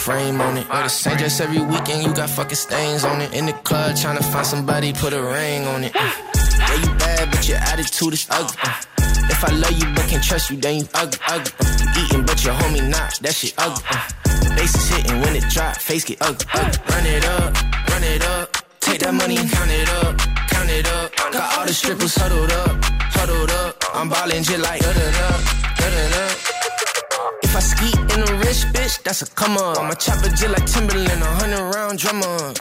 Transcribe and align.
frame 0.00 0.40
on 0.40 0.56
it. 0.56 0.66
Wear 0.70 0.82
the 0.84 0.88
same 0.88 1.16
dress 1.18 1.40
every 1.40 1.60
weekend, 1.60 2.02
you 2.02 2.14
got 2.14 2.30
fucking 2.30 2.56
stains 2.56 3.04
on 3.04 3.20
it. 3.20 3.34
In 3.34 3.44
the 3.46 3.52
club, 3.52 3.96
trying 3.96 4.16
to 4.16 4.22
find 4.22 4.46
somebody, 4.46 4.92
put 4.92 5.12
a 5.12 5.22
ring 5.22 5.66
on 5.66 5.84
it. 5.84 5.94
Uh, 5.94 6.10
yeah, 6.58 6.74
you 6.82 6.90
bad, 6.94 7.30
but 7.30 7.46
your 7.46 7.58
attitude 7.58 8.14
is 8.14 8.26
ugly. 8.30 8.56
Uh, 8.62 8.80
if 9.34 9.44
I 9.44 9.52
love 9.52 9.76
you 9.78 9.86
but 9.94 10.08
can't 10.08 10.24
trust 10.24 10.50
you, 10.50 10.56
then 10.56 10.80
you 10.80 10.88
ugly, 10.94 11.18
ugly. 11.28 11.52
Uh, 11.60 11.76
you 11.80 12.04
eating, 12.04 12.24
but 12.24 12.42
your 12.44 12.54
homie 12.54 12.88
not, 12.88 13.12
that 13.20 13.34
shit 13.34 13.54
ugly. 13.58 13.84
Bass 14.56 14.74
is 14.74 14.88
hitting 14.88 15.20
when 15.20 15.36
it 15.36 15.44
drop, 15.50 15.76
face 15.76 16.04
get 16.04 16.18
ugly, 16.22 16.46
ugly. 16.54 16.78
Run 16.88 17.06
it 17.06 17.24
up, 17.36 17.50
run 17.90 18.04
it 18.04 18.24
up. 18.24 18.56
Take 18.80 19.00
that 19.00 19.12
money 19.12 19.36
and 19.36 19.50
count 19.50 19.70
it 19.70 19.88
up, 20.00 20.16
count 20.48 20.70
it 20.70 20.88
up. 20.88 21.14
Got 21.32 21.58
all 21.58 21.66
the 21.66 21.74
strippers 21.74 22.14
huddled 22.16 22.50
up, 22.50 22.76
huddled 23.16 23.50
up. 23.50 23.76
I'm 23.94 24.08
ballin' 24.08 24.44
just 24.44 24.62
like 24.62 24.80
da 24.80 24.92
da 24.92 25.10
da, 25.18 25.28
da 25.78 25.86
da 25.90 26.08
da. 26.14 26.59
Ski 27.60 27.92
in 28.14 28.20
a 28.20 28.32
rich 28.38 28.64
bitch, 28.74 29.02
that's 29.02 29.22
a 29.22 29.26
come 29.26 29.56
on. 29.56 29.76
I'ma 29.78 29.94
chop 29.94 30.24
it 30.24 30.32
like 30.48 30.66
Timberland, 30.66 31.22
a 31.22 31.26
hundred 31.40 31.74
round 31.74 31.98
drummer. 31.98 32.54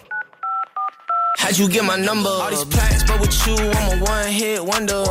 How'd 1.38 1.58
you 1.58 1.70
get 1.70 1.86
my 1.86 1.98
number? 1.98 2.30
All 2.30 2.50
these 2.50 2.66
plaques, 2.66 3.04
but 3.04 3.20
with 3.20 3.48
you, 3.48 3.56
I'm 3.56 4.02
a 4.02 4.04
one 4.04 4.28
hit 4.28 4.64
wonder. 4.64 5.04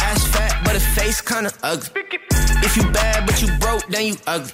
Ass 0.00 0.26
fat, 0.28 0.62
but 0.64 0.74
a 0.76 0.80
face 0.80 1.20
kinda 1.20 1.50
ugly. 1.62 2.02
If 2.66 2.76
you 2.76 2.84
bad, 2.90 3.26
but 3.26 3.40
you 3.42 3.48
broke, 3.58 3.86
then 3.88 4.06
you 4.06 4.16
ugly. 4.26 4.52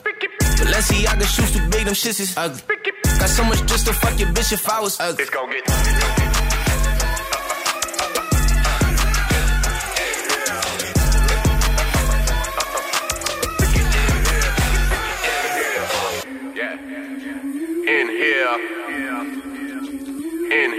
Can 1.24 1.32
shoot 1.32 1.54
too 1.54 1.68
big, 1.70 1.86
them 1.86 1.94
shits 1.94 2.20
is 2.20 2.36
ugly. 2.36 2.60
Got 3.18 3.30
so 3.30 3.44
much 3.44 3.64
just 3.64 3.86
to 3.86 3.94
fuck 3.94 4.18
your 4.18 4.28
bitch 4.28 4.52
if 4.52 4.68
I 4.68 4.80
was 4.80 5.00
ugly. 5.00 5.22
It's 5.22 5.30
gon' 5.30 5.50
get. 5.50 6.23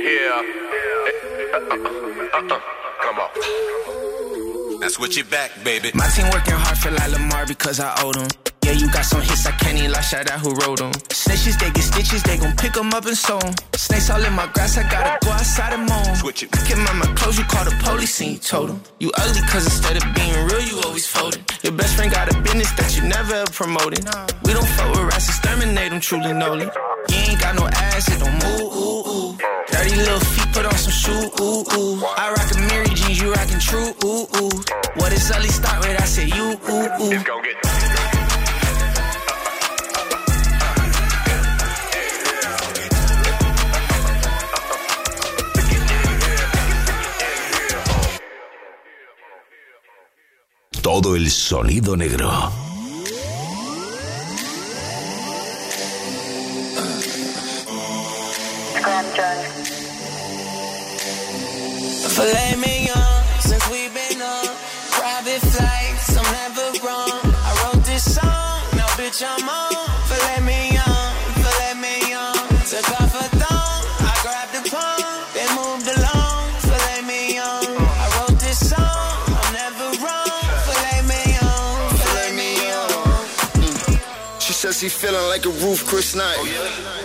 In 0.05 0.11
here. 0.11 0.29
Come 3.01 3.17
on. 3.19 3.29
Now 4.79 4.87
switch 4.89 5.17
it 5.17 5.31
back, 5.31 5.49
baby. 5.63 5.89
My 5.95 6.07
team 6.09 6.29
working 6.29 6.53
hard 6.53 6.77
for 6.77 6.91
like 6.91 7.09
Lamar 7.11 7.47
because 7.47 7.79
I 7.79 7.91
owed 8.03 8.13
them. 8.13 8.27
Yeah, 8.63 8.73
you 8.73 8.87
got 8.91 9.05
some 9.05 9.21
hits 9.21 9.47
I 9.47 9.51
can't 9.53 9.77
even 9.77 9.91
lie, 9.91 10.01
shout 10.01 10.29
out 10.29 10.39
who 10.41 10.53
wrote 10.61 10.77
them. 10.77 10.91
Snitches, 11.09 11.57
they 11.59 11.71
get 11.71 11.81
stitches, 11.83 12.21
they 12.21 12.37
gon' 12.37 12.55
pick 12.55 12.73
them 12.73 12.93
up 12.93 13.05
and 13.05 13.17
sew 13.17 13.39
'em. 13.39 13.55
Snakes 13.73 14.09
all 14.11 14.23
in 14.23 14.33
my 14.33 14.45
grass, 14.53 14.77
I 14.77 14.83
gotta 14.83 15.17
go 15.25 15.31
outside 15.31 15.73
and 15.73 15.89
moan. 15.89 16.15
Switch 16.15 16.43
it. 16.43 16.49
I 16.53 16.57
came 16.67 16.85
out 16.85 16.95
my 16.97 17.07
clothes, 17.15 17.39
you 17.39 17.45
call 17.45 17.65
the 17.65 17.71
police 17.83 18.19
and 18.21 18.31
you 18.33 18.37
told 18.37 18.69
them. 18.69 18.81
You 18.99 19.11
ugly 19.17 19.41
cause 19.49 19.65
instead 19.65 19.97
of 19.97 20.03
being 20.13 20.35
real, 20.47 20.61
you 20.61 20.79
always 20.85 21.07
folding. 21.07 21.43
Your 21.63 21.73
best 21.73 21.95
friend 21.95 22.11
got 22.11 22.29
a 22.31 22.35
business 22.41 22.71
that 22.73 22.95
you 22.95 23.01
never 23.03 23.33
ever 23.41 23.51
promoted. 23.51 24.05
We 24.43 24.53
don't 24.53 24.67
fuck 24.77 24.89
with 24.91 25.05
rats, 25.09 25.29
exterminate 25.29 25.89
them, 25.89 25.99
truly 25.99 26.33
knowly. 26.33 26.69
You 27.09 27.17
ain't 27.29 27.39
got 27.39 27.55
no 27.55 27.65
ass, 27.67 28.07
it 28.09 28.19
don't 28.19 28.33
move, 28.43 28.61
ooh, 28.61 28.63
ooh. 28.63 28.64
Dirty 29.85 29.97
little 29.97 30.19
feet, 30.19 30.51
put 30.51 30.65
on 30.65 30.75
some 30.77 30.91
shoe, 30.91 31.29
ooh, 31.39 31.63
ooh. 31.77 32.03
I 32.17 32.33
rock 32.35 32.51
a 32.51 32.57
Mary 32.69 32.87
jeans, 32.87 33.21
you 33.21 33.31
rockin' 33.31 33.59
true, 33.59 33.93
ooh, 34.03 34.25
ooh. 34.35 34.49
What 34.95 35.13
is 35.13 35.29
ugly 35.29 35.49
start 35.49 35.85
with? 35.85 36.01
I 36.01 36.05
say 36.05 36.25
you, 36.25 36.57
ooh, 36.57 37.03
ooh. 37.03 37.11
It's 37.11 37.23
gon' 37.23 37.43
get. 37.43 37.55
Todo 50.81 51.15
el 51.15 51.29
sonido 51.29 51.95
negro. 51.95 52.65
Filet 62.15 62.55
mignon, 62.55 62.74
feeling 85.05 85.29
like 85.29 85.45
a 85.45 85.53
Ruth's 85.61 85.83
Chris 85.83 86.15
night. 86.15 86.41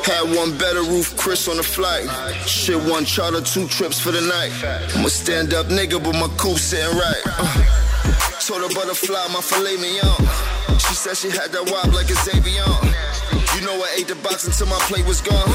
Had 0.08 0.24
one 0.34 0.56
better 0.56 0.82
Ruth's 0.82 1.12
Chris 1.12 1.48
on 1.48 1.58
the 1.58 1.62
flight. 1.62 2.08
Shit, 2.48 2.80
one 2.88 3.04
charter, 3.04 3.42
two 3.42 3.68
trips 3.68 4.00
for 4.00 4.10
the 4.10 4.22
night. 4.22 4.52
I'm 4.96 5.04
a 5.04 5.10
stand 5.10 5.52
up 5.52 5.66
nigga, 5.66 6.02
but 6.02 6.14
my 6.14 6.28
coupe 6.40 6.58
sitting 6.58 6.96
right. 6.96 7.22
Uh. 7.26 7.60
Told 8.40 8.62
her 8.62 8.72
butterfly, 8.74 9.28
my 9.28 9.42
filet 9.44 9.76
mignon. 9.76 10.16
She 10.80 10.94
said 10.96 11.14
she 11.16 11.28
had 11.28 11.52
that 11.52 11.68
wop 11.68 11.92
like 11.92 12.08
a 12.08 12.16
Xavier. 12.24 12.72
You 13.54 13.60
know 13.68 13.76
I 13.76 14.00
ate 14.00 14.08
the 14.08 14.16
box 14.24 14.48
until 14.48 14.66
my 14.66 14.80
plate 14.88 15.06
was 15.06 15.20
gone. 15.20 15.52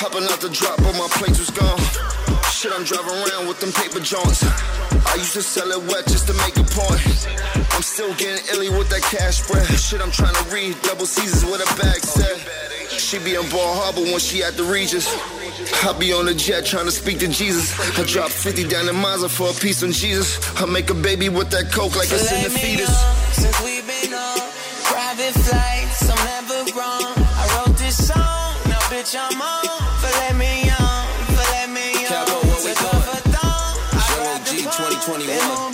Hopping 0.00 0.24
out 0.24 0.40
the 0.40 0.48
drop, 0.48 0.78
but 0.78 0.96
my 0.96 1.08
plate 1.20 1.36
was 1.36 1.50
gone. 1.50 1.78
Shit, 2.48 2.72
I'm 2.72 2.82
driving 2.82 3.12
around 3.12 3.46
with 3.46 3.60
them 3.60 3.72
paper 3.76 4.00
joints. 4.00 4.40
I 4.42 5.14
used 5.20 5.34
to 5.34 5.42
sell 5.42 5.70
it 5.70 5.82
wet 5.92 6.08
just 6.08 6.26
to 6.28 6.34
make 6.42 6.56
a 6.56 6.64
point. 6.64 7.04
Still 7.98 8.14
getting 8.14 8.46
illy 8.54 8.70
with 8.70 8.88
that 8.90 9.02
cash 9.02 9.42
spread. 9.42 9.66
Shit, 9.74 10.00
I'm 10.00 10.12
trying 10.12 10.30
to 10.32 10.44
read 10.54 10.78
double 10.86 11.04
Caesars 11.04 11.42
with 11.50 11.58
a 11.58 11.66
bag 11.82 11.98
set. 11.98 12.38
She 12.94 13.18
be 13.18 13.34
in 13.34 13.42
Bal 13.50 13.74
Harbour 13.74 14.06
when 14.06 14.20
she 14.20 14.40
at 14.40 14.54
the 14.54 14.62
Regis. 14.62 15.10
I 15.82 15.98
be 15.98 16.12
on 16.12 16.26
the 16.26 16.34
jet 16.34 16.64
trying 16.64 16.84
to 16.84 16.92
speak 16.92 17.18
to 17.18 17.26
Jesus. 17.26 17.74
I 17.98 18.06
drop 18.06 18.30
50 18.30 18.68
down 18.68 18.88
in 18.88 18.94
Mazda 18.94 19.28
for 19.28 19.50
a 19.50 19.52
piece 19.52 19.82
on 19.82 19.90
Jesus. 19.90 20.38
I 20.62 20.66
make 20.66 20.90
a 20.90 20.94
baby 20.94 21.28
with 21.28 21.50
that 21.50 21.72
coke 21.74 21.96
like 21.96 22.06
it's 22.06 22.30
in 22.30 22.44
the 22.46 22.50
fetus. 22.54 22.86
Since 23.34 23.58
we've 23.66 23.82
been 23.82 24.14
on 24.14 24.46
private 24.86 25.34
flights, 25.34 26.06
I'm 26.06 26.22
never 26.22 26.70
wrong. 26.78 27.18
I 27.18 27.44
wrote 27.58 27.74
this 27.82 27.98
song, 27.98 28.54
now 28.70 28.78
bitch 28.94 29.18
I'm 29.18 29.42
on. 29.42 29.66
Filet 29.98 30.38
mignon, 30.38 31.02
filet 31.34 31.66
mignon. 31.66 32.06
Capo, 32.06 32.46
what 32.46 32.62
we 32.62 32.78
Took 32.78 32.94
off 32.94 33.10
a 33.10 33.28
thong, 33.34 33.74
I 33.90 33.98
Show 34.06 34.22
grabbed 34.22 34.46
G 34.46 34.62
palm, 34.62 34.86
2021. 35.02 35.67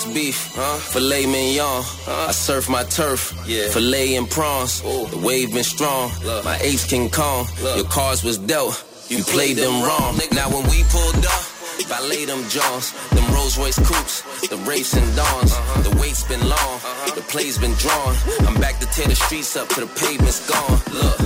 What's 0.00 0.14
beef? 0.14 0.52
Huh? 0.54 0.78
Filet 0.78 1.26
mignon. 1.26 1.82
I 2.06 2.32
surf 2.32 2.68
my 2.68 2.84
turf. 2.84 3.34
Yeah. 3.46 3.68
Filet 3.68 4.16
and 4.16 4.28
prawns. 4.30 4.82
The 4.82 5.20
wave 5.22 5.52
been 5.52 5.64
strong. 5.64 6.10
My 6.44 6.58
ace 6.62 6.86
King 6.86 7.10
Kong. 7.10 7.46
Your 7.76 7.84
cards 7.84 8.24
was 8.24 8.38
dealt. 8.38 8.84
You, 9.08 9.24
played 9.24 9.56
them 9.56 9.82
wrong. 9.82 10.18
Now 10.32 10.48
when 10.50 10.64
we 10.70 10.84
pulled 10.84 11.26
up. 11.26 11.49
Valet 11.86 12.24
them 12.24 12.42
Johns, 12.48 12.92
them 13.10 13.26
Rolls 13.32 13.58
Royce 13.58 13.78
coupes, 13.78 14.22
the 14.48 14.56
racing 14.68 15.06
dawns. 15.14 15.52
Uh-huh. 15.52 15.82
The 15.82 15.94
wait's 16.00 16.24
been 16.24 16.40
long, 16.40 16.76
uh-huh. 16.80 17.14
the 17.14 17.22
play's 17.22 17.58
been 17.58 17.74
drawn. 17.74 18.14
I'm 18.46 18.60
back 18.60 18.78
to 18.80 18.86
tear 18.86 19.06
the 19.06 19.16
streets 19.16 19.56
up 19.56 19.68
till 19.68 19.86
the 19.86 19.92
pavement's 19.98 20.44
gone. 20.48 20.80
Look, 20.92 21.18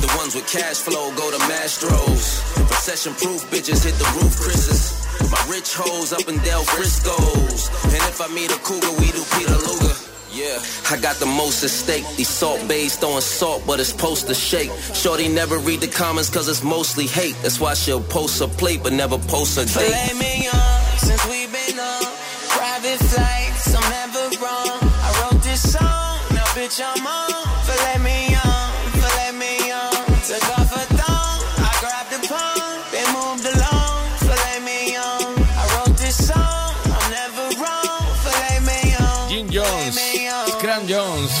the 0.00 0.10
ones 0.18 0.34
with 0.34 0.46
cash 0.50 0.78
flow 0.82 1.14
go 1.16 1.30
to 1.30 1.38
Mastros. 1.48 2.42
Recession 2.68 3.14
proof 3.14 3.48
bitches 3.50 3.84
hit 3.84 3.94
the 3.96 4.08
roof, 4.20 4.36
Chris's. 4.36 5.04
My 5.30 5.40
rich 5.48 5.74
hoes 5.74 6.12
up 6.12 6.28
in 6.28 6.38
Del 6.42 6.64
Frisco's. 6.64 7.70
And 7.84 8.02
if 8.10 8.20
I 8.20 8.28
meet 8.34 8.50
a 8.50 8.58
cougar, 8.60 8.92
we 8.98 9.10
do 9.12 9.22
Peter 9.38 9.56
Luger. 9.56 10.03
Yeah, 10.34 10.58
I 10.90 11.00
got 11.00 11.16
the 11.16 11.26
most 11.26 11.62
at 11.62 11.70
stake. 11.70 12.04
These 12.16 12.28
Salt 12.28 12.66
Baes 12.66 12.96
throwing 12.96 13.20
salt, 13.20 13.62
but 13.68 13.78
it's 13.78 13.90
supposed 13.90 14.26
to 14.26 14.34
shake. 14.34 14.72
Shorty 14.92 15.28
never 15.28 15.58
read 15.58 15.80
the 15.80 15.86
comments 15.86 16.28
cause 16.28 16.48
it's 16.48 16.64
mostly 16.64 17.06
hate. 17.06 17.36
That's 17.42 17.60
why 17.60 17.74
she'll 17.74 18.02
post 18.02 18.40
a 18.40 18.48
plate 18.48 18.80
but 18.82 18.92
never 18.92 19.16
post 19.16 19.58
a 19.58 19.64
date. 19.64 19.70
Filet 19.70 20.18
mignon, 20.18 20.98
since 20.98 21.24
we've 21.26 21.52
been 21.52 21.78
on 21.78 22.02
private 22.48 22.98
flights, 22.98 23.74
I'm 23.76 23.88
never 23.90 24.42
wrong. 24.42 24.78
I 25.06 25.30
wrote 25.30 25.40
this 25.44 25.72
song, 25.72 26.18
now 26.34 26.44
bitch 26.56 26.82
I'm 26.84 27.06
on. 27.06 27.33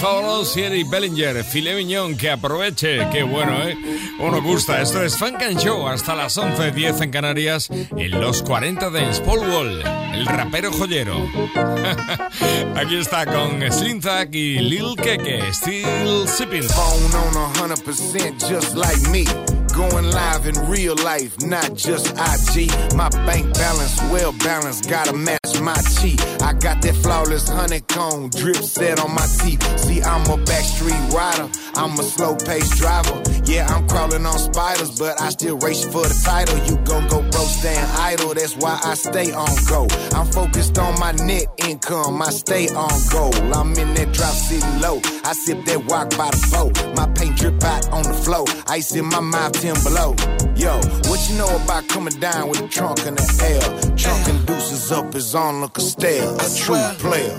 Fowler, 0.00 0.44
Sierra 0.44 0.76
Bellinger, 0.88 1.44
Filet 1.44 1.76
Miñón, 1.76 2.16
que 2.16 2.30
aproveche, 2.30 3.08
qué 3.10 3.22
bueno, 3.22 3.52
¿eh? 3.68 3.76
Uno 4.18 4.42
gusta, 4.42 4.80
esto 4.80 5.02
es 5.02 5.16
Funk 5.16 5.42
and 5.42 5.58
Show 5.58 5.86
hasta 5.88 6.14
las 6.14 6.36
11.10 6.36 7.02
en 7.02 7.10
Canarias, 7.10 7.68
en 7.70 8.20
los 8.20 8.42
40 8.42 8.90
de 8.90 9.06
Paul 9.24 9.40
Wall, 9.40 9.82
el 10.12 10.26
rapero 10.26 10.72
joyero. 10.72 11.16
Aquí 12.76 12.96
está 12.96 13.24
con 13.26 13.60
Slim 13.72 14.00
Thug 14.00 14.34
y 14.34 14.58
Lil 14.58 14.96
Keke, 14.96 15.52
Still 15.52 16.26
Sipping. 16.26 16.64
phone 16.64 17.14
on 17.14 17.36
a 17.36 17.58
hundred 17.60 17.82
percent 17.84 18.40
just 18.40 18.74
like 18.76 19.00
me. 19.10 19.24
Going 19.74 20.10
live 20.10 20.46
in 20.46 20.54
real 20.68 20.94
life, 20.96 21.34
not 21.42 21.74
just 21.74 22.06
IG. 22.14 22.70
My 22.94 23.08
bank 23.26 23.52
balance 23.54 24.00
well 24.12 24.32
balanced, 24.38 24.88
gotta 24.88 25.12
match 25.12 25.60
my 25.60 25.74
cheat. 25.98 26.20
I 26.42 26.52
got 26.52 26.80
that 26.82 26.94
flawless 27.02 27.48
honeycomb 27.48 28.30
drip 28.30 28.56
set 28.56 29.00
on 29.00 29.12
my 29.14 29.26
teeth. 29.40 29.62
See, 29.80 30.00
I'm 30.02 30.22
a 30.30 30.36
backstreet 30.44 31.10
rider, 31.12 31.50
I'm 31.74 31.98
a 31.98 32.02
slow 32.02 32.36
pace 32.36 32.70
driver. 32.78 33.20
Yeah, 33.44 33.66
I'm 33.66 33.86
crawling 33.88 34.24
on 34.24 34.38
spiders, 34.38 34.98
but 34.98 35.20
I 35.20 35.30
still 35.30 35.58
race 35.58 35.84
for 35.84 36.02
the 36.02 36.22
title. 36.24 36.58
You 36.66 36.76
gon' 36.84 37.08
go 37.08 37.20
broke, 37.20 37.48
stand 37.48 37.90
idle, 37.98 38.34
that's 38.34 38.56
why 38.56 38.78
I 38.84 38.94
stay 38.94 39.32
on 39.32 39.52
go. 39.68 39.88
I'm 40.14 40.26
focused 40.30 40.78
on 40.78 40.98
my 41.00 41.12
net 41.12 41.46
income, 41.66 42.22
I 42.22 42.30
stay 42.30 42.68
on 42.68 42.94
goal. 43.10 43.34
I'm 43.52 43.72
in 43.74 43.94
that 43.94 44.12
drop 44.12 44.34
sitting 44.34 44.80
low, 44.80 45.00
I 45.24 45.32
sip 45.32 45.64
that 45.64 45.84
walk 45.86 46.10
by 46.16 46.30
the 46.30 46.48
boat. 46.52 46.72
My 46.96 47.06
paint 47.14 47.36
drip 47.36 47.62
out 47.64 47.88
on 47.90 48.04
the 48.04 48.14
floor, 48.14 48.44
ice 48.68 48.94
in 48.94 49.06
my 49.06 49.20
mouth, 49.20 49.63
10 49.64 49.82
below. 49.82 50.14
Yo, 50.56 50.76
what 51.08 51.26
you 51.30 51.38
know 51.38 51.48
about 51.64 51.88
coming 51.88 52.12
down 52.20 52.50
with 52.50 52.60
a 52.60 52.68
trunk 52.68 52.98
in 53.06 53.14
the 53.14 53.26
air? 53.48 53.96
Trunk 53.96 54.28
and 54.28 54.46
deuces 54.46 54.92
up 54.92 55.14
is 55.14 55.34
on 55.34 55.62
look 55.62 55.78
a 55.78 55.80
stare, 55.80 56.34
a 56.34 56.48
true 56.54 56.84
player. 56.98 57.34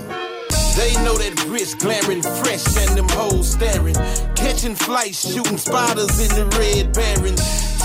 They 0.74 0.92
know 1.04 1.14
that 1.14 1.46
rich, 1.46 1.78
glaring, 1.78 2.22
fresh, 2.22 2.66
and 2.82 2.98
them 2.98 3.08
hoes 3.10 3.52
staring. 3.52 3.94
Catching 4.34 4.74
flights, 4.74 5.32
shooting 5.32 5.56
spiders 5.56 6.18
in 6.18 6.34
the 6.34 6.46
red 6.58 6.92
baron. 6.98 7.36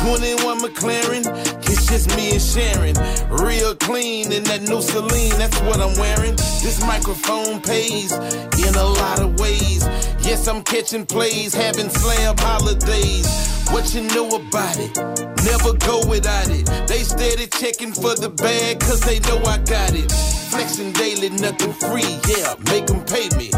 21 0.09 0.57
McLaren, 0.65 1.23
it's 1.69 1.85
just 1.85 2.09
me 2.17 2.31
and 2.31 2.41
Sharon. 2.41 2.95
Real 3.29 3.75
clean 3.75 4.31
in 4.31 4.43
that 4.45 4.63
new 4.63 4.81
Celine, 4.81 5.37
that's 5.37 5.61
what 5.61 5.79
I'm 5.79 5.95
wearing. 5.99 6.35
This 6.65 6.81
microphone 6.81 7.61
pays 7.61 8.11
in 8.11 8.73
a 8.73 8.85
lot 9.01 9.19
of 9.21 9.39
ways. 9.39 9.85
Yes, 10.25 10.47
I'm 10.47 10.63
catching 10.63 11.05
plays, 11.05 11.53
having 11.53 11.89
slab 11.89 12.39
holidays. 12.39 13.60
What 13.71 13.93
you 13.93 14.01
know 14.13 14.27
about 14.27 14.77
it? 14.77 14.97
Never 15.45 15.73
go 15.77 16.01
without 16.07 16.49
it. 16.49 16.65
They 16.87 17.03
steady 17.03 17.47
checking 17.47 17.93
for 17.93 18.15
the 18.15 18.29
bag, 18.29 18.79
cause 18.81 18.99
they 19.01 19.19
know 19.19 19.37
I 19.45 19.57
got 19.59 19.93
it. 19.93 20.11
Flexing 20.51 20.91
daily, 20.91 21.29
nothing 21.29 21.73
free, 21.73 22.19
yeah, 22.27 22.55
make 22.69 22.87
them 22.87 23.03
pay 23.05 23.29
me. 23.37 23.49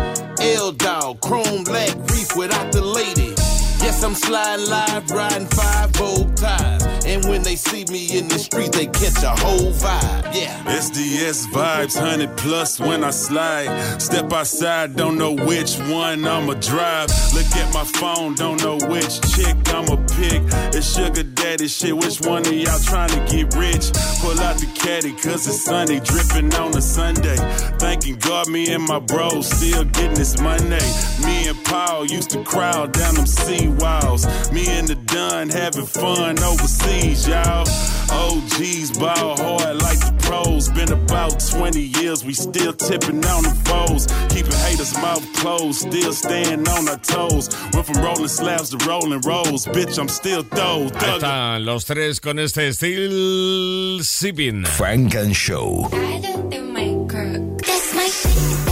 L 0.56 0.72
Dog, 0.72 1.20
Chrome 1.22 1.64
Black, 1.64 1.96
Reef 2.12 2.36
without 2.36 2.72
the 2.72 2.82
lady. 2.82 3.34
Yes, 3.82 4.04
I'm 4.04 4.14
sliding 4.14 4.70
live, 4.70 5.10
riding 5.10 5.48
five 5.48 5.92
bold 5.94 6.38
ties. 6.38 6.83
And 7.14 7.26
when 7.26 7.44
they 7.44 7.56
see 7.56 7.86
me 7.92 8.18
in 8.18 8.28
the 8.28 8.40
street, 8.40 8.72
they 8.72 8.88
catch 8.88 9.22
a 9.22 9.36
whole 9.40 9.72
vibe. 9.72 10.34
Yeah. 10.34 10.64
SDS 10.66 11.46
vibes, 11.54 11.96
100 11.96 12.36
plus 12.38 12.80
when 12.80 13.04
I 13.04 13.12
slide. 13.12 14.02
Step 14.02 14.34
outside, 14.34 14.96
don't 14.96 15.20
know 15.20 15.34
which 15.34 15.78
one 15.78 16.26
I'ma 16.26 16.56
drive. 16.56 17.10
Look 17.36 17.46
at 17.56 17.72
my 17.72 17.84
phone, 17.84 18.34
don't 18.34 18.60
know 18.64 18.78
which 18.90 19.22
chick 19.34 19.56
I'ma 19.68 19.98
pick. 20.18 20.42
It's 20.74 20.96
sugar 20.96 21.22
daddy 21.22 21.68
shit, 21.68 21.96
which 21.96 22.20
one 22.22 22.48
of 22.48 22.54
y'all 22.54 22.80
trying 22.80 23.10
to 23.10 23.20
get 23.32 23.54
rich? 23.54 23.94
Pull 24.22 24.40
out 24.40 24.58
the 24.58 24.70
caddy, 24.74 25.12
cause 25.12 25.46
it's 25.46 25.64
Sunday, 25.64 26.00
dripping 26.00 26.52
on 26.56 26.76
a 26.76 26.82
Sunday. 26.82 27.38
Thanking 27.78 28.18
God, 28.18 28.50
me 28.50 28.74
and 28.74 28.84
my 28.84 28.98
bros 28.98 29.48
still 29.50 29.84
getting 29.84 30.16
this 30.16 30.40
money. 30.40 30.82
Me 31.24 31.48
and 31.48 31.64
Paul 31.66 32.06
used 32.06 32.32
to 32.32 32.44
crowd 32.44 32.94
down 32.94 33.14
them 33.14 33.28
sea 33.28 33.68
walls. 33.68 34.26
Me 34.52 34.66
and 34.68 34.88
the 34.88 34.96
Dunn 34.96 35.50
having 35.50 35.86
fun 35.86 36.40
overseas, 36.40 37.03
y'all. 37.12 37.68
OGs 38.12 38.98
ball 38.98 39.36
hard 39.38 39.82
like 39.82 40.00
the 40.00 40.14
pros. 40.22 40.70
Been 40.70 40.92
about 40.92 41.40
20 41.40 41.82
years, 42.00 42.24
we 42.24 42.34
still 42.34 42.74
tipping 42.74 43.26
on 43.26 43.44
the 43.44 43.56
foes. 43.66 44.08
Keeping 44.30 44.58
haters' 44.66 44.94
mouth 45.02 45.26
closed, 45.34 45.80
still 45.80 46.14
staying 46.14 46.68
on 46.68 46.88
our 46.90 46.98
toes. 46.98 47.50
Went 47.74 47.86
from 47.86 48.02
rolling 48.04 48.28
slabs 48.28 48.70
to 48.70 48.78
rolling 48.88 49.22
rolls. 49.22 49.66
Bitch, 49.68 49.98
I'm 49.98 50.08
still 50.08 50.44
though. 50.44 50.90
Ahí 50.96 51.16
están 51.18 51.66
los 51.66 51.86
tres 51.86 52.20
con 52.20 52.40
este 52.40 52.72
Steel 52.74 54.04
Sipping. 54.04 54.66
Frank 54.66 55.16
and 55.16 55.36
Show. 55.36 55.90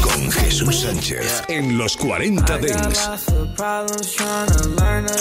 Con 0.01 0.31
Jesús 0.31 0.81
Sánchez 0.81 1.43
en 1.49 1.77
los 1.77 1.97
40 1.97 2.57
Dents. 2.59 3.09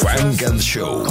Frank 0.01 0.43
and 0.43 0.61
Show. 0.61 1.07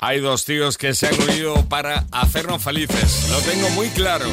Hay 0.00 0.20
dos 0.20 0.44
tíos 0.44 0.78
que 0.78 0.94
se 0.94 1.08
han 1.08 1.20
unido 1.22 1.64
para 1.68 2.06
hacernos 2.10 2.62
felices. 2.62 3.28
Lo 3.30 3.38
tengo 3.40 3.68
muy 3.70 3.88
claro. 3.88 4.26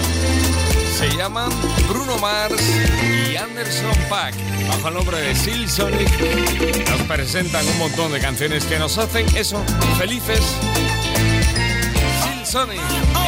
Se 0.97 1.09
llaman 1.15 1.49
Bruno 1.87 2.17
Mars 2.17 2.61
y 3.31 3.35
Anderson 3.35 3.95
Pack. 4.09 4.33
Bajo 4.67 4.87
el 4.89 4.93
nombre 4.95 5.19
de 5.19 5.35
Seal 5.35 5.69
Sonic, 5.69 6.09
nos 6.89 7.01
presentan 7.03 7.67
un 7.67 7.77
montón 7.77 8.11
de 8.11 8.19
canciones 8.19 8.65
que 8.65 8.79
nos 8.79 8.97
hacen 8.97 9.25
eso, 9.35 9.63
felices. 9.97 10.41
Seal 12.23 12.45
Sonic, 12.45 12.81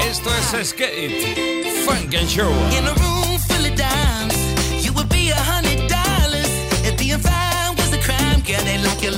esto 0.09 0.29
es 0.35 0.69
Skate, 0.69 1.85
Funk 1.85 2.15
and 2.15 2.27
Show. 2.27 2.53
Girl, 8.49 8.63
they 8.63 8.79
lock 8.79 9.03
your 9.03 9.11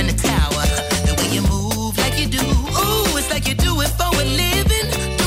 in 0.00 0.06
the 0.06 0.14
tower. 0.14 0.64
The 1.06 1.14
way 1.18 1.28
you 1.34 1.42
move 1.42 1.96
like 1.98 2.18
you 2.18 2.26
do, 2.26 2.40
ooh, 2.40 3.18
it's 3.18 3.30
like 3.30 3.46
you 3.46 3.54
do 3.54 3.80
it 3.82 3.90
for 3.98 4.08
a 4.08 4.24
living. 4.24 5.19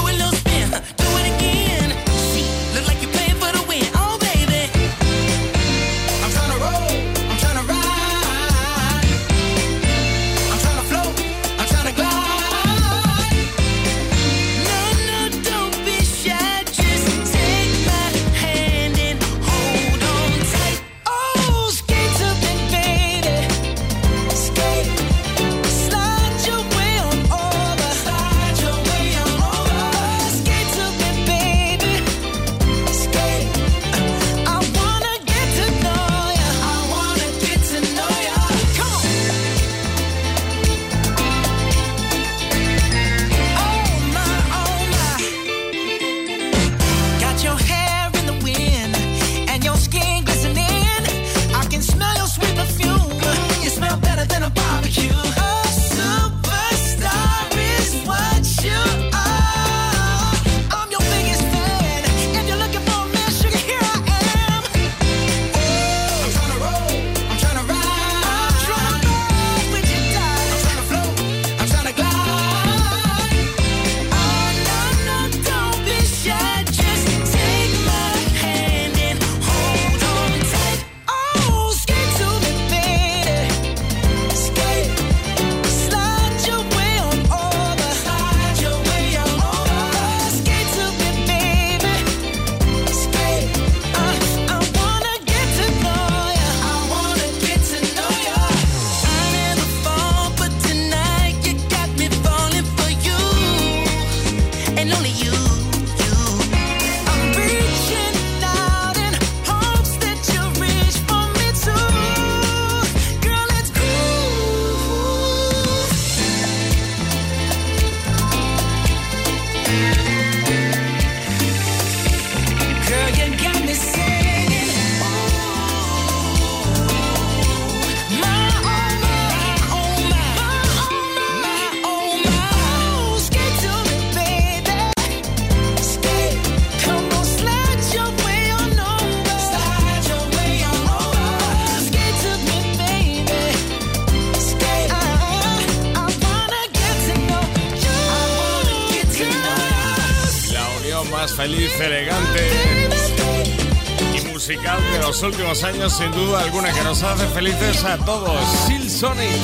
Años, 155.84 155.98
sin 155.98 156.12
duda 156.12 156.42
alguna, 156.42 156.72
que 156.72 156.82
nos 156.84 157.04
hace 157.04 157.26
felices 157.28 157.84
a 157.84 157.98
todos. 157.98 158.40
Sil 158.68 158.90
Sonic 158.90 159.42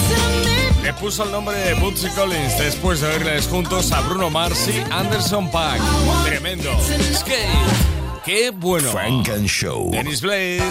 le 0.84 0.94
puso 0.94 1.24
el 1.24 1.32
nombre 1.32 1.58
de 1.58 1.74
Bootsy 1.76 2.10
Collins 2.10 2.58
después 2.58 3.02
de 3.02 3.08
oírles 3.08 3.48
juntos 3.48 3.92
a 3.92 4.02
Bruno 4.02 4.30
Mars 4.30 4.68
y 4.68 4.84
Anderson 4.92 5.50
Paak. 5.52 5.82
Tremendo. 6.26 6.72
Skate. 7.14 7.50
Qué 8.26 8.52
bueno. 8.52 8.92
Frank 8.92 9.30
and 9.30 9.48
Show. 9.48 9.92
Dennis 9.92 10.22
Blaze. 10.22 10.64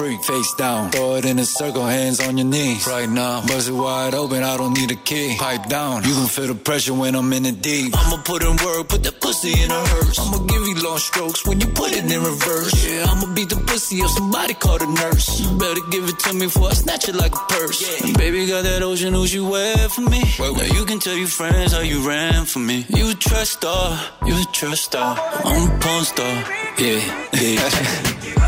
Freak, 0.00 0.24
face 0.24 0.54
down. 0.54 0.90
Throw 0.90 1.16
it 1.16 1.26
in 1.26 1.38
a 1.38 1.44
circle, 1.44 1.84
hands 1.84 2.20
on 2.26 2.38
your 2.38 2.46
knees. 2.46 2.86
Right 2.86 3.08
now, 3.08 3.42
bust 3.46 3.68
it 3.68 3.72
wide 3.72 4.14
open, 4.14 4.42
I 4.42 4.56
don't 4.56 4.72
need 4.72 4.90
a 4.90 4.96
key. 4.96 5.36
Pipe 5.38 5.66
down, 5.68 6.04
you 6.04 6.14
can 6.14 6.26
feel 6.26 6.46
the 6.46 6.54
pressure 6.54 6.94
when 6.94 7.14
I'm 7.14 7.30
in 7.34 7.42
the 7.42 7.52
deep. 7.52 7.92
I'ma 7.94 8.22
put 8.22 8.42
in 8.42 8.56
work, 8.64 8.88
put 8.88 9.02
that 9.02 9.20
pussy 9.20 9.52
in 9.62 9.70
a 9.70 9.80
hearse. 9.92 10.18
I'ma 10.18 10.38
give 10.52 10.62
you 10.68 10.76
long 10.86 10.96
strokes 10.96 11.46
when 11.46 11.60
you 11.60 11.66
put 11.66 11.92
it 11.92 12.04
in 12.10 12.20
reverse. 12.32 12.72
Yeah, 12.88 13.10
I'ma 13.10 13.34
beat 13.34 13.50
the 13.50 13.60
pussy 13.68 13.96
if 13.96 14.10
somebody 14.12 14.54
call 14.54 14.78
the 14.78 14.86
nurse. 14.86 15.28
You 15.40 15.58
better 15.58 15.84
give 15.90 16.04
it 16.08 16.18
to 16.24 16.32
me 16.32 16.46
before 16.46 16.68
I 16.70 16.74
snatch 16.82 17.06
it 17.10 17.14
like 17.14 17.34
a 17.34 17.44
purse. 17.54 18.00
And 18.00 18.16
baby 18.16 18.46
got 18.46 18.62
that 18.64 18.82
ocean 18.82 19.14
ooze 19.14 19.34
you 19.34 19.44
wear 19.46 19.76
for 19.90 20.00
me. 20.00 20.22
Now 20.38 20.68
you 20.76 20.86
can 20.86 20.98
tell 20.98 21.16
your 21.16 21.28
friends 21.40 21.72
how 21.74 21.80
you 21.80 22.08
ran 22.08 22.46
for 22.46 22.60
me. 22.60 22.86
You 22.88 23.10
a 23.10 23.14
trust 23.14 23.52
star, 23.60 24.00
you 24.24 24.32
a 24.32 24.46
trust 24.50 24.82
star. 24.84 25.12
I'm 25.44 25.68
a 25.68 25.78
porn 25.78 26.04
star. 26.04 26.34
Yeah, 26.78 27.00
yeah. 27.34 28.36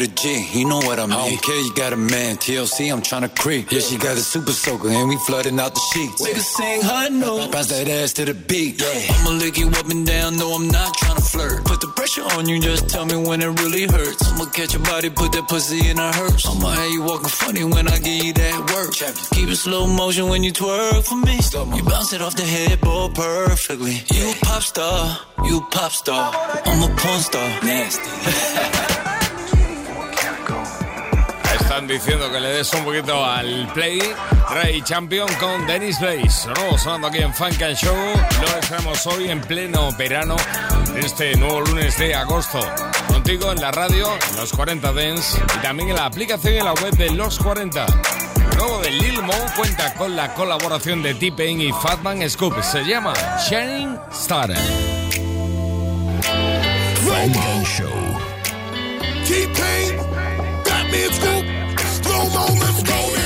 with 0.00 0.10
a 0.10 0.14
G, 0.14 0.58
you 0.58 0.66
know 0.66 0.78
what 0.78 0.98
I 0.98 1.06
mean. 1.06 1.16
I 1.16 1.28
don't 1.28 1.42
care, 1.42 1.60
you 1.60 1.74
got 1.74 1.92
a 1.92 1.96
man. 1.96 2.36
TLC, 2.36 2.92
I'm 2.92 3.02
tryna 3.02 3.34
creep. 3.36 3.70
Yeah, 3.70 3.80
she 3.80 3.96
got 3.96 4.16
a 4.16 4.20
super 4.20 4.52
soaker, 4.52 4.88
and 4.88 5.08
we 5.08 5.16
flooding 5.18 5.58
out 5.60 5.74
the 5.74 5.80
sheets. 5.92 6.20
We 6.22 6.32
can 6.32 6.40
sing 6.40 6.82
her 6.82 7.10
notes, 7.10 7.48
bounce 7.48 7.68
that 7.68 7.88
ass 7.88 8.12
to 8.14 8.24
the 8.24 8.34
beat. 8.34 8.80
Yeah. 8.80 9.14
I'ma 9.14 9.30
lick 9.30 9.58
you 9.58 9.68
up 9.68 9.88
and 9.88 10.06
down, 10.06 10.36
no, 10.36 10.54
I'm 10.54 10.68
not 10.68 10.96
tryna 10.96 11.30
flirt. 11.30 11.64
Put 11.64 11.80
the 11.80 11.88
pressure 11.88 12.22
on 12.22 12.48
you, 12.48 12.60
just 12.60 12.88
tell 12.88 13.04
me 13.04 13.16
when 13.16 13.42
it 13.42 13.48
really 13.60 13.86
hurts. 13.86 14.32
I'ma 14.32 14.46
catch 14.46 14.74
your 14.74 14.82
body, 14.82 15.10
put 15.10 15.32
that 15.32 15.48
pussy 15.48 15.88
in 15.88 15.98
a 15.98 16.12
hearse. 16.12 16.46
I'ma 16.46 16.70
have 16.70 16.90
you 16.90 17.02
walking 17.02 17.28
funny 17.28 17.64
when 17.64 17.88
I 17.88 17.98
give 17.98 18.24
you 18.24 18.32
that 18.32 18.58
work. 18.72 18.92
Keep 19.34 19.48
it 19.48 19.56
slow 19.56 19.86
motion 19.86 20.28
when 20.28 20.42
you 20.42 20.52
twerk 20.52 21.06
for 21.06 21.16
me. 21.16 21.40
Stop 21.42 21.74
You 21.76 21.82
bounce 21.82 22.12
it 22.12 22.22
off 22.22 22.36
the 22.36 22.44
headboard 22.44 23.14
perfectly. 23.14 24.02
You 24.12 24.30
a 24.30 24.34
pop 24.42 24.62
star, 24.62 25.18
you 25.44 25.58
a 25.58 25.62
pop 25.70 25.92
star. 25.92 26.32
I'm 26.64 26.90
a 26.90 26.94
porn 26.96 27.20
star. 27.20 27.48
Nasty. 27.62 29.06
Están 31.70 31.86
diciendo 31.86 32.32
que 32.32 32.40
le 32.40 32.48
des 32.48 32.74
un 32.74 32.84
poquito 32.84 33.24
al 33.24 33.72
play. 33.72 34.00
Rey 34.50 34.82
Champion 34.82 35.32
con 35.34 35.68
Dennis 35.68 36.00
Blaze. 36.00 36.28
Sonó 36.28 36.76
sonando 36.76 37.06
aquí 37.06 37.18
en 37.18 37.32
Funk 37.32 37.62
and 37.62 37.76
Show. 37.76 37.94
Lo 37.94 38.58
estamos 38.58 39.06
hoy 39.06 39.30
en 39.30 39.40
pleno 39.40 39.92
verano, 39.96 40.34
este 40.96 41.36
nuevo 41.36 41.60
lunes 41.60 41.96
de 41.96 42.12
agosto. 42.12 42.58
Contigo 43.06 43.52
en 43.52 43.60
la 43.60 43.70
radio, 43.70 44.08
los 44.36 44.52
40 44.52 44.92
Dance 44.92 45.38
y 45.38 45.58
también 45.62 45.90
en 45.90 45.94
la 45.94 46.06
aplicación 46.06 46.54
y 46.54 46.58
en 46.58 46.64
la 46.64 46.72
web 46.72 46.90
de 46.96 47.10
los 47.10 47.38
40. 47.38 47.86
El 47.86 48.56
nuevo 48.58 48.80
de 48.80 48.90
Lil 48.90 49.22
Mo 49.22 49.34
cuenta 49.54 49.94
con 49.94 50.16
la 50.16 50.34
colaboración 50.34 51.04
de 51.04 51.14
T-Pain 51.14 51.60
y 51.60 51.70
Fatman 51.70 52.28
Scoop. 52.28 52.60
Se 52.64 52.82
llama 52.82 53.14
Shining 53.48 53.96
Star. 54.10 54.52
Frank 57.04 57.36
and 57.36 57.64
Show. 57.64 58.20
T-Pain, 59.24 59.96
Batman 60.64 61.14
Scoop, 61.14 61.59
slow 62.02 62.28
mo, 62.30 62.44
let's 62.60 62.82
go 62.82 63.19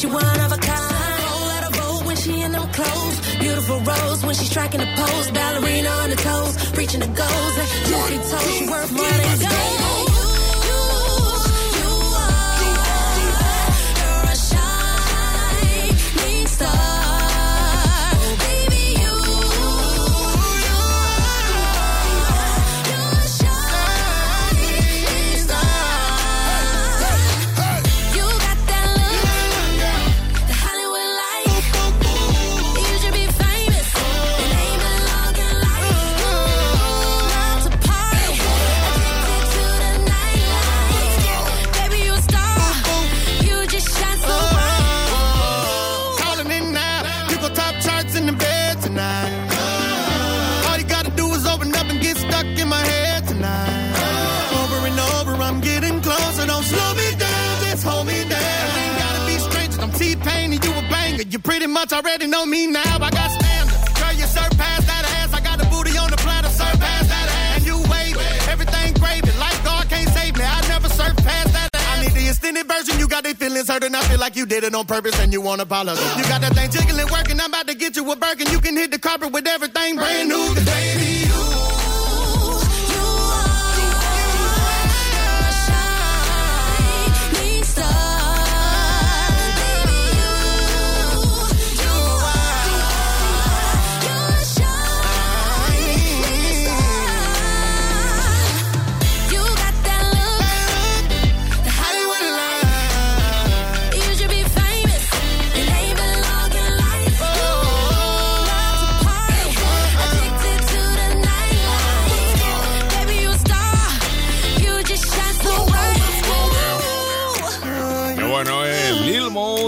she 0.00 0.06
one 0.06 0.40
of 0.40 0.52
a 0.52 0.56
kind. 0.56 1.22
Oh, 1.28 1.44
let 1.52 1.64
her 1.64 1.70
vote 1.70 2.06
when 2.06 2.16
she 2.16 2.40
in 2.40 2.52
them 2.52 2.66
clothes. 2.72 3.36
Beautiful 3.38 3.80
rose 3.80 4.24
when 4.24 4.34
she 4.34 4.46
striking 4.46 4.80
the 4.80 4.86
pose. 4.96 5.30
Ballerina 5.30 5.88
on 5.88 6.10
the 6.10 6.16
toes, 6.16 6.78
reaching 6.78 7.00
the 7.00 7.08
goals. 7.08 7.54
And 7.58 7.68
toes, 8.30 8.58
she 8.58 8.66
worth 8.70 8.92
more 8.92 9.04
than 9.04 9.38
gold. 9.40 9.89
Already 62.00 62.26
know 62.26 62.46
me 62.46 62.66
now. 62.66 62.96
I 62.96 63.10
got 63.10 63.30
standards. 63.30 64.00
Girl, 64.00 64.12
you 64.12 64.26
surpass 64.26 64.80
that 64.86 65.04
ass. 65.20 65.34
I 65.34 65.40
got 65.40 65.58
the 65.58 65.66
booty 65.66 65.96
on 65.98 66.10
the 66.10 66.16
platter, 66.16 66.48
surpass 66.48 67.04
that 67.12 67.28
ass. 67.28 67.56
And 67.56 67.66
you 67.66 67.76
wave 67.92 68.16
it. 68.16 68.48
Everything 68.48 68.94
gravy. 68.94 69.30
Like 69.38 69.58
God 69.64 69.88
can't 69.88 70.08
save 70.10 70.36
me. 70.36 70.44
I 70.44 70.60
never 70.68 70.88
surpass 70.88 71.46
that 71.52 71.68
ass. 71.74 71.86
I 71.92 72.02
need 72.02 72.12
the 72.12 72.28
extended 72.28 72.66
version. 72.66 72.98
You 72.98 73.06
got 73.08 73.24
their 73.24 73.34
feelings 73.34 73.68
hurt 73.68 73.84
and 73.84 73.94
I 73.94 74.02
feel 74.08 74.18
like 74.18 74.34
you 74.36 74.46
did 74.46 74.64
it 74.64 74.74
on 74.74 74.86
purpose 74.86 75.18
and 75.20 75.32
you 75.32 75.40
want 75.40 75.60
to 75.60 75.64
apologize. 75.64 76.16
You 76.16 76.24
got 76.24 76.40
that 76.40 76.54
thing 76.54 76.70
jiggling, 76.70 77.08
working. 77.12 77.38
I'm 77.40 77.50
about 77.52 77.66
to 77.68 77.74
get 77.74 77.96
you 77.96 78.10
a 78.10 78.16
Birkin. 78.16 78.48
You 78.50 78.60
can 78.60 78.76
hit 78.76 78.90
the 78.90 78.98
carpet 78.98 79.32
with 79.32 79.46
everything 79.46 79.96
brand 79.96 80.28
new. 80.28 80.54
baby, 80.54 81.09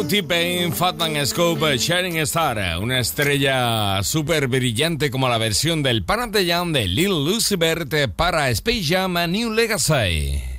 T-Pain, 0.07 0.73
Fatman 0.73 1.27
Scope, 1.27 1.79
Shining 1.79 2.19
Star. 2.19 2.79
Una 2.79 2.99
estrella 2.99 4.03
súper 4.03 4.49
brillante 4.49 5.11
como 5.11 5.29
la 5.29 5.39
versión 5.39 5.83
del 5.83 6.05
Panate 6.05 6.47
Jam 6.47 6.73
de 6.73 6.89
Lil 6.89 7.25
Lucy 7.25 7.57
Bert 7.57 7.95
para 8.17 8.51
Space 8.51 8.85
Jam 8.85 9.17
a 9.17 9.27
New 9.27 9.51
Legacy. 9.51 10.52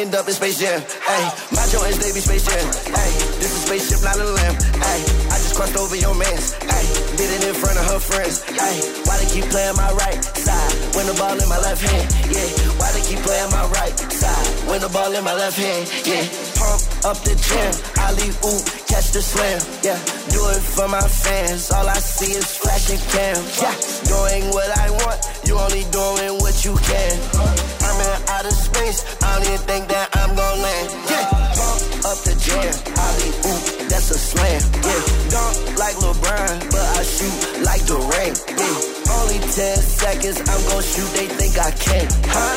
End 0.00 0.14
up 0.14 0.26
in 0.26 0.32
Space 0.32 0.58
Jam? 0.58 0.80
Hey, 0.80 1.24
my 1.52 1.64
joints 1.68 2.00
they 2.00 2.12
be 2.16 2.24
Space 2.24 2.48
Jam. 2.48 2.64
Hey, 2.88 3.12
this 3.36 3.52
is 3.52 3.62
spaceship, 3.68 4.00
not 4.00 4.16
a 4.16 4.24
lamb. 4.24 4.56
Hey, 4.80 5.00
I 5.28 5.36
just 5.36 5.54
crossed 5.54 5.76
over 5.76 5.96
your 5.96 6.16
mans. 6.16 6.56
Hey, 6.56 6.86
did 7.20 7.28
it 7.28 7.42
in 7.44 7.54
front 7.54 7.76
of 7.76 7.84
her 7.84 8.00
friends. 8.00 8.40
Hey, 8.48 8.80
why 9.04 9.20
they 9.20 9.28
keep 9.28 9.44
playing 9.52 9.76
my 9.76 9.92
right 9.92 10.20
side 10.24 10.72
when 10.96 11.04
the 11.04 11.16
ball 11.20 11.36
in 11.36 11.48
my 11.48 11.60
left 11.60 11.84
hand? 11.84 12.06
Yeah, 12.32 12.48
why 12.80 12.88
they 12.96 13.04
keep 13.04 13.20
playing 13.20 13.50
my 13.52 13.66
right 13.76 13.92
side 13.92 14.46
when 14.72 14.80
the 14.80 14.88
ball 14.88 15.12
in 15.12 15.22
my 15.22 15.36
left 15.36 15.60
hand? 15.60 15.84
Yeah, 16.08 16.24
pump 16.56 16.80
up 17.04 17.18
the 17.20 17.36
jam, 17.36 17.72
Ali 18.00 18.32
ooh, 18.40 18.62
catch 18.88 19.12
the 19.12 19.20
slam. 19.20 19.60
Yeah, 19.84 20.00
do 20.32 20.40
it 20.56 20.64
for 20.64 20.88
my 20.88 21.04
fans. 21.04 21.70
All 21.70 21.88
I 21.88 22.00
see 22.00 22.32
is 22.32 22.48
flashing 22.56 23.00
cam. 23.12 23.36
Yeah, 23.60 23.76
doing 24.08 24.48
what 24.56 24.70
I 24.80 24.88
want, 25.04 25.20
you 25.44 25.60
only 25.60 25.84
doing 25.92 26.40
what 26.40 26.56
you 26.64 26.72
can. 26.88 27.59
I'm 28.00 28.06
in 28.06 28.28
outer 28.28 28.50
space, 28.50 29.04
I 29.22 29.36
don't 29.36 29.46
even 29.52 29.58
think 29.66 29.88
that 29.88 30.08
I'm 30.16 30.34
gonna 30.34 30.62
land. 30.62 30.88
Yeah, 31.10 32.08
up 32.08 32.18
the 32.24 32.32
jam, 32.40 32.72
Ali 32.96 33.28
ooh, 33.44 33.88
that's 33.88 34.10
a 34.10 34.18
slam. 34.18 34.62
Yeah, 34.80 35.04
dunk 35.28 35.78
like 35.78 35.96
LeBron, 35.96 36.70
but 36.70 36.86
I 36.96 37.02
shoot 37.04 37.60
like 37.62 37.84
Durant. 37.84 38.40
Yeah, 38.48 39.12
only 39.20 39.38
10 39.38 39.76
seconds, 39.76 40.40
I'm 40.40 40.62
gonna 40.68 40.82
shoot, 40.82 41.10
they 41.12 41.26
think 41.26 41.58
I 41.58 41.70
can't. 41.72 42.12
Huh? 42.24 42.56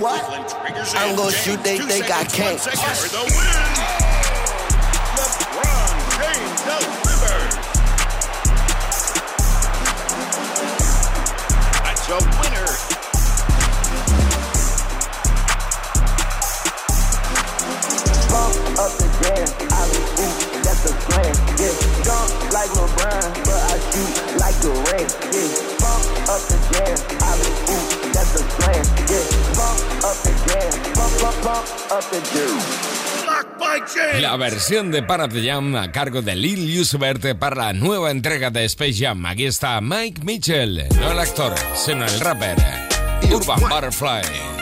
What? 0.00 0.22
I'm 0.96 1.14
gonna 1.14 1.30
shoot, 1.30 1.62
they 1.62 1.78
think 1.78 2.10
I 2.10 2.24
can't. 2.24 4.03
Like 22.64 22.80
LeBron, 22.80 23.28
but 23.44 23.60
I 23.60 23.78
shoot 23.90 24.14
like. 24.40 24.54
Yeah, 24.64 26.32
up 26.32 26.40
the 26.48 26.56
jam, 26.72 26.96
Ali 27.28 27.50
ooh, 27.68 27.84
that's 28.12 28.34
a 28.34 28.42
slam. 28.54 28.84
Yeah, 29.10 29.26
pump 29.52 29.78
up 30.04 30.16
the 30.24 30.32
jam, 30.46 30.72
up 31.92 32.04
the 32.10 32.20
jam. 32.32 32.56
La 34.20 34.36
versión 34.36 34.90
de 34.90 35.02
Parate 35.02 35.42
Jam 35.42 35.74
a 35.76 35.90
cargo 35.90 36.22
de 36.22 36.36
Lil 36.36 36.80
Uzi 36.80 36.96
Vert 36.96 37.36
para 37.38 37.56
la 37.56 37.72
nueva 37.72 38.10
entrega 38.10 38.50
de 38.50 38.64
Space 38.64 38.94
Jam. 38.98 39.26
Aquí 39.26 39.44
está 39.44 39.80
Mike 39.80 40.22
Mitchell, 40.24 40.88
no 40.98 41.10
el 41.10 41.18
actor, 41.18 41.54
sino 41.74 42.04
el 42.04 42.20
rapper. 42.20 42.56
Urban 43.30 43.60
Butterfly. 43.60 44.53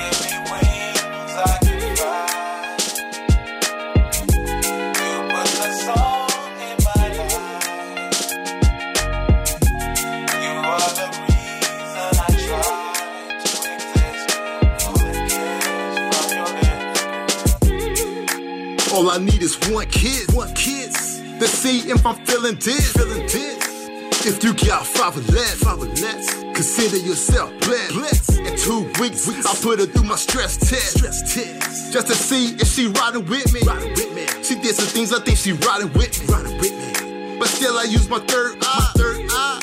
All 18.93 19.11
I 19.11 19.17
need 19.17 19.43
is 19.43 19.57
one 19.71 19.87
kiss, 19.87 20.29
one 20.35 20.53
kiss. 20.55 21.19
To 21.41 21.47
see 21.49 21.91
if 21.91 22.05
I'm 22.05 22.15
feeling 22.27 22.57
this, 22.57 22.93
feeling 22.93 23.23
this. 23.23 24.27
If 24.27 24.45
you 24.45 24.53
got 24.53 24.87
five 24.87 25.17
or 25.17 25.33
less, 25.33 25.55
five 25.65 25.79
or 25.81 25.87
less, 25.87 26.35
consider 26.55 26.99
yourself 26.99 27.51
blessed. 27.61 27.95
blessed. 27.95 28.39
In 28.39 28.55
two 28.59 28.83
weeks, 29.01 29.27
I 29.47 29.55
put 29.63 29.81
her 29.81 29.87
through 29.87 30.05
my 30.05 30.17
stress 30.17 30.59
test, 30.59 30.99
stress 30.99 31.35
test, 31.35 31.93
just 31.93 32.07
to 32.09 32.15
see 32.15 32.55
if 32.57 32.69
she 32.69 32.89
riding 32.89 33.25
with 33.25 33.51
me. 33.55 33.61
Riding 33.67 33.93
with 33.93 34.15
me. 34.15 34.27
She 34.45 34.57
did 34.57 34.75
some 34.77 34.87
things 34.87 35.11
I 35.11 35.21
think 35.21 35.39
she 35.39 35.53
riding 35.53 35.91
with 35.95 36.21
me, 36.21 36.27
riding 36.27 36.59
with 36.59 37.01
me. 37.03 37.39
But 37.39 37.49
still, 37.49 37.79
I 37.79 37.85
use 37.85 38.11
my 38.11 38.21
third 38.21 38.59
eye, 38.61 38.79
my 38.79 38.93
third 38.95 39.27
eye. 39.31 39.61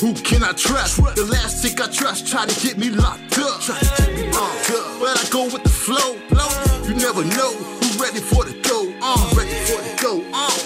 Who 0.00 0.14
can 0.14 0.44
I 0.44 0.52
trust? 0.52 0.98
The 0.98 1.26
last 1.26 1.62
chick 1.62 1.80
I 1.80 1.90
trust 1.90 2.28
tried 2.28 2.48
to 2.48 2.60
get 2.64 2.78
me 2.78 2.90
locked 2.90 3.38
up. 3.38 3.60
Try 3.60 3.78
to 3.78 4.02
get 4.02 4.14
me 4.14 4.30
locked 4.30 4.70
up. 4.70 5.00
But 5.00 5.18
I 5.18 5.28
go 5.30 5.44
with 5.46 5.64
the 5.64 5.68
flow. 5.68 6.14
flow. 6.30 6.86
You 6.86 6.94
never 6.94 7.24
know 7.24 7.81
ready 8.02 8.18
for 8.18 8.44
the 8.44 8.52
go. 8.68 8.92
Uh, 9.00 9.32
ready 9.36 9.54
for 9.70 9.80
the 9.80 9.94
go. 10.02 10.12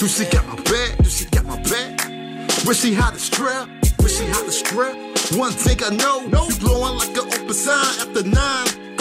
Do 0.00 0.08
she 0.08 0.24
got 0.24 0.46
my 0.48 0.56
back? 0.56 0.96
Do 0.98 1.08
she 1.10 1.26
got 1.26 1.44
my 1.44 1.60
back? 1.62 2.08
Wish 2.64 2.80
she 2.80 2.94
had 2.94 3.14
a 3.14 3.18
strap. 3.18 3.68
Wish 4.00 4.16
she 4.18 4.24
had 4.24 4.44
a 4.46 4.50
strap. 4.50 4.96
One 5.36 5.52
thing 5.52 5.78
I 5.84 5.90
know, 5.94 6.22
you 6.22 6.58
glowing 6.58 6.96
like 6.96 7.10
an 7.10 7.26
open 7.26 7.52
sign 7.52 8.00
after 8.00 8.22
nine. 8.22 8.95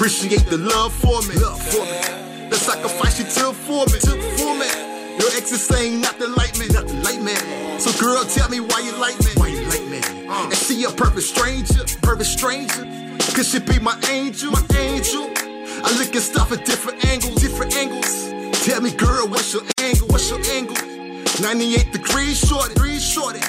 Appreciate 0.00 0.46
the 0.46 0.56
love 0.56 0.94
for 0.94 1.20
me. 1.28 1.34
Love 1.36 1.60
for 1.60 1.84
me. 1.84 2.48
The 2.48 2.56
sacrifice 2.56 3.18
you 3.18 3.26
took 3.26 3.54
for 3.54 3.84
me. 3.84 4.00
Took 4.00 4.18
for 4.40 4.56
me. 4.56 4.64
Your 5.20 5.28
exes 5.36 5.70
ain't 5.76 6.00
nothing 6.00 6.32
like 6.36 6.56
me. 6.58 6.68
Nothing 6.68 7.02
like 7.02 7.20
me. 7.20 7.36
So 7.78 7.92
girl, 8.00 8.24
tell 8.24 8.48
me 8.48 8.60
why 8.60 8.80
you 8.80 8.96
like 8.96 9.20
me. 9.20 9.32
Why 9.36 9.48
you 9.48 9.60
like 9.68 9.84
me? 9.92 10.00
And 10.26 10.54
see 10.54 10.84
a 10.84 10.90
perfect 10.90 11.26
stranger. 11.26 11.84
Perfect 12.00 12.30
stranger. 12.30 12.82
Cause 13.36 13.52
she 13.52 13.60
be 13.60 13.78
my 13.78 13.92
angel. 14.08 14.52
My 14.52 14.64
angel. 14.72 15.28
I 15.84 15.92
look 16.00 16.16
at 16.16 16.22
stuff 16.22 16.50
at 16.50 16.64
different 16.64 17.04
angles. 17.04 17.34
Different 17.34 17.76
angles. 17.76 18.64
Tell 18.64 18.80
me, 18.80 18.92
girl, 18.92 19.28
what's 19.28 19.52
your 19.52 19.64
angle? 19.84 20.08
What's 20.08 20.30
your 20.30 20.40
angle? 20.56 20.80
98 21.42 21.92
degrees 21.92 22.40
shorty. 22.40 22.72
Degrees 22.72 23.04
shorty. 23.04 23.40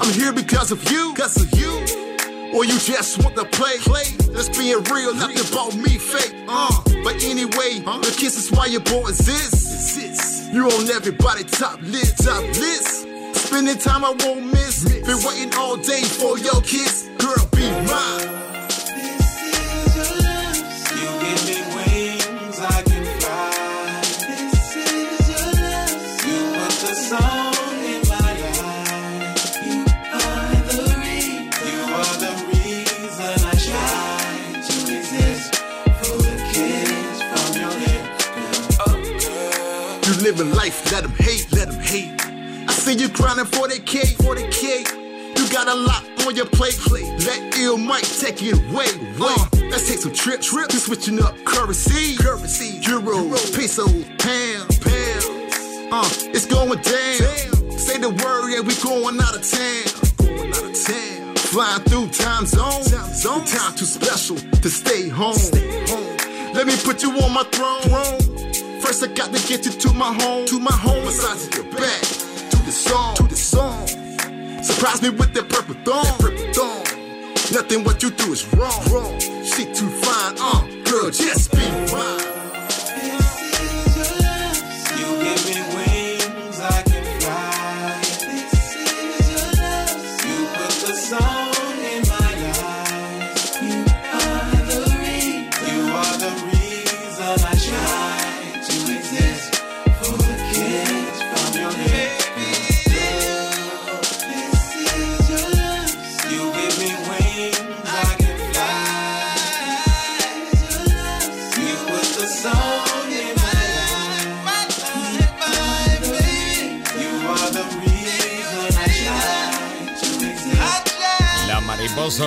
I'm 0.00 0.12
here 0.12 0.32
because 0.32 0.72
of 0.72 0.82
you. 0.90 1.14
Because 1.14 1.40
of 1.40 1.56
you. 1.56 2.09
Or 2.54 2.64
you 2.64 2.78
just 2.78 3.22
want 3.22 3.36
to 3.36 3.44
play? 3.44 3.78
Play. 3.78 4.04
Let's 4.30 4.48
being 4.56 4.82
real, 4.84 5.14
nothing 5.14 5.38
about 5.52 5.76
me 5.76 5.98
fake. 5.98 6.34
Uh, 6.48 6.82
but 7.04 7.22
anyway, 7.22 7.80
the 7.80 8.14
kiss 8.16 8.36
is 8.36 8.50
why 8.50 8.66
your 8.66 8.80
boy 8.80 9.08
exists. 9.08 10.48
You 10.52 10.66
on 10.66 10.90
everybody 10.90 11.44
top 11.44 11.80
list, 11.82 12.24
top 12.24 12.42
list. 12.42 13.06
Spending 13.34 13.78
time 13.78 14.04
I 14.04 14.10
won't 14.24 14.46
miss. 14.46 14.84
Been 14.84 15.18
waiting 15.24 15.54
all 15.54 15.76
day 15.76 16.02
for 16.02 16.38
your 16.38 16.60
kiss. 16.62 17.08
Girl, 17.18 17.46
be 17.52 17.70
mine. 17.86 18.49
Living 40.30 40.54
life, 40.54 40.92
let 40.92 41.02
them 41.02 41.12
hate, 41.18 41.46
let 41.52 41.68
them 41.68 41.80
hate. 41.80 42.14
I 42.68 42.72
see 42.72 42.94
you 42.94 43.08
grinding 43.08 43.46
for 43.46 43.66
the 43.66 43.80
cake, 43.80 44.14
for 44.22 44.36
the 44.36 44.46
cake. 44.48 44.88
You 45.36 45.48
got 45.50 45.66
a 45.66 45.74
lot 45.74 46.04
on 46.24 46.36
your 46.36 46.46
plate. 46.46 46.78
Let 47.26 47.58
ill 47.58 47.76
might 47.76 48.04
take 48.04 48.40
it 48.42 48.54
away. 48.54 48.86
Uh, 49.18 49.46
let's 49.70 49.88
take 49.88 49.98
some 49.98 50.12
trips. 50.12 50.46
Trip. 50.46 50.72
You 50.72 50.78
switching 50.78 51.20
up 51.20 51.34
currency, 51.44 52.16
currency, 52.16 52.78
euro, 52.88 53.30
peso, 53.56 53.86
pound, 54.22 54.68
pounds. 54.86 55.50
Uh, 55.90 56.08
it's 56.30 56.46
going 56.46 56.78
down. 56.78 57.78
Say 57.78 57.98
the 57.98 58.10
word, 58.10 58.50
yeah, 58.50 58.60
we 58.60 58.74
going 58.84 59.18
out 59.20 59.34
of 59.34 59.42
town. 59.42 60.26
Going 60.28 60.50
out 60.50 60.62
of 60.62 60.74
town. 60.78 61.34
Flying 61.36 61.82
through 61.82 62.08
time 62.10 62.46
zones. 62.46 62.92
Time, 62.92 63.12
zone. 63.14 63.44
time 63.46 63.74
too 63.74 63.84
special 63.84 64.36
to 64.36 64.70
stay 64.70 65.08
home. 65.08 65.34
Stay 65.34 65.86
home. 65.90 66.54
Let 66.54 66.66
me 66.68 66.76
put 66.84 67.02
you 67.02 67.10
on 67.18 67.32
my 67.32 67.42
throne. 67.50 68.29
First, 68.80 69.04
I 69.04 69.08
got 69.08 69.32
to 69.32 69.48
get 69.48 69.66
you 69.66 69.72
to 69.72 69.92
my 69.92 70.12
home. 70.12 70.46
To 70.46 70.58
my 70.58 70.72
home, 70.72 71.04
massage 71.04 71.54
your 71.54 71.64
back. 71.64 72.00
To 72.50 72.56
the 72.64 72.72
song. 72.72 73.14
To 73.16 73.22
the 73.24 73.36
song. 73.36 73.86
Surprise 74.62 75.02
me 75.02 75.10
with 75.10 75.34
that 75.34 75.48
purple 75.48 75.74
thong. 75.84 76.04
That 76.04 76.18
purple 76.18 76.52
thong. 76.54 76.90
Nothing 77.52 77.84
what 77.84 78.02
you 78.02 78.10
do 78.10 78.32
is 78.32 78.46
wrong. 78.54 78.82
wrong. 78.90 79.18
She 79.44 79.64
too 79.66 79.88
fine, 79.88 80.36
uh, 80.38 80.62
girl, 80.84 81.10
just 81.10 81.50
be 81.52 81.68
mine. 81.92 82.39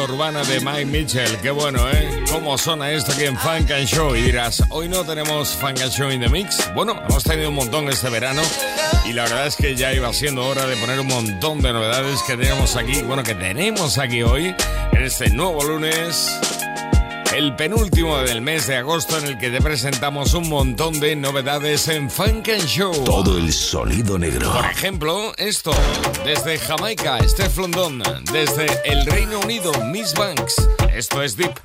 Urbana 0.01 0.43
de 0.43 0.59
Mike 0.59 0.85
Mitchell. 0.85 1.37
Qué 1.41 1.51
bueno, 1.51 1.89
¿eh? 1.89 2.23
¿Cómo 2.31 2.57
suena 2.57 2.91
esto 2.91 3.11
aquí 3.11 3.25
en 3.25 3.37
Funk 3.37 3.71
and 3.71 3.85
Show? 3.85 4.15
Y 4.15 4.21
dirás, 4.21 4.63
hoy 4.69 4.89
no 4.89 5.03
tenemos 5.03 5.49
Funk 5.49 5.81
and 5.81 5.91
Show 5.91 6.09
in 6.09 6.21
the 6.21 6.29
Mix. 6.29 6.73
Bueno, 6.73 7.01
hemos 7.07 7.23
tenido 7.23 7.49
un 7.49 7.55
montón 7.55 7.87
este 7.89 8.09
verano. 8.09 8.41
Y 9.05 9.13
la 9.13 9.23
verdad 9.23 9.47
es 9.47 9.55
que 9.55 9.75
ya 9.75 9.93
iba 9.93 10.11
siendo 10.13 10.45
hora 10.47 10.65
de 10.65 10.75
poner 10.77 10.99
un 10.99 11.07
montón 11.07 11.61
de 11.61 11.73
novedades 11.73 12.23
que 12.23 12.35
tenemos 12.35 12.75
aquí. 12.75 13.01
Bueno, 13.03 13.23
que 13.23 13.35
tenemos 13.35 13.97
aquí 13.97 14.23
hoy, 14.23 14.55
en 14.91 15.03
este 15.03 15.29
nuevo 15.29 15.63
lunes. 15.63 16.39
El 17.35 17.55
penúltimo 17.55 18.17
del 18.19 18.41
mes 18.41 18.67
de 18.67 18.75
agosto 18.75 19.17
en 19.17 19.25
el 19.25 19.37
que 19.39 19.49
te 19.49 19.59
presentamos 19.59 20.35
un 20.35 20.49
montón 20.49 20.99
de 20.99 21.15
novedades 21.15 21.87
en 21.87 22.09
Funk 22.09 22.49
and 22.49 22.65
Show. 22.67 22.93
Todo 23.05 23.39
el 23.39 23.51
sonido 23.51 24.19
negro. 24.19 24.53
Por 24.53 24.65
ejemplo, 24.65 25.33
esto, 25.37 25.71
desde 26.23 26.59
Jamaica, 26.59 27.17
Steph 27.27 27.57
London, 27.57 28.03
desde 28.31 28.67
el 28.85 29.05
Reino 29.07 29.39
Unido, 29.39 29.71
Miss 29.85 30.13
Banks. 30.13 30.69
Esto 30.93 31.23
es 31.23 31.35
Deep. 31.35 31.59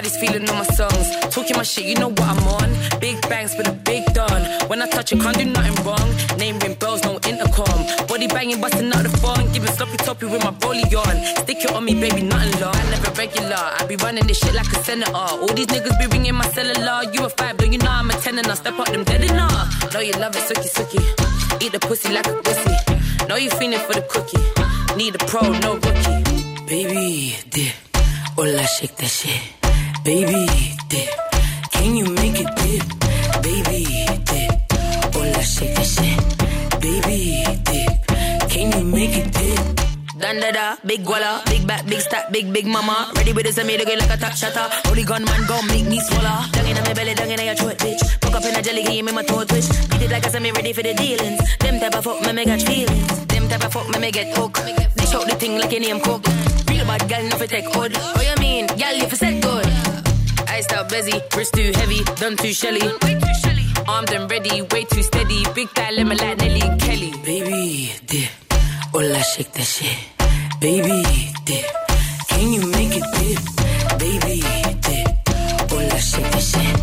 The 0.00 0.08
feeling 0.08 0.48
on 0.48 0.56
my 0.56 0.64
songs. 0.64 1.06
Talking 1.28 1.58
my 1.58 1.62
shit, 1.62 1.84
you 1.84 1.94
know 1.94 2.08
what 2.08 2.22
I'm 2.22 2.40
on. 2.56 3.00
Big 3.00 3.20
bangs 3.28 3.54
with 3.54 3.68
a 3.68 3.72
big 3.72 4.02
don. 4.14 4.40
When 4.66 4.80
I 4.80 4.88
touch 4.88 5.12
it, 5.12 5.20
can't 5.20 5.36
do 5.36 5.44
nothing 5.44 5.76
wrong. 5.84 6.08
Name 6.38 6.58
ring 6.60 6.72
bells, 6.80 7.02
no 7.04 7.20
intercom. 7.28 7.84
Body 8.08 8.26
banging, 8.26 8.62
busting 8.62 8.90
out 8.94 9.02
the 9.02 9.12
phone. 9.20 9.52
Giving 9.52 9.70
sloppy 9.76 9.98
toppy 9.98 10.24
with 10.24 10.42
my 10.42 10.52
rollie 10.64 10.88
on. 10.96 11.16
Stick 11.44 11.64
it 11.64 11.72
on 11.72 11.84
me, 11.84 11.92
baby, 11.92 12.22
nothing 12.22 12.58
long. 12.62 12.74
I 12.74 12.84
never 12.88 13.12
regular. 13.12 13.60
I 13.60 13.84
be 13.86 13.96
running 13.96 14.26
this 14.26 14.38
shit 14.38 14.54
like 14.54 14.72
a 14.72 14.82
senator. 14.82 15.12
All 15.14 15.52
these 15.52 15.66
niggas 15.66 15.98
be 16.00 16.06
ringing 16.06 16.34
my 16.34 16.48
cellular. 16.48 17.12
You 17.12 17.26
a 17.26 17.28
five, 17.28 17.58
don't 17.58 17.70
you 17.70 17.78
know 17.78 17.90
I'm 17.90 18.08
a 18.08 18.14
ten 18.14 18.38
and 18.38 18.46
I 18.46 18.54
step 18.54 18.78
up 18.78 18.88
them 18.88 19.04
dead 19.04 19.22
enough. 19.22 19.92
Know 19.92 20.00
you 20.00 20.12
love 20.14 20.34
it, 20.34 20.44
sucky 20.48 20.70
sucky. 20.72 21.62
Eat 21.62 21.72
the 21.72 21.78
pussy 21.78 22.08
like 22.08 22.26
a 22.26 22.32
pussy. 22.40 22.72
Know 23.28 23.36
you 23.36 23.50
feeling 23.50 23.78
for 23.80 23.92
the 23.92 24.04
cookie. 24.08 24.40
Need 24.96 25.14
a 25.16 25.18
pro, 25.26 25.42
no 25.60 25.74
rookie. 25.74 26.64
Baby, 26.64 27.36
dip. 27.50 27.74
Hola, 28.34 28.64
shake 28.64 28.96
that 28.96 29.10
shit. 29.10 29.59
Baby, 30.04 30.46
dip. 30.88 31.10
Can 31.72 31.94
you 31.94 32.06
make 32.14 32.40
it 32.40 32.48
dip? 32.56 32.84
Baby, 33.42 33.84
dip. 34.24 34.72
Hola, 35.12 35.42
shake 35.42 35.74
that 35.76 35.84
shit. 35.84 36.80
Baby, 36.80 37.44
dip. 37.68 38.48
Can 38.48 38.72
you 38.72 38.84
make 38.84 39.16
it 39.16 39.30
dip? 39.30 39.60
Dandada, 40.16 40.80
big 40.86 41.04
walla, 41.04 41.42
big 41.46 41.66
back, 41.66 41.84
big 41.86 42.00
stack, 42.00 42.32
big 42.32 42.50
big 42.52 42.66
mama. 42.66 43.12
Ready 43.16 43.34
with 43.34 43.44
this 43.44 43.58
and 43.58 43.66
me 43.66 43.76
to 43.76 43.84
like 43.84 44.10
a 44.10 44.16
top 44.16 44.32
shatter. 44.32 44.68
Holy 44.88 45.04
gun 45.04 45.24
man, 45.24 45.46
gon' 45.46 45.66
make 45.66 45.86
me 45.86 46.00
swallow. 46.00 46.48
Dung 46.52 46.66
in 46.66 46.76
my 46.76 46.94
belly, 46.94 47.14
dung 47.14 47.30
in 47.30 47.44
your 47.44 47.54
throat, 47.54 47.76
bitch. 47.78 48.00
Fuck 48.22 48.34
up 48.34 48.44
in 48.44 48.56
a 48.56 48.62
jelly, 48.62 48.82
game 48.84 49.08
in 49.08 49.14
my 49.14 49.22
toe 49.22 49.44
twitch. 49.44 49.68
Beat 49.90 50.02
it 50.02 50.10
like 50.10 50.24
I 50.24 50.30
said, 50.30 50.42
me 50.42 50.50
ready 50.50 50.72
for 50.72 50.82
the 50.82 50.94
dealings. 50.94 51.40
Them 51.58 51.78
type 51.78 51.94
of 51.94 52.04
fuck, 52.04 52.20
me 52.22 52.32
me 52.32 52.44
got 52.46 52.62
feelings. 52.62 53.26
Them 53.26 53.48
type 53.48 53.64
of 53.64 53.72
fuck, 53.72 53.88
me 53.90 53.98
me 53.98 54.10
get 54.10 54.36
hooked. 54.36 54.64
Dish 54.96 55.14
out 55.14 55.26
the 55.28 55.36
thing 55.36 55.58
like 55.58 55.72
your 55.72 55.80
name 55.80 56.00
cook. 56.00 56.26
Real 56.68 56.86
bad 56.86 57.08
gal, 57.08 57.22
nothing 57.24 57.48
take 57.48 57.74
hood. 57.74 57.92
Oh, 57.96 58.22
you 58.22 58.40
mean, 58.40 58.66
gal, 58.78 58.96
you 58.96 59.08
said 59.10 59.39
good. 59.39 59.39
Iced 60.60 60.72
out 60.74 60.90
busy, 60.90 61.18
wrist 61.34 61.54
too 61.54 61.72
heavy, 61.74 62.04
done 62.20 62.36
too 62.36 62.52
shelly. 62.52 62.82
Armed 63.88 64.12
and 64.12 64.30
ready, 64.30 64.60
way 64.60 64.84
too 64.84 65.02
steady. 65.02 65.42
Big 65.54 65.70
thigh 65.70 65.90
lemon 65.92 66.18
like 66.18 66.36
Nelly 66.36 66.60
Kelly. 66.78 67.12
Baby, 67.24 67.94
dip. 68.04 68.28
Hola, 68.92 69.22
shake 69.22 69.52
that 69.52 69.64
shit. 69.64 69.96
Baby, 70.60 71.02
dip. 71.46 71.64
Can 72.28 72.52
you 72.52 72.66
make 72.76 72.92
it 72.94 73.06
dip? 73.16 73.40
Baby, 73.98 74.42
dip. 74.84 75.08
Hola, 75.70 75.98
shake 75.98 76.30
that 76.30 76.44
shit. 76.50 76.76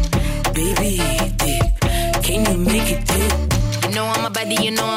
Baby, 0.55 0.97
dip. 1.37 2.23
Can 2.23 2.45
you 2.49 2.57
make 2.57 2.89
it 2.89 3.05
dip? 3.05 3.31
You 3.83 3.95
know 3.95 4.05
I'm 4.07 4.25
a 4.25 4.31
baddie, 4.31 4.59
you 4.59 4.71
know 4.71 4.85
I'm 4.85 4.89
a 4.89 4.91
baddie. 4.91 4.96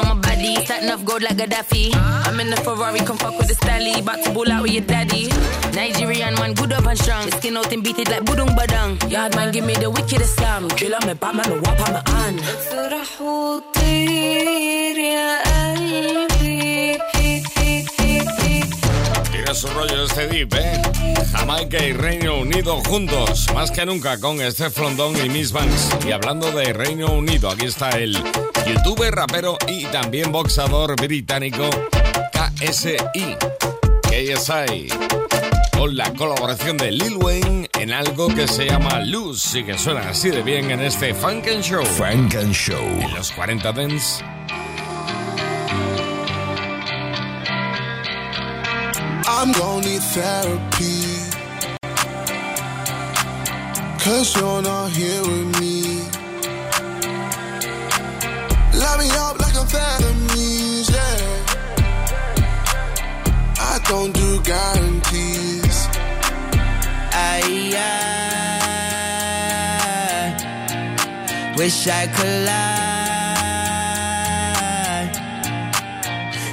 off 1.00 1.04
gold 1.04 1.22
like 1.22 1.36
Gaddafi. 1.36 1.90
I'm 2.26 2.38
in 2.40 2.50
the 2.50 2.56
Ferrari, 2.56 3.00
come 3.00 3.16
fuck 3.18 3.36
with 3.38 3.48
the 3.48 3.54
stally. 3.54 4.00
About 4.00 4.22
to 4.24 4.30
bull 4.30 4.50
out 4.50 4.62
with 4.62 4.72
your 4.72 4.84
daddy. 4.84 5.28
Nigerian 5.74 6.34
man, 6.34 6.54
good 6.54 6.72
up 6.72 6.86
and 6.86 6.98
strong. 6.98 7.24
The 7.26 7.32
skin 7.36 7.56
out 7.56 7.72
and 7.72 7.82
beat 7.82 7.98
it 7.98 8.08
like 8.08 8.24
budung 8.24 8.54
badang. 8.56 9.10
Yard 9.10 9.34
man, 9.36 9.52
give 9.52 9.64
me 9.64 9.74
the 9.74 9.90
wickedest 9.90 10.36
slam. 10.36 10.68
Drill 10.68 10.94
on 10.94 11.06
me, 11.06 11.14
Batman, 11.14 11.48
me 11.50 11.58
wap 11.60 11.80
on 11.88 11.92
my 11.94 12.02
hand. 12.10 12.40
افرح 12.40 13.20
وطير 13.20 14.96
يا 14.98 15.42
قلبي 15.42 16.98
Tiene 19.32 19.54
su 19.54 19.68
rollo 19.68 20.04
este 20.04 20.26
deep, 20.28 20.54
¿eh? 20.54 20.82
Jamaica 21.31 21.83
y 21.83 21.93
Reino 21.93 22.39
Unido 22.39 22.81
juntos, 22.83 23.47
más 23.53 23.71
que 23.71 23.85
nunca 23.85 24.19
con 24.19 24.39
Steph 24.51 24.77
London 24.77 25.13
y 25.23 25.29
Miss 25.29 25.51
Banks. 25.51 25.89
Y 26.05 26.11
hablando 26.11 26.51
de 26.51 26.73
Reino 26.73 27.11
Unido, 27.11 27.49
aquí 27.49 27.65
está 27.65 27.89
el 27.91 28.21
youtuber, 28.67 29.13
rapero 29.13 29.57
y 29.67 29.85
también 29.85 30.31
boxador 30.31 30.95
británico 30.95 31.69
KSI. 32.31 32.97
KSI. 34.03 34.87
Con 35.77 35.95
la 35.95 36.13
colaboración 36.13 36.77
de 36.77 36.91
Lil 36.91 37.17
Wayne 37.17 37.69
en 37.79 37.91
algo 37.91 38.27
que 38.27 38.47
se 38.47 38.65
llama 38.65 38.99
Luz 39.01 39.55
y 39.55 39.63
que 39.63 39.77
suena 39.77 40.09
así 40.09 40.29
de 40.29 40.43
bien 40.43 40.69
en 40.69 40.81
este 40.81 41.13
Funk 41.13 41.47
and 41.47 41.63
Show. 41.63 41.85
Funk 41.85 42.35
and 42.35 42.53
Show. 42.53 42.83
En 42.83 43.13
los 43.15 43.31
40 43.31 43.71
Dents. 43.71 44.23
I'm 49.33 49.51
gonna 49.53 49.87
need 49.87 50.01
therapy. 50.01 51.10
Cause 54.03 54.35
you're 54.35 54.61
not 54.63 54.89
here 54.89 55.21
with 55.21 55.61
me. 55.61 56.01
Light 58.81 58.99
me 58.99 59.07
up 59.11 59.37
like 59.37 59.53
amphetamines, 59.53 60.89
yeah. 60.89 61.19
I 63.59 63.79
don't 63.87 64.11
do 64.11 64.41
guarantees. 64.41 65.87
I, 67.13 67.41
I 67.77 67.93
wish 71.55 71.87
I 71.87 72.07
could 72.07 72.45
lie. 72.47 72.71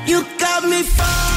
You 0.06 0.22
got 0.38 0.64
me 0.68 0.82
falling, 0.82 1.27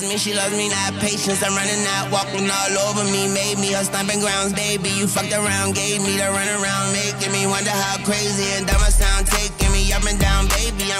loves 0.00 0.12
me, 0.12 0.18
she 0.18 0.34
loves 0.34 0.56
me 0.56 0.68
not. 0.68 0.94
Patience, 1.00 1.42
I'm 1.42 1.54
running 1.54 1.84
out, 1.96 2.10
walking 2.10 2.48
all 2.48 2.88
over 2.88 3.04
me. 3.04 3.28
Made 3.32 3.58
me 3.58 3.72
her 3.72 3.84
stomping 3.84 4.20
grounds, 4.20 4.52
baby. 4.52 4.88
You 4.90 5.06
fucked 5.06 5.32
around, 5.32 5.74
gave 5.74 6.00
me 6.02 6.16
the 6.16 6.24
run 6.24 6.48
around, 6.48 6.92
making 6.92 7.32
me 7.32 7.46
wonder 7.46 7.70
how 7.70 8.02
crazy 8.04 8.46
and 8.56 8.66
dumb 8.66 8.80
I 8.80 8.90
sound. 8.90 9.26
Taking 9.26 9.59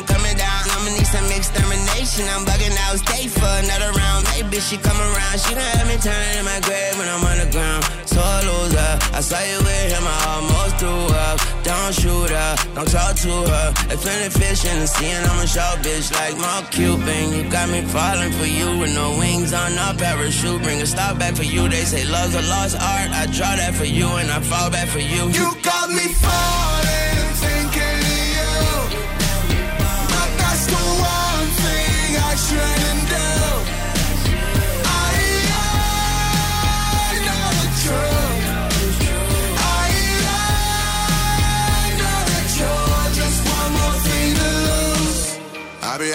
I'm 0.00 0.06
coming 0.06 0.36
down. 0.36 0.64
I'ma 0.80 0.96
need 0.96 1.04
some 1.04 1.28
extermination. 1.28 2.24
I'm 2.32 2.48
bugging 2.48 2.72
out, 2.88 2.96
stay 3.04 3.28
for 3.28 3.44
another 3.60 3.92
round. 3.92 4.24
Maybe 4.32 4.56
she 4.60 4.78
come 4.78 4.96
around, 4.96 5.36
she 5.44 5.52
done 5.52 5.60
have 5.76 5.84
me 5.84 6.00
turning 6.00 6.40
in 6.40 6.44
my 6.48 6.56
grave 6.64 6.96
when 6.96 7.04
I'm 7.04 7.20
on 7.20 7.36
the 7.36 7.44
ground. 7.52 7.84
So 8.08 8.16
I 8.16 8.40
lose 8.40 8.72
her. 8.72 8.94
I 9.12 9.20
saw 9.20 9.36
you 9.44 9.58
with 9.60 9.92
him, 9.92 10.00
I 10.00 10.16
almost 10.32 10.80
threw 10.80 11.04
up. 11.28 11.36
Don't 11.68 11.92
shoot 11.92 12.32
her, 12.32 12.52
don't 12.72 12.88
talk 12.88 13.12
to 13.12 13.34
her. 13.52 13.66
If 13.92 14.00
any 14.08 14.30
fish 14.32 14.64
in 14.64 14.80
the 14.80 14.86
sea, 14.88 15.12
and 15.12 15.26
I'm 15.28 15.44
a 15.44 15.46
shark 15.46 15.84
bitch 15.84 16.08
like 16.16 16.32
Mark 16.38 16.70
Cuban. 16.72 17.36
You 17.36 17.44
got 17.52 17.68
me 17.68 17.82
falling 17.82 18.32
for 18.32 18.48
you 18.48 18.80
with 18.80 18.94
no 18.94 19.20
wings 19.20 19.52
on 19.52 19.76
a 19.76 19.92
parachute. 20.00 20.62
Bring 20.62 20.80
a 20.80 20.86
stop 20.86 21.18
back 21.18 21.36
for 21.36 21.44
you. 21.44 21.68
They 21.68 21.84
say 21.84 22.08
love's 22.08 22.34
a 22.34 22.42
lost 22.48 22.80
art. 22.80 23.12
I 23.12 23.26
draw 23.26 23.52
that 23.60 23.74
for 23.74 23.84
you, 23.84 24.08
and 24.16 24.30
I 24.30 24.40
fall 24.40 24.70
back 24.70 24.88
for 24.88 25.04
you. 25.04 25.28
You 25.28 25.52
got 25.60 25.90
me 25.92 26.08
falling, 26.24 27.09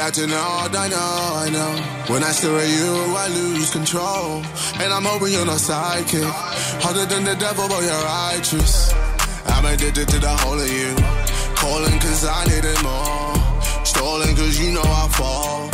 acting 0.06 0.32
odd, 0.32 0.76
I 0.76 0.88
know, 0.88 0.98
I 1.46 1.50
know. 1.50 2.14
When 2.14 2.24
I 2.24 2.32
stare 2.32 2.58
at 2.58 2.70
you, 2.70 2.94
I 3.18 3.28
lose 3.28 3.72
control. 3.72 4.44
And 4.80 4.94
I'm 4.94 5.04
hoping 5.04 5.34
you're 5.34 5.46
not 5.46 5.58
sidekick. 5.58 6.30
Harder 6.84 7.06
than 7.06 7.24
the 7.24 7.36
devil, 7.36 7.68
but 7.68 7.82
you're 7.82 8.06
righteous. 8.06 8.94
I'm 9.48 9.66
addicted 9.66 10.08
to 10.10 10.20
the 10.20 10.30
whole 10.30 10.60
of 10.60 10.70
you. 10.70 10.94
Calling 11.56 12.00
cause 12.00 12.26
I 12.26 12.46
need 12.46 12.66
it 12.66 12.82
more. 12.84 13.86
Stalling 13.86 14.36
cause 14.36 14.60
you 14.60 14.74
know 14.74 14.84
I 14.84 15.08
fall. 15.10 15.65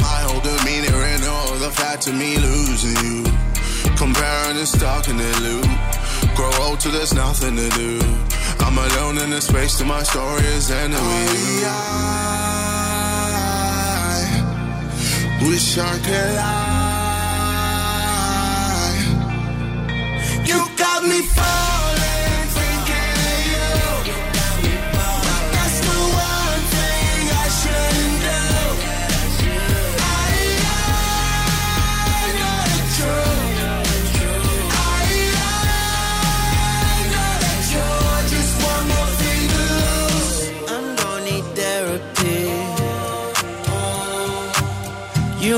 The 1.71 1.81
fact 1.81 2.07
of 2.07 2.15
me 2.15 2.37
losing 2.37 2.95
you. 3.05 3.23
Comparing 3.97 4.57
and 4.57 4.67
stuck 4.67 5.07
in 5.07 5.17
the 5.17 5.39
loop. 5.41 5.65
Grow 6.35 6.51
old 6.61 6.79
till 6.79 6.91
there's 6.91 7.13
nothing 7.13 7.55
to 7.55 7.69
do. 7.69 7.99
I'm 8.59 8.77
alone 8.77 9.17
in 9.17 9.29
the 9.29 9.41
space 9.41 9.77
till 9.77 9.87
my 9.87 10.03
story 10.03 10.43
is 10.57 10.69
ending 10.71 10.99
with. 10.99 11.63
I 11.65 11.77
wish 15.47 15.77
I 15.77 15.97
could 16.05 16.35
lie. 16.35 16.61
You 20.45 20.59
got 20.77 21.03
me 21.03 21.21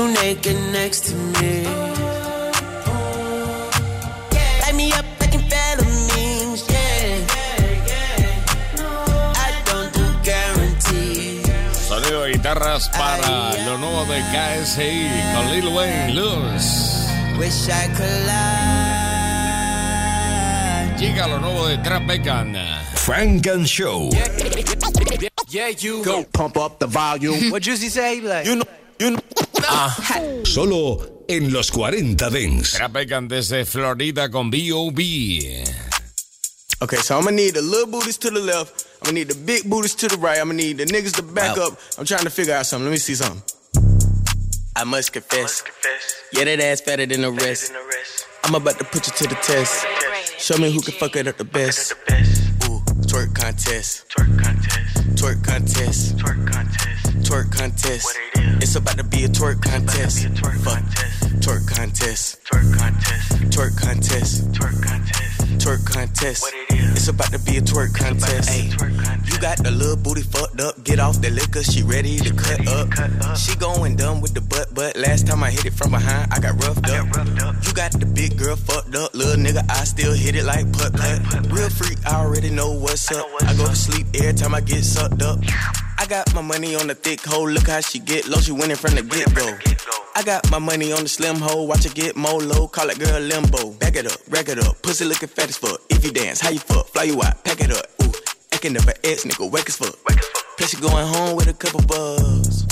You 0.04 0.12
naked 0.12 0.60
next 0.70 1.08
to 1.08 1.14
me. 1.16 1.64
Light 4.60 4.74
me 4.76 4.92
up 4.92 5.06
like 5.18 5.32
amphetamines, 5.32 6.60
yeah. 6.68 7.24
I 9.32 9.48
don't 9.64 9.88
do 9.96 10.04
guarantees. 10.22 11.48
Sonido 11.88 12.24
de 12.24 12.32
guitarras 12.32 12.90
para 12.90 13.56
lo 13.64 13.78
nuevo 13.78 14.04
de 14.04 14.20
KSI 14.28 15.08
con 15.34 15.50
Lil 15.50 15.68
Wayne 15.74 16.12
Luz. 16.12 17.08
Wish 17.38 17.70
I 17.70 17.88
could 17.96 18.26
lie. 18.26 18.44
Llega 20.98 21.28
lo 21.28 21.40
nuevo 21.40 21.66
de 21.66 21.78
Trap 21.78 22.06
Beckham. 22.06 22.54
Funk 22.94 23.46
and 23.46 23.66
Show. 23.66 24.10
Yeah, 25.48 25.68
you 25.68 26.04
go 26.04 26.24
pump 26.24 26.58
up 26.58 26.78
the 26.78 26.86
volume. 26.86 27.50
what 27.50 27.62
Juicy 27.62 27.88
say? 27.88 28.20
Like, 28.20 28.44
you 28.44 28.56
know, 28.56 28.66
you 28.98 29.10
know. 29.12 29.43
Ah. 29.68 29.96
Solo 30.44 31.24
en 31.28 31.52
los 31.52 31.70
40 31.70 32.30
Dance. 32.30 32.76
Trap 32.76 32.92
Beckham 32.92 33.28
desde 33.28 33.64
Florida 33.64 34.30
con 34.30 34.50
B.O.B. 34.50 35.64
Okay, 36.80 36.98
so 36.98 37.16
I'm 37.16 37.24
gonna 37.24 37.36
need 37.36 37.54
the 37.54 37.62
little 37.62 37.86
booties 37.86 38.18
to 38.18 38.30
the 38.30 38.40
left. 38.40 38.86
I'm 39.00 39.06
gonna 39.06 39.20
need 39.20 39.28
the 39.28 39.34
big 39.34 39.68
booties 39.68 39.94
to 39.96 40.08
the 40.08 40.16
right. 40.16 40.38
I'm 40.38 40.48
gonna 40.48 40.62
need 40.62 40.78
the 40.78 40.84
niggas 40.84 41.14
to 41.16 41.22
back 41.22 41.56
up. 41.56 41.78
I'm 41.98 42.04
trying 42.04 42.24
to 42.24 42.30
figure 42.30 42.54
out 42.54 42.66
something. 42.66 42.86
Let 42.86 42.92
me 42.92 42.98
see 42.98 43.14
something. 43.14 43.42
I 44.76 44.84
must 44.84 45.12
confess. 45.12 45.62
Yeah, 46.32 46.44
that 46.44 46.60
ass 46.60 46.80
fatter 46.80 47.06
than 47.06 47.22
the 47.22 47.30
rest. 47.30 47.72
I'm 48.42 48.54
about 48.54 48.78
to 48.78 48.84
put 48.84 49.06
you 49.06 49.12
to 49.14 49.28
the 49.28 49.36
test. 49.36 49.86
Show 50.38 50.58
me 50.58 50.70
who 50.72 50.82
can 50.82 50.92
fuck 50.94 51.16
it 51.16 51.26
up 51.28 51.38
the 51.38 51.44
best. 51.44 51.94
Ooh, 52.64 52.82
twerk 53.06 53.34
contest. 53.34 54.04
Twerk 54.10 54.42
contest. 54.42 54.96
Twerk 55.16 55.44
contest. 55.44 56.16
Twerk 56.18 56.52
contest. 56.52 56.93
Twerk 57.24 57.50
contest. 57.50 58.06
It's 58.62 58.76
about 58.76 58.98
to 58.98 59.04
be 59.04 59.24
a 59.24 59.28
twerk 59.28 59.62
contest. 59.62 60.28
Fuck. 60.62 60.84
Twerk 61.40 61.66
contest. 61.66 62.44
Twerk 62.44 62.78
contest. 62.78 63.32
Twerk 63.50 63.80
contest. 63.80 64.52
Twerk 64.52 64.82
contest. 64.82 65.33
Twerk 65.64 65.86
contest. 65.86 66.44
It's 66.68 67.08
about 67.08 67.32
to 67.32 67.38
be 67.38 67.56
a 67.56 67.62
twerk 67.62 67.94
contest. 67.94 68.50
Hey, 68.50 68.68
you 68.68 69.40
got 69.40 69.56
the 69.56 69.70
little 69.70 69.96
booty 69.96 70.20
fucked 70.20 70.60
up. 70.60 70.84
Get 70.84 71.00
off 71.00 71.22
the 71.22 71.30
liquor, 71.30 71.62
she 71.62 71.82
ready 71.82 72.18
to 72.18 72.34
cut 72.34 72.68
up. 72.68 73.34
She 73.34 73.56
going 73.56 73.96
dumb 73.96 74.20
with 74.20 74.34
the 74.34 74.42
butt, 74.42 74.74
but 74.74 74.94
last 74.94 75.26
time 75.26 75.42
I 75.42 75.50
hit 75.50 75.64
it 75.64 75.72
from 75.72 75.92
behind, 75.92 76.30
I 76.30 76.38
got 76.38 76.62
roughed 76.62 76.90
up. 76.90 77.16
roughed 77.16 77.42
up 77.42 77.56
You 77.64 77.72
got 77.72 77.92
the 77.92 78.04
big 78.04 78.36
girl 78.36 78.56
fucked 78.56 78.94
up, 78.94 79.14
little 79.14 79.42
nigga. 79.42 79.64
I 79.70 79.84
still 79.84 80.12
hit 80.12 80.36
it 80.36 80.44
like 80.44 80.70
putt 80.70 80.92
putt. 80.92 81.50
Real 81.50 81.70
freak, 81.70 81.96
I 82.04 82.16
already 82.20 82.50
know 82.50 82.70
what's 82.70 83.10
up. 83.10 83.26
I 83.40 83.54
go 83.56 83.66
to 83.66 83.74
sleep 83.74 84.06
every 84.16 84.34
time 84.34 84.54
I 84.54 84.60
get 84.60 84.84
sucked 84.84 85.22
up. 85.22 85.38
I 85.96 86.04
got 86.04 86.34
my 86.34 86.42
money 86.42 86.74
on 86.76 86.88
the 86.88 86.94
thick 86.94 87.24
hoe, 87.24 87.44
look 87.44 87.68
how 87.68 87.80
she 87.80 88.00
get 88.00 88.28
low, 88.28 88.36
she 88.36 88.52
winning 88.52 88.76
from 88.76 88.96
the 88.96 89.02
get 89.02 89.34
go. 89.34 90.03
I 90.16 90.22
got 90.22 90.48
my 90.48 90.60
money 90.60 90.92
on 90.92 91.02
the 91.02 91.08
slim 91.08 91.36
hoe, 91.36 91.64
watch 91.64 91.82
her 91.82 91.90
get 91.90 92.14
more 92.14 92.40
low, 92.40 92.68
call 92.68 92.88
it 92.88 93.00
girl 93.00 93.20
limbo. 93.20 93.72
Back 93.72 93.96
it 93.96 94.06
up, 94.06 94.20
rack 94.28 94.48
it 94.48 94.60
up, 94.60 94.80
pussy 94.80 95.04
looking 95.04 95.28
fat 95.28 95.48
as 95.48 95.56
fuck. 95.56 95.80
If 95.90 96.04
you 96.04 96.12
dance, 96.12 96.40
how 96.40 96.50
you 96.50 96.60
fuck, 96.60 96.86
fly 96.86 97.02
you 97.04 97.20
out, 97.20 97.42
pack 97.42 97.60
it 97.60 97.72
up. 97.72 97.86
Ooh, 98.00 98.12
acting 98.52 98.76
up 98.76 98.86
an 98.86 98.94
ex 99.02 99.24
nigga, 99.24 99.50
wake 99.50 99.68
as 99.68 99.76
fuck. 99.76 99.96
Plus 100.56 100.72
you 100.72 100.80
going 100.80 101.06
home 101.06 101.34
with 101.34 101.48
a 101.48 101.52
couple 101.52 101.82
buzz. 101.82 102.64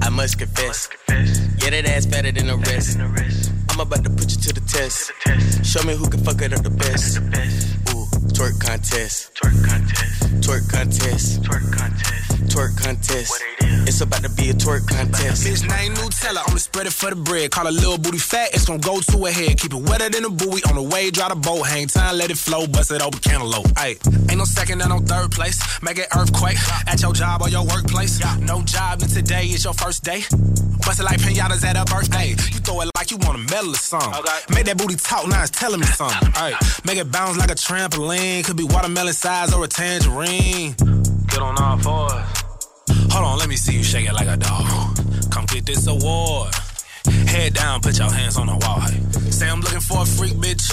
I 0.00 0.08
must 0.08 0.38
confess, 0.38 0.88
yeah 1.08 1.70
that 1.70 1.86
ass 1.86 2.06
fatter 2.06 2.32
than 2.32 2.46
the 2.46 2.56
rest. 2.56 2.98
I'm 3.68 3.80
about 3.80 4.02
to 4.04 4.10
put 4.10 4.30
you 4.30 4.38
to 4.38 4.52
the 4.54 4.62
test. 4.62 5.12
Show 5.66 5.82
me 5.82 5.94
who 5.94 6.08
can 6.08 6.24
fuck 6.24 6.40
it 6.40 6.54
up 6.54 6.62
the 6.62 6.70
best. 6.70 7.18
Ooh, 7.92 8.08
twerk 8.32 8.58
contest. 8.58 9.34
Twerk 9.34 9.68
contest. 9.68 10.22
Twerk 10.40 10.70
contest. 10.70 11.42
Twerk 11.42 11.76
contest. 11.76 12.25
Twerk 12.46 12.76
contest. 12.82 13.32
It's 13.88 14.00
about 14.00 14.22
to 14.22 14.30
be 14.30 14.50
a 14.50 14.54
twerk 14.54 14.86
contest. 14.88 15.44
Bitch 15.46 15.68
name 15.68 15.92
Nutella, 15.94 16.42
I'ma 16.46 16.58
spread 16.58 16.86
it 16.86 16.92
for 16.92 17.10
the 17.10 17.16
bread. 17.16 17.50
Call 17.50 17.68
a 17.68 17.70
little 17.70 17.98
booty 17.98 18.18
fat, 18.18 18.50
it's 18.54 18.64
gon' 18.66 18.78
go 18.78 19.00
to 19.00 19.26
a 19.26 19.30
head. 19.32 19.58
Keep 19.58 19.74
it 19.74 19.82
wetter 19.82 20.08
than 20.08 20.24
a 20.24 20.30
buoy 20.30 20.60
on 20.68 20.74
the 20.76 20.82
way, 20.82 21.10
dry 21.10 21.28
the 21.28 21.34
boat. 21.36 21.62
Hang 21.66 21.86
time, 21.88 22.16
let 22.16 22.30
it 22.30 22.38
flow, 22.38 22.66
bust 22.66 22.90
it 22.90 23.02
open 23.02 23.18
cantaloupe. 23.20 23.66
Ayy, 23.76 23.98
ain't 24.30 24.38
no 24.38 24.44
second 24.44 24.80
and 24.80 24.90
no 24.90 24.98
third 25.00 25.30
place. 25.32 25.58
Make 25.82 25.98
it 25.98 26.08
earthquake 26.16 26.58
at 26.86 27.00
your 27.02 27.12
job 27.12 27.42
or 27.42 27.48
your 27.48 27.64
workplace. 27.64 28.20
No 28.40 28.62
job, 28.62 29.02
and 29.02 29.10
today 29.12 29.46
is 29.46 29.64
your 29.64 29.74
first 29.74 30.04
day. 30.04 30.22
Bust 30.84 31.00
it 31.00 31.04
like 31.04 31.18
pinatas 31.20 31.64
at 31.64 31.76
a 31.76 31.84
birthday. 31.84 32.30
You 32.30 32.60
throw 32.62 32.80
it 32.82 32.90
like 32.96 33.10
you 33.10 33.16
want 33.18 33.36
a 33.38 33.42
medal 33.52 33.70
or 33.70 33.74
something. 33.74 34.12
Make 34.54 34.66
that 34.66 34.78
booty 34.78 34.94
talk, 34.96 35.26
now 35.28 35.42
it's 35.42 35.50
telling 35.50 35.80
me 35.80 35.86
something. 36.00 36.28
Ayy, 36.32 36.86
make 36.86 36.98
it 36.98 37.10
bounce 37.10 37.36
like 37.38 37.50
a 37.50 37.54
trampoline. 37.54 38.44
Could 38.44 38.56
be 38.56 38.64
watermelon 38.64 39.14
size 39.14 39.52
or 39.52 39.64
a 39.64 39.68
tangerine. 39.68 40.74
Get 41.28 41.40
on 41.40 41.58
all 41.62 41.78
fours. 41.78 42.12
Hold 43.12 43.24
on, 43.24 43.38
let 43.38 43.48
me 43.48 43.56
see 43.56 43.76
you 43.76 43.82
shake 43.82 44.06
it 44.08 44.12
like 44.12 44.28
a 44.28 44.36
dog. 44.36 44.96
Come 45.30 45.44
get 45.46 45.66
this 45.66 45.86
award. 45.86 46.52
Head 47.26 47.54
down, 47.54 47.80
put 47.80 47.98
your 47.98 48.10
hands 48.10 48.36
on 48.36 48.46
the 48.46 48.56
wall. 48.56 48.80
Say 49.30 49.48
I'm 49.48 49.60
looking 49.60 49.80
for 49.80 50.02
a 50.02 50.06
freak, 50.06 50.34
bitch. 50.34 50.64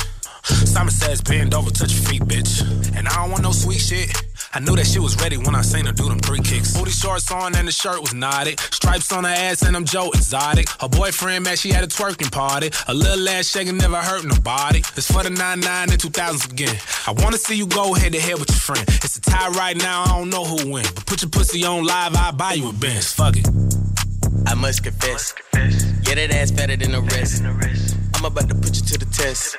Simon 0.44 0.92
says 0.92 1.22
bend 1.22 1.54
over, 1.54 1.70
touch 1.70 1.94
your 1.94 2.04
feet, 2.04 2.22
bitch. 2.24 2.62
And 2.98 3.08
I 3.08 3.16
don't 3.16 3.32
want 3.32 3.44
no 3.44 3.52
sweet 3.52 3.80
shit. 3.80 4.10
I 4.56 4.60
knew 4.60 4.76
that 4.76 4.86
she 4.86 5.00
was 5.00 5.16
ready 5.20 5.38
when 5.38 5.56
I 5.56 5.62
seen 5.62 5.86
her 5.88 5.92
do 5.92 6.08
them 6.08 6.20
three 6.20 6.40
kicks. 6.40 6.78
Booty 6.78 6.92
shorts 6.92 7.32
on 7.32 7.56
and 7.56 7.68
the 7.68 7.72
shirt 7.72 8.00
was 8.02 8.14
knotted. 8.14 8.60
Stripes 8.60 9.12
on 9.12 9.24
her 9.24 9.30
ass 9.30 9.64
and 9.64 9.76
I'm 9.76 9.84
Joe 9.84 10.12
Exotic. 10.14 10.70
Her 10.80 10.90
boyfriend, 10.90 11.46
man, 11.46 11.56
she 11.56 11.70
had 11.72 11.84
a 11.84 11.88
twerking 11.88 12.32
party. 12.32 12.70
A 12.88 12.94
little 12.94 13.28
ass 13.30 13.48
shaking 13.48 13.78
never 13.78 13.98
hurt 13.98 14.26
nobody. 14.26 14.80
It's 14.96 15.12
for 15.12 15.24
the 15.24 15.32
99 15.32 15.90
and 15.90 16.00
2000s 16.00 16.52
again. 16.52 16.76
I 17.08 17.12
wanna 17.14 17.38
see 17.38 17.56
you 17.56 17.66
go 17.66 17.94
head 17.96 18.14
to 18.14 18.20
head 18.20 18.38
with 18.40 18.50
your 18.50 18.60
friend. 18.60 18.84
It's 18.88 19.18
a 19.18 19.22
tie 19.22 19.50
right 19.50 19.76
now, 19.76 20.04
I 20.04 20.20
don't 20.20 20.30
know 20.30 20.46
who 20.46 20.72
win. 20.72 20.86
But 20.94 21.06
put 21.08 21.22
your 21.24 21.30
pussy 21.32 21.66
on 21.66 21.84
live, 21.86 22.16
I'll 22.16 22.34
buy 22.34 22.54
you 22.54 22.70
a 22.70 22.74
Benz. 22.74 23.12
Fuck 23.12 23.38
it. 23.38 23.48
I 24.46 24.54
must 24.54 24.84
confess. 24.84 25.34
Yeah, 25.54 25.70
Yeah, 26.08 26.16
that 26.16 26.32
ass 26.32 26.52
better 26.52 26.76
than 26.76 26.92
the 26.92 27.02
rest. 27.02 27.42
I'm 28.14 28.26
about 28.26 28.48
to 28.50 28.56
put 28.56 28.76
you 28.76 28.84
to 28.84 28.98
the 29.00 29.06
test. 29.06 29.58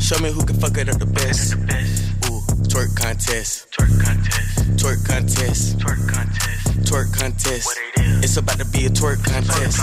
Show 0.00 0.18
me 0.18 0.30
who 0.30 0.44
can 0.44 0.60
fuck 0.60 0.76
it 0.76 0.88
up 0.88 0.98
the 0.98 1.06
best. 1.06 1.54
Ooh, 2.30 2.33
twerk 2.74 2.96
contest. 2.96 3.70
Twerk 3.70 4.04
contest. 4.04 4.58
Twerk 4.76 5.06
contest. 5.06 5.78
Twerk 5.78 6.12
contest. 6.12 6.66
Twerk 6.90 7.16
contest. 7.16 7.78
It's 8.24 8.36
about 8.36 8.58
to 8.58 8.64
be 8.64 8.86
a 8.86 8.90
twerk 8.90 9.22
contest. 9.22 9.78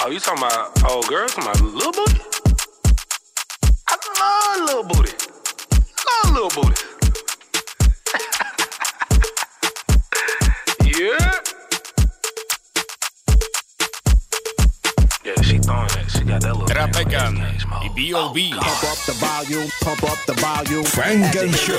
Oh, 0.00 0.08
you 0.10 0.18
talking 0.18 0.42
about 0.42 0.72
oh, 0.84 0.94
old 0.94 1.06
girl? 1.08 1.28
Talking 1.28 1.44
about 1.44 1.60
little 1.60 1.92
booty? 1.92 2.20
I 3.86 4.58
love 4.58 4.66
little 4.66 4.84
booty. 4.84 5.12
Love 6.24 6.32
little 6.32 6.62
booty. 6.62 6.82
throwing 15.66 15.88
that. 15.88 16.10
She 16.10 16.22
got 16.24 16.40
that 16.42 16.52
little. 16.54 16.68
Trap 16.68 16.90
Beckham 16.92 17.34
y 17.38 17.90
B.O.B. 17.94 18.52
Pump 18.52 18.84
up 18.84 18.98
the 19.06 19.12
volume, 19.18 19.68
pump 19.82 20.02
up 20.04 20.18
the 20.26 20.34
volume. 20.34 20.84
Funk 20.84 21.34
and 21.36 21.54
Show. 21.54 21.74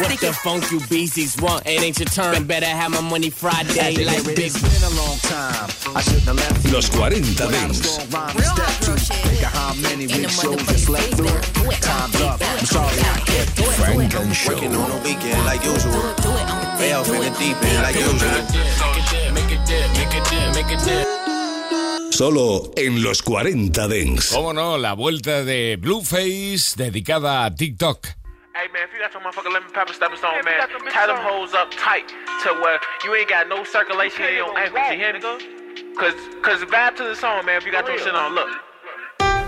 What 0.00 0.20
the 0.20 0.32
funk 0.42 0.70
you 0.70 0.80
beasties 0.88 1.40
want? 1.40 1.66
It 1.66 1.82
ain't 1.82 1.98
your 1.98 2.06
turn. 2.06 2.46
Better 2.46 2.66
have 2.66 2.90
my 2.90 3.00
money 3.00 3.30
Friday 3.30 4.04
like 4.04 4.24
big. 4.24 4.38
It's 4.38 4.60
been 4.60 4.84
a 4.84 4.94
long 5.00 5.16
time. 5.24 5.70
I 5.96 6.00
shouldn't 6.02 6.24
have 6.24 6.36
left 6.36 6.64
you. 6.64 6.72
Los 6.72 6.88
40 6.88 7.20
Without 7.20 7.48
a 7.48 7.52
Dents. 7.52 7.78
strong 7.78 8.10
rhyme 8.10 8.36
to 8.36 8.42
step 8.42 8.74
to. 8.84 8.92
Think 9.14 9.42
of 9.46 9.52
how 9.52 9.74
many 9.74 10.06
big 10.06 10.30
shows 10.30 10.60
you 10.70 10.78
slept 10.78 11.14
through. 11.14 11.40
Time's 11.80 12.20
up. 12.20 12.40
I'm 12.42 12.66
sorry 12.66 12.98
I 13.00 13.20
can't 13.24 13.56
do 13.56 13.62
it. 13.62 13.74
Funk 13.80 14.14
and 14.14 14.34
Show. 14.36 14.54
Working 14.54 14.74
on 14.76 14.90
the 14.90 14.98
weekend 15.04 15.44
like 15.46 15.64
usual. 15.64 16.02
Way 16.78 16.92
off 16.92 17.08
in 17.08 17.20
the 17.20 17.32
deep 17.38 17.56
end 17.62 17.82
like 17.82 17.96
usual. 17.96 18.84
Make 19.32 19.50
it 19.50 19.62
dip, 19.66 19.88
make 19.96 20.14
it 20.14 20.24
dip, 20.28 20.54
make 20.54 20.70
it 20.70 20.84
dip. 20.84 21.03
Solo 22.14 22.70
en 22.76 23.02
los 23.02 23.22
40 23.22 23.88
Dents. 23.88 24.30
Cómo 24.32 24.52
no, 24.52 24.78
la 24.78 24.92
vuelta 24.92 25.42
de 25.42 25.76
Blueface 25.80 26.76
dedicada 26.76 27.44
a 27.44 27.52
TikTok. 27.52 28.06
Hey 28.54 28.68
man, 28.72 28.84
if 28.84 28.94
you 28.94 29.00
got 29.00 29.12
some 29.12 29.24
motherfucking 29.24 29.52
lemon 29.52 29.68
pepper 29.72 29.92
stepping 29.92 30.18
stone, 30.18 30.44
man, 30.44 30.62
tie 30.92 31.08
them 31.08 31.16
hoes 31.16 31.54
up 31.54 31.72
tight 31.72 32.06
to 32.44 32.54
where 32.62 32.78
you 33.02 33.16
ain't 33.16 33.28
got 33.28 33.48
no 33.48 33.64
circulation 33.64 34.26
in 34.26 34.36
your 34.36 34.56
ankles. 34.56 34.78
You 34.92 34.96
hear 34.96 35.12
me? 35.14 35.20
Cause, 35.98 36.14
cause 36.42 36.62
vibe 36.62 36.94
to 36.98 37.02
the 37.02 37.16
song, 37.16 37.46
man. 37.46 37.58
If 37.58 37.66
you 37.66 37.72
got 37.72 37.84
them 37.84 37.98
shit 37.98 38.14
on, 38.14 38.32
look. 38.32 38.48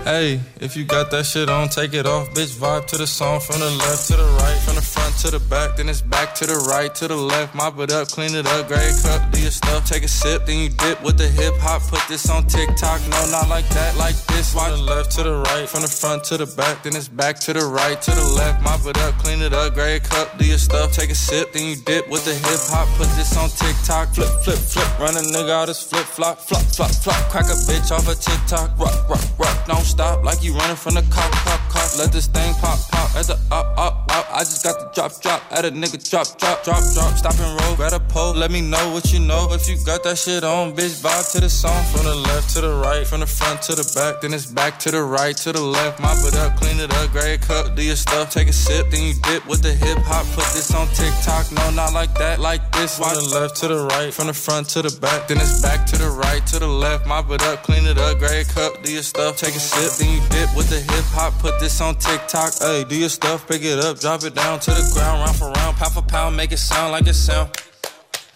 Hey, 0.07 0.39
if 0.61 0.77
you 0.77 0.85
got 0.85 1.11
that 1.11 1.25
shit 1.25 1.49
on, 1.49 1.67
take 1.67 1.93
it 1.93 2.05
off, 2.05 2.29
bitch. 2.29 2.55
Vibe 2.55 2.87
to 2.87 2.97
the 2.97 3.05
song 3.05 3.41
from 3.41 3.59
the 3.59 3.69
left 3.69 4.07
to 4.07 4.15
the 4.15 4.23
right, 4.39 4.57
from 4.63 4.75
the 4.75 4.81
front 4.81 5.13
to 5.19 5.31
the 5.31 5.39
back, 5.51 5.75
then 5.75 5.89
it's 5.89 5.99
back 5.99 6.33
to 6.35 6.45
the 6.47 6.55
right 6.71 6.95
to 6.95 7.09
the 7.09 7.17
left. 7.17 7.53
Mop 7.53 7.77
it 7.79 7.91
up, 7.91 8.07
clean 8.07 8.33
it 8.33 8.47
up, 8.47 8.69
grade 8.69 8.95
cup, 9.03 9.19
do 9.33 9.41
your 9.41 9.51
stuff, 9.51 9.83
take 9.85 10.03
a 10.03 10.07
sip, 10.07 10.45
then 10.45 10.63
you 10.63 10.69
dip 10.69 11.03
with 11.03 11.17
the 11.17 11.27
hip 11.27 11.55
hop. 11.59 11.81
Put 11.91 11.99
this 12.07 12.29
on 12.29 12.47
TikTok, 12.47 13.01
no, 13.11 13.19
not 13.35 13.49
like 13.49 13.67
that, 13.75 13.97
like 13.97 14.15
this. 14.31 14.53
From 14.53 14.71
the 14.71 14.77
left 14.77 15.11
to 15.19 15.23
the 15.23 15.43
right, 15.43 15.67
from 15.67 15.81
the 15.81 15.91
front 15.91 16.23
to 16.31 16.37
the 16.37 16.47
back, 16.55 16.83
then 16.83 16.95
it's 16.95 17.09
back 17.09 17.37
to 17.43 17.51
the 17.51 17.65
right 17.67 18.01
to 18.01 18.11
the 18.11 18.27
left. 18.39 18.63
Mop 18.63 18.87
it 18.87 18.97
up, 19.03 19.13
clean 19.19 19.41
it 19.41 19.51
up, 19.51 19.73
grade 19.73 20.03
cup, 20.07 20.37
do 20.37 20.45
your 20.47 20.57
stuff, 20.57 20.93
take 20.93 21.09
a 21.09 21.15
sip, 21.15 21.51
then 21.51 21.67
you 21.67 21.75
dip 21.83 22.07
with 22.07 22.23
the 22.23 22.31
hip 22.31 22.63
hop. 22.71 22.87
Put 22.95 23.11
this 23.19 23.35
on 23.35 23.49
TikTok, 23.49 24.15
flip, 24.15 24.31
flip, 24.39 24.55
flip, 24.71 24.87
run 25.03 25.19
a 25.19 25.23
nigga 25.35 25.51
out 25.51 25.67
his 25.67 25.83
flip 25.83 26.07
flop, 26.07 26.39
flop, 26.39 26.63
flop, 26.63 26.95
flop, 26.95 27.19
crack 27.27 27.51
a 27.51 27.59
bitch 27.67 27.91
off 27.91 28.07
a 28.07 28.15
TikTok, 28.15 28.71
rock, 28.79 28.95
rock, 29.09 29.27
rock, 29.37 29.67
don't 29.67 29.83
stop 29.97 30.23
like 30.23 30.43
you 30.43 30.53
running 30.53 30.75
from 30.75 30.93
the 30.93 31.01
cop, 31.09 31.31
cop, 31.43 31.59
cop. 31.73 31.89
Let 31.97 32.11
this 32.11 32.27
thing 32.27 32.53
pop, 32.61 32.77
pop 32.91 33.09
at 33.15 33.25
the 33.25 33.33
up, 33.51 33.67
up, 33.77 34.05
up. 34.13 34.25
I 34.29 34.41
just 34.41 34.63
got 34.63 34.79
the 34.79 34.85
drop, 34.93 35.11
drop 35.21 35.41
at 35.51 35.65
a 35.65 35.71
nigga 35.71 35.97
drop, 36.09 36.27
drop, 36.37 36.63
drop, 36.63 36.83
drop. 36.93 37.17
Stop 37.17 37.33
and 37.39 37.59
roll, 37.59 37.75
grab 37.75 37.93
a 37.93 37.99
pole. 37.99 38.33
Let 38.33 38.51
me 38.51 38.61
know 38.61 38.93
what 38.93 39.11
you 39.11 39.19
know. 39.19 39.49
If 39.51 39.67
you 39.67 39.75
got 39.83 40.03
that 40.03 40.17
shit 40.17 40.43
on, 40.43 40.75
bitch, 40.75 41.01
vibe 41.01 41.31
to 41.33 41.41
the 41.41 41.49
song. 41.49 41.83
From 41.91 42.05
the 42.05 42.13
left 42.13 42.53
to 42.53 42.61
the 42.61 42.73
right, 42.85 43.07
from 43.07 43.21
the 43.21 43.25
front 43.25 43.63
to 43.63 43.73
the 43.73 43.85
back, 43.95 44.21
then 44.21 44.33
it's 44.33 44.45
back 44.45 44.77
to 44.85 44.91
the 44.91 45.01
right 45.01 45.35
to 45.37 45.51
the 45.51 45.61
left. 45.61 45.99
Mop 45.99 46.17
it 46.29 46.35
up, 46.35 46.55
clean 46.57 46.79
it 46.79 46.93
up, 46.93 47.11
grade 47.11 47.41
cup, 47.41 47.75
do 47.75 47.81
your 47.81 47.95
stuff. 47.95 48.29
Take 48.29 48.49
a 48.49 48.53
sip, 48.53 48.91
then 48.91 49.01
you 49.01 49.13
dip 49.23 49.47
with 49.47 49.63
the 49.63 49.73
hip 49.73 49.97
hop. 50.05 50.25
Put 50.37 50.45
this 50.53 50.73
on 50.75 50.87
TikTok, 50.89 51.51
no, 51.51 51.71
not 51.71 51.93
like 51.93 52.13
that, 52.21 52.39
like 52.39 52.71
this. 52.73 52.97
From 52.97 53.15
the 53.15 53.27
left 53.33 53.55
to 53.61 53.67
the 53.67 53.81
right, 53.97 54.13
from 54.13 54.27
the 54.27 54.33
front 54.33 54.69
to 54.69 54.81
the 54.81 54.93
back, 55.01 55.27
then 55.27 55.37
it's 55.37 55.61
back 55.61 55.87
to 55.87 55.97
the 55.97 56.09
right 56.09 56.45
to 56.47 56.59
the 56.59 56.67
left. 56.67 57.07
Mop 57.07 57.31
it 57.31 57.41
up, 57.43 57.63
clean 57.63 57.85
it 57.85 57.97
up, 57.97 58.19
grade 58.19 58.47
cup, 58.49 58.83
do 58.83 58.93
your 58.93 59.03
stuff. 59.03 59.37
Take 59.37 59.55
a 59.55 59.59
sip, 59.59 59.86
then 59.91 60.09
you 60.09 60.29
dip 60.29 60.55
with 60.55 60.69
the 60.69 60.79
hip 60.79 61.05
hop. 61.15 61.33
Put 61.39 61.59
this 61.59 61.79
on 61.81 61.95
TikTok, 61.95 62.53
hey, 62.59 62.83
do 62.83 62.95
your 62.95 63.09
stuff, 63.09 63.47
pick 63.47 63.63
it 63.63 63.79
up, 63.79 63.99
drop 63.99 64.23
it 64.23 64.35
down 64.35 64.59
to 64.59 64.71
the 64.71 64.91
ground, 64.93 65.21
round 65.21 65.35
for 65.35 65.51
round, 65.51 65.77
pound 65.77 65.93
for 65.93 66.01
pound, 66.01 66.35
make 66.35 66.51
it 66.51 66.57
sound 66.57 66.91
like 66.91 67.07
it 67.07 67.13
sound. 67.13 67.49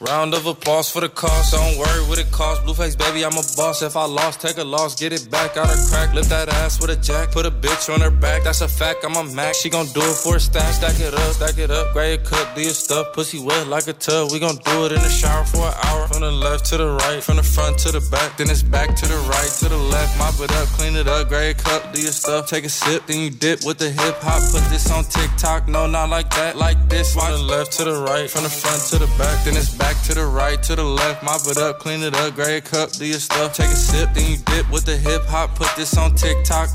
Round 0.01 0.33
of 0.33 0.47
applause 0.47 0.89
for 0.89 0.99
the 0.99 1.09
cost. 1.09 1.53
Don't 1.53 1.77
worry 1.77 2.01
what 2.09 2.17
it 2.17 2.31
costs. 2.31 2.63
Blueface, 2.65 2.97
baby, 2.97 3.23
I'm 3.23 3.37
a 3.37 3.45
boss. 3.55 3.83
If 3.83 3.95
I 3.95 4.05
lost, 4.05 4.41
take 4.41 4.57
a 4.57 4.63
loss. 4.63 4.99
Get 4.99 5.13
it 5.13 5.29
back 5.29 5.57
out 5.57 5.69
of 5.69 5.77
crack. 5.91 6.11
Lift 6.15 6.29
that 6.29 6.49
ass 6.49 6.81
with 6.81 6.89
a 6.89 6.95
jack. 6.95 7.31
Put 7.31 7.45
a 7.45 7.51
bitch 7.51 7.93
on 7.93 8.01
her 8.01 8.09
back. 8.09 8.41
That's 8.43 8.61
a 8.61 8.67
fact. 8.67 9.05
I'm 9.05 9.15
a 9.15 9.23
Mac. 9.35 9.53
She 9.53 9.69
gon' 9.69 9.85
do 9.93 10.01
it 10.01 10.17
for 10.17 10.37
a 10.37 10.39
stack. 10.39 10.73
Stack 10.73 10.99
it 10.99 11.13
up, 11.13 11.33
stack 11.33 11.59
it 11.59 11.69
up. 11.69 11.93
Grade 11.93 12.23
cut, 12.23 12.55
do 12.55 12.61
your 12.61 12.71
stuff. 12.71 13.13
Pussy 13.13 13.37
wet 13.37 13.67
like 13.67 13.87
a 13.87 13.93
tub. 13.93 14.31
We 14.31 14.39
gon' 14.39 14.57
do 14.65 14.85
it 14.85 14.91
in 14.91 15.01
the 15.01 15.09
shower 15.09 15.45
for 15.45 15.67
an 15.67 15.75
hour. 15.85 16.07
From 16.07 16.21
the 16.21 16.31
left 16.31 16.65
to 16.73 16.77
the 16.77 16.89
right. 17.05 17.21
From 17.21 17.37
the 17.37 17.43
front 17.43 17.77
to 17.85 17.91
the 17.91 18.01
back. 18.09 18.37
Then 18.37 18.49
it's 18.49 18.63
back 18.63 18.95
to 18.95 19.05
the 19.07 19.17
right 19.29 19.51
to 19.59 19.69
the 19.69 19.77
left. 19.77 20.17
Mop 20.17 20.33
it 20.41 20.51
up, 20.57 20.67
clean 20.69 20.95
it 20.95 21.07
up. 21.07 21.29
Grade 21.29 21.59
cut, 21.59 21.93
do 21.93 22.01
your 22.01 22.11
stuff. 22.11 22.49
Take 22.49 22.65
a 22.65 22.69
sip, 22.69 23.05
then 23.05 23.19
you 23.19 23.29
dip 23.29 23.63
with 23.63 23.77
the 23.77 23.91
hip 23.91 24.17
hop. 24.17 24.41
Put 24.51 24.67
this 24.71 24.89
on 24.89 25.03
TikTok. 25.03 25.67
No, 25.67 25.85
not 25.85 26.09
like 26.09 26.31
that. 26.31 26.57
Like 26.57 26.89
this. 26.89 27.13
From 27.13 27.31
the 27.31 27.37
left 27.37 27.73
to 27.73 27.83
the 27.83 28.01
right. 28.01 28.27
From 28.27 28.41
the 28.41 28.49
front 28.49 28.81
to 28.89 28.97
the 28.97 29.07
back. 29.21 29.45
Then 29.45 29.55
it's 29.55 29.69
back 29.69 29.90
to 30.07 30.13
the 30.13 30.25
right 30.25 30.61
to 30.63 30.75
the 30.75 30.83
left. 30.83 31.23
Mop 31.23 31.41
it 31.47 31.57
up, 31.57 31.79
clean 31.79 32.03
it 32.03 32.15
up. 32.15 32.35
Grade 32.35 32.63
cup, 32.65 32.91
do 32.91 33.05
your 33.05 33.19
stuff. 33.19 33.53
Take 33.53 33.69
a 33.69 33.75
sip, 33.75 34.13
then 34.13 34.31
you 34.31 34.37
dip 34.45 34.69
with 34.71 34.85
the 34.85 34.97
hip 34.97 35.23
hop. 35.27 35.55
Put 35.55 35.69
this 35.75 35.97
on 35.97 36.15
TikTok. 36.15 36.69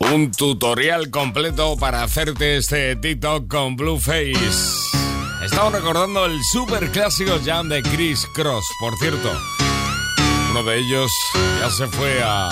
Un 0.00 0.30
tutorial 0.30 1.10
completo 1.10 1.76
para 1.76 2.02
hacerte 2.02 2.56
este 2.56 2.96
TikTok 2.96 3.48
con 3.48 3.76
Blueface. 3.76 4.88
Estamos 5.44 5.72
recordando 5.72 6.26
el 6.26 6.42
super 6.44 6.90
clásico 6.90 7.38
jam 7.44 7.68
de 7.68 7.82
Chris 7.82 8.26
Cross, 8.34 8.64
por 8.80 8.96
cierto. 8.98 9.30
Uno 10.50 10.62
de 10.62 10.78
ellos 10.78 11.10
ya 11.60 11.70
se 11.70 11.86
fue 11.86 12.22
a 12.22 12.48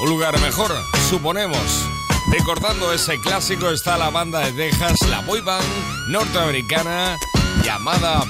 un 0.00 0.08
lugar 0.08 0.40
mejor, 0.40 0.72
suponemos. 1.10 1.97
Recordando 2.30 2.92
ese 2.92 3.18
clásico 3.20 3.70
está 3.70 3.96
la 3.96 4.10
banda 4.10 4.40
de 4.40 4.52
Texas, 4.52 5.08
la 5.08 5.20
boy 5.20 5.40
band 5.40 5.64
norteamericana 6.08 7.18
llamada 7.64 8.24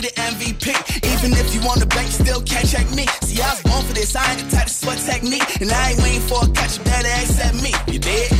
the 0.00 0.12
MVP. 0.16 0.72
Even 1.04 1.32
if 1.32 1.54
you 1.54 1.60
want 1.60 1.80
the 1.80 1.86
bank, 1.86 2.08
still 2.08 2.40
can't 2.42 2.66
check 2.66 2.88
me. 2.90 3.04
See, 3.22 3.40
I 3.40 3.50
was 3.52 3.62
born 3.62 3.84
for 3.84 3.92
this, 3.92 4.16
I 4.16 4.24
ain't 4.32 4.40
the 4.40 4.56
type 4.56 4.66
to 4.66 4.72
sweat 4.72 4.98
technique. 4.98 5.60
And 5.60 5.70
I 5.70 5.92
ain't 5.92 6.02
waiting 6.02 6.24
for 6.24 6.40
a 6.44 6.48
cut, 6.48 6.72
you 6.76 6.84
better 6.84 7.08
accept 7.08 7.62
me. 7.62 7.72
You 7.92 7.98
did? 7.98 8.32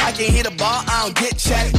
I 0.00 0.12
can 0.12 0.30
hit 0.32 0.46
a 0.46 0.54
ball, 0.54 0.82
I 0.86 1.04
don't 1.04 1.16
get 1.16 1.36
chatty. 1.38 1.72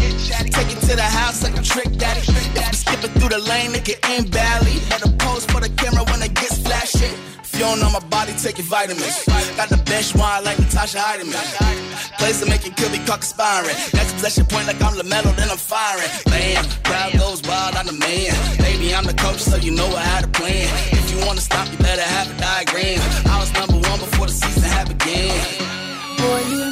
Take 0.51 0.71
it 0.71 0.81
to 0.87 0.95
the 0.95 1.07
house 1.07 1.43
like 1.43 1.57
a 1.57 1.63
trick 1.63 1.95
daddy. 1.97 2.21
If 2.21 2.67
I'm 2.67 2.73
skipping 2.73 3.11
through 3.19 3.29
the 3.29 3.39
lane, 3.39 3.73
it 3.75 3.85
can 3.85 3.99
end 4.11 4.31
badly. 4.31 4.79
Better 4.89 5.11
pose 5.17 5.45
for 5.45 5.61
the 5.61 5.69
camera 5.69 6.03
when 6.11 6.21
it 6.21 6.33
gets 6.33 6.57
flashy. 6.59 7.11
You 7.61 7.67
don't 7.67 7.93
my 7.93 7.99
body, 8.09 8.33
taking 8.41 8.65
vitamins. 8.65 9.23
Got 9.55 9.69
the 9.69 9.77
bench 9.85 10.15
wine 10.15 10.43
like 10.43 10.57
Natasha 10.57 10.97
Heidemann. 10.97 11.45
Plays 12.17 12.39
to 12.39 12.49
make 12.49 12.65
it 12.65 12.75
could 12.75 12.91
be 12.91 12.97
caught 13.05 13.21
conspiring. 13.21 13.75
Next 13.93 14.13
possession 14.13 14.47
point 14.47 14.65
like 14.65 14.81
I'm 14.81 14.97
LaMelo, 14.97 15.29
then 15.35 15.47
I'm 15.47 15.61
firing. 15.61 16.09
Bam, 16.25 16.65
crowd 16.81 17.13
goes 17.13 17.43
wild, 17.43 17.75
I'm 17.75 17.85
the 17.85 17.93
man. 17.93 18.33
Baby, 18.57 18.95
I'm 18.95 19.03
the 19.05 19.13
coach, 19.13 19.41
so 19.41 19.57
you 19.57 19.69
know 19.69 19.85
I 19.85 20.01
had 20.01 20.23
a 20.23 20.29
plan. 20.29 20.73
If 20.89 21.13
you 21.13 21.23
wanna 21.23 21.41
stop, 21.41 21.71
you 21.71 21.77
better 21.77 22.01
have 22.01 22.35
a 22.35 22.41
diagram. 22.41 22.99
I 23.29 23.37
was 23.37 23.53
number 23.53 23.77
one 23.77 23.99
before 23.99 24.25
the 24.25 24.33
season 24.33 24.63
had 24.63 24.87
began. 24.89 25.37
Boy, 26.17 26.41
you 26.49 26.70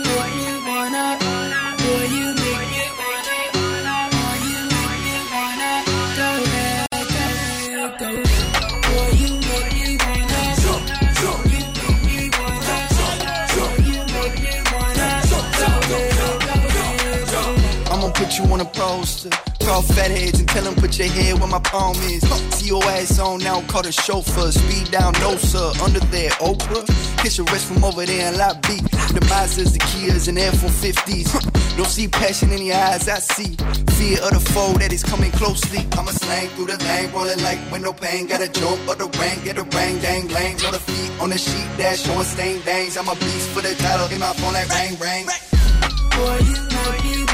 put 18.30 18.38
you 18.38 18.54
on 18.54 18.62
a 18.62 18.66
poster. 18.66 19.30
Call 19.66 19.82
fat 19.82 20.12
heads 20.12 20.40
and 20.40 20.48
tell 20.48 20.64
them 20.64 20.76
put 20.76 20.98
your 21.00 21.08
head 21.08 21.40
where 21.40 21.48
my 21.50 21.60
palm 21.60 21.96
is. 22.14 22.22
See 22.54 22.68
your 22.68 22.84
ass 22.84 23.20
on 23.20 23.40
now, 23.40 23.62
call 23.62 23.82
the 23.82 23.92
chauffeur. 23.92 24.52
Speed 24.52 24.92
down, 24.92 25.14
no 25.14 25.36
sir, 25.36 25.72
under 25.84 26.00
there, 26.12 26.30
Oprah. 26.38 26.86
Hit 27.22 27.38
your 27.38 27.46
wrist 27.48 27.66
from 27.66 27.84
over 27.84 28.06
there 28.06 28.32
in 28.32 28.38
Lot 28.38 28.62
B. 28.64 28.78
The 29.16 29.22
Mazdas, 29.32 29.74
the 29.74 29.80
Kias, 29.80 30.28
and 30.28 30.38
F-150s. 30.38 31.76
Don't 31.76 31.88
see 31.88 32.08
passion 32.08 32.52
in 32.52 32.62
your 32.62 32.76
eyes, 32.76 33.10
I 33.10 33.18
see. 33.20 33.56
Fear 33.98 34.22
of 34.22 34.32
the 34.38 34.44
foe 34.54 34.74
that 34.74 34.94
is 34.94 35.04
coming 35.04 35.32
closely. 35.32 35.88
I'ma 35.94 36.12
slang 36.12 36.50
through 36.50 36.68
the 36.68 36.78
lane, 36.84 37.12
rolling 37.12 37.42
like 37.42 37.60
window 37.72 37.94
pane. 37.94 38.28
Got 38.28 38.42
a 38.42 38.50
jump 38.50 38.88
of 38.88 38.98
the 39.00 39.10
rain, 39.18 39.44
get 39.44 39.58
a 39.58 39.64
bang, 39.64 40.00
dang, 40.00 40.28
lane. 40.28 40.58
Know 40.58 40.72
the 40.72 40.80
feet 40.80 41.12
on 41.20 41.32
the 41.32 41.38
sheet, 41.38 41.68
dash, 41.78 42.04
showing 42.04 42.26
stain 42.26 42.62
bangs. 42.62 42.96
I'm 42.96 43.08
a 43.08 43.16
beast 43.16 43.50
for 43.50 43.62
the 43.62 43.74
title, 43.76 44.08
in 44.14 44.20
my 44.20 44.34
phone 44.34 44.54
like 44.54 44.70
rang, 44.70 44.96
rang. 44.98 45.26
Boy, 45.26 46.38
you 46.46 46.58
make 46.70 47.04
me 47.06 47.29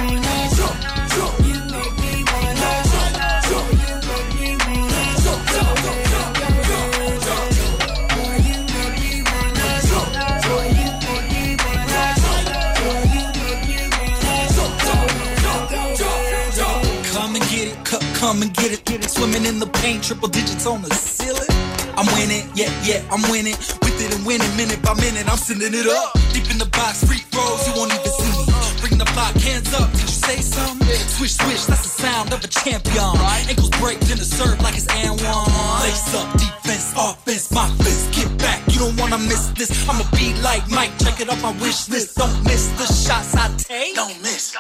come 18.26 18.42
and 18.42 18.54
get 18.54 18.72
it. 18.72 18.84
Get 18.86 19.04
it. 19.04 19.10
Swimming 19.10 19.46
in 19.46 19.60
the 19.60 19.68
paint, 19.68 20.04
triple 20.04 20.28
digits 20.28 20.66
on 20.66 20.82
the 20.82 20.94
ceiling. 20.94 21.52
I'm 21.98 22.08
winning, 22.18 22.50
yeah, 22.56 22.72
yeah, 22.84 23.02
I'm 23.14 23.22
winning. 23.32 23.56
With 23.84 23.98
it 24.02 24.14
and 24.16 24.26
winning, 24.26 24.52
minute 24.58 24.82
by 24.82 24.94
minute, 24.96 25.26
I'm 25.32 25.38
sending 25.38 25.74
it 25.74 25.88
up. 25.88 26.14
Deep 26.34 26.50
in 26.52 26.58
the 26.58 26.70
box, 26.78 27.06
free 27.08 27.24
throws, 27.32 27.62
you 27.68 27.74
won't 27.78 27.94
even 27.94 28.12
see 28.20 28.32
me. 28.34 28.44
Bring 28.82 28.98
the 28.98 29.08
block, 29.14 29.36
hands 29.38 29.72
up, 29.74 29.90
say 30.26 30.42
something? 30.42 31.02
Swish, 31.16 31.36
swish, 31.36 31.66
that's 31.66 31.84
the 31.84 31.94
sound 32.04 32.34
of 32.34 32.44
a 32.44 32.48
champion. 32.48 33.14
Ankles 33.50 33.70
break, 33.82 34.00
then 34.02 34.18
the 34.18 34.26
serve 34.26 34.60
like 34.62 34.76
it's 34.76 34.88
and 34.88 35.16
one. 35.22 35.82
Lace 35.86 36.14
up, 36.16 36.28
defense, 36.34 36.94
offense, 36.98 37.52
my 37.52 37.68
fist, 37.84 38.12
get 38.14 38.30
back. 38.38 38.60
You 38.74 38.80
don't 38.80 38.98
wanna 39.00 39.18
miss 39.18 39.48
this. 39.58 39.72
I'ma 39.90 40.06
be 40.12 40.34
like 40.42 40.64
Mike, 40.70 40.92
check 41.00 41.22
it 41.22 41.30
off 41.30 41.42
my 41.42 41.54
wish 41.64 41.90
list. 41.90 42.18
Don't 42.18 42.44
miss 42.44 42.68
the 42.80 42.88
shots 42.88 43.36
I 43.36 43.48
take. 43.58 43.96
Don't 43.96 44.22
miss. 44.22 44.56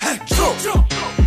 Hey, 0.00 0.16
jump, 0.26 0.58
jump. 0.64 0.92
Hey, 0.92 1.23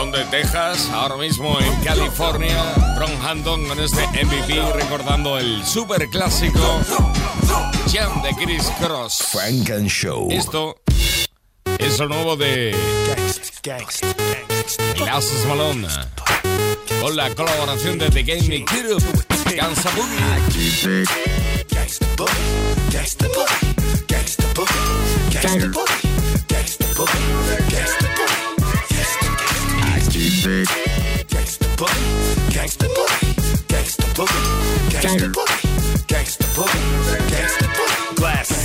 Son 0.00 0.10
de 0.12 0.24
Texas, 0.30 0.88
ahora 0.94 1.16
mismo 1.16 1.60
en 1.60 1.84
California. 1.84 2.56
Ron 2.98 3.10
Hampton 3.22 3.68
con 3.68 3.78
este 3.80 4.00
MVP 4.06 4.72
recordando 4.72 5.36
el 5.36 5.62
super 5.62 6.08
clásico 6.08 6.80
Jam 7.92 8.22
de 8.22 8.30
Chris 8.42 8.72
Cross. 8.80 9.26
Frank 9.30 9.68
and 9.68 9.88
Show. 9.88 10.28
Esto 10.30 10.80
es 11.78 11.98
lo 11.98 12.08
nuevo 12.08 12.34
de 12.34 12.74
Glasses 14.96 15.44
Malone. 15.46 15.86
Con 17.02 17.14
la 17.14 17.28
colaboración 17.34 17.98
de 17.98 18.08
The 18.08 18.22
Game 18.22 18.64
Kid 18.64 18.86
Gansa 19.54 19.90
Boogie. 19.90 21.04
Gangsta 32.60 32.86
boogie, 32.88 33.34
gangsta 33.68 34.04
boogie, 34.14 34.90
gangsta 34.90 35.28
boogie, 35.28 36.04
gangsta 36.06 36.44
boogie, 36.54 36.80
gangsta 37.30 37.64
boogie. 37.64 38.14
Glass. 38.14 38.59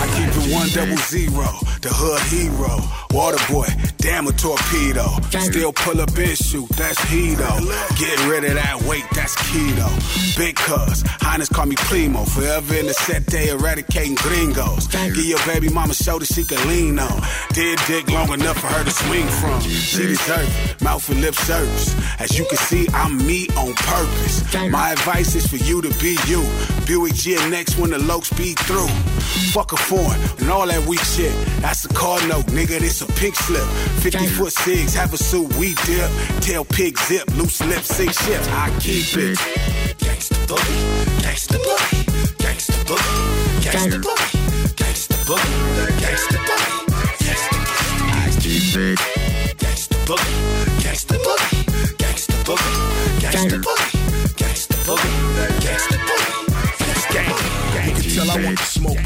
I 0.00 0.06
keep 0.16 0.28
it 0.28 0.54
one 0.54 0.68
double 0.70 0.96
zero, 0.96 1.48
the 1.82 1.90
hood 1.92 2.22
hero. 2.32 2.80
Water 3.12 3.42
boy, 3.52 3.66
damn 3.98 4.26
a 4.26 4.32
torpedo. 4.32 5.06
Still 5.40 5.72
pull 5.72 6.00
up 6.00 6.16
and 6.16 6.38
shoot, 6.38 6.68
that's 6.70 6.98
hedo. 7.00 7.50
Get 7.98 8.18
rid 8.26 8.44
of 8.44 8.54
that 8.54 8.82
weight, 8.82 9.04
that's 9.14 9.34
keto. 9.36 9.88
Big 10.36 10.56
cuz, 10.56 11.02
Highness 11.20 11.48
call 11.48 11.66
me 11.66 11.76
primo. 11.76 12.24
Forever 12.24 12.74
in 12.74 12.86
the 12.86 12.94
set, 12.94 13.26
they 13.26 13.50
eradicating 13.50 14.14
gringos. 14.16 14.86
Give 14.88 15.24
your 15.24 15.38
baby 15.46 15.68
mama 15.68 15.94
shoulder 15.94 16.24
she 16.24 16.44
can 16.44 16.66
lean 16.68 16.98
on. 16.98 17.22
Did 17.52 17.78
dick 17.86 18.08
long 18.10 18.32
enough 18.32 18.58
for 18.58 18.66
her 18.68 18.84
to 18.84 18.90
swing 18.90 19.26
from. 19.26 19.60
She 19.60 20.06
deserve 20.06 20.48
it, 20.70 20.82
mouth 20.82 21.08
and 21.10 21.20
lip 21.20 21.34
service. 21.34 21.94
As 22.18 22.38
you 22.38 22.46
can 22.46 22.58
see, 22.58 22.86
I'm 22.94 23.18
me 23.26 23.48
on 23.56 23.74
purpose. 23.74 24.54
My 24.70 24.92
advice 24.92 25.34
is 25.34 25.46
for 25.46 25.56
you 25.56 25.82
to 25.82 25.90
be 25.98 26.16
you. 26.26 26.42
Buick 26.86 27.12
GNX 27.14 27.78
when 27.78 27.90
the 27.90 27.98
low 27.98 28.20
speed 28.20 28.58
through. 28.60 28.88
Fuck 29.52 29.69
a 29.72 29.76
foreign 29.76 30.20
and 30.40 30.50
all 30.50 30.66
that 30.66 30.84
weak 30.86 31.00
shit. 31.00 31.32
That's 31.60 31.84
a 31.84 31.88
car 31.88 32.18
note, 32.26 32.46
nigga. 32.46 32.80
This 32.80 33.00
a 33.02 33.06
pink 33.06 33.36
slip. 33.36 33.66
50 34.00 34.26
foot 34.26 34.52
cigs, 34.52 34.94
have 34.94 35.12
a 35.12 35.16
suit, 35.16 35.52
we 35.56 35.74
dip. 35.86 36.10
Tail 36.40 36.64
pig 36.64 36.98
zip, 36.98 37.26
loose 37.36 37.60
lips, 37.64 37.88
six 37.88 38.16
shift. 38.24 38.48
I 38.52 38.70
keep 38.80 39.04
it. 39.16 39.38
Gangsta 39.98 40.36
boogie, 40.46 40.82
gangsta 41.22 41.58
boogie, 41.58 42.04
gangsta 42.38 42.74
boogie, 42.88 43.62
gangsta 43.64 43.96
boogie, 44.02 44.40
gangsta 44.76 45.16
boogie, 45.26 45.90
gangsta 46.00 46.36
boogie, 46.38 46.66
gangsta 47.20 47.58
boogie. 47.66 47.80
I 48.12 48.30
keep 48.40 48.76
it. 48.76 48.98
Gangsta 49.58 49.96
boogie, 50.06 50.82
gangsta 50.82 51.14
boogie, 51.24 51.64
gangsta 51.98 52.34
boogie, 52.44 53.20
gangsta 53.20 53.58
boogie, 53.58 53.89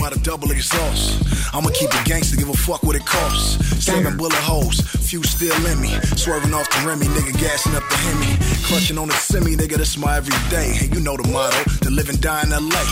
by 0.04 0.10
the 0.10 0.20
double 0.20 0.50
exhaust. 0.50 1.16
I'ma 1.54 1.70
keep 1.72 1.88
it 1.88 2.04
gangster, 2.04 2.36
give 2.36 2.50
a 2.50 2.52
fuck 2.52 2.82
what 2.82 2.94
it 2.94 3.06
costs. 3.06 3.56
Seven 3.82 4.18
bullet 4.18 4.34
holes, 4.34 4.80
few 5.08 5.22
still 5.22 5.56
in 5.64 5.80
me. 5.80 5.88
Swerving 6.14 6.52
off 6.52 6.68
the 6.68 6.86
Remy, 6.86 7.06
nigga 7.06 7.32
gassing 7.40 7.74
up 7.74 7.88
the 7.88 7.96
Hemi. 7.96 8.36
Clutching 8.68 8.98
on 8.98 9.08
the 9.08 9.14
semi, 9.14 9.56
nigga, 9.56 9.76
that's 9.78 9.96
my 9.96 10.18
everyday. 10.18 10.76
And 10.80 10.94
you 10.94 11.00
know 11.00 11.16
the 11.16 11.26
motto, 11.32 11.56
to 11.84 11.90
live 11.90 12.10
and 12.10 12.20
die 12.20 12.42
in 12.42 12.50
LA. 12.50 12.84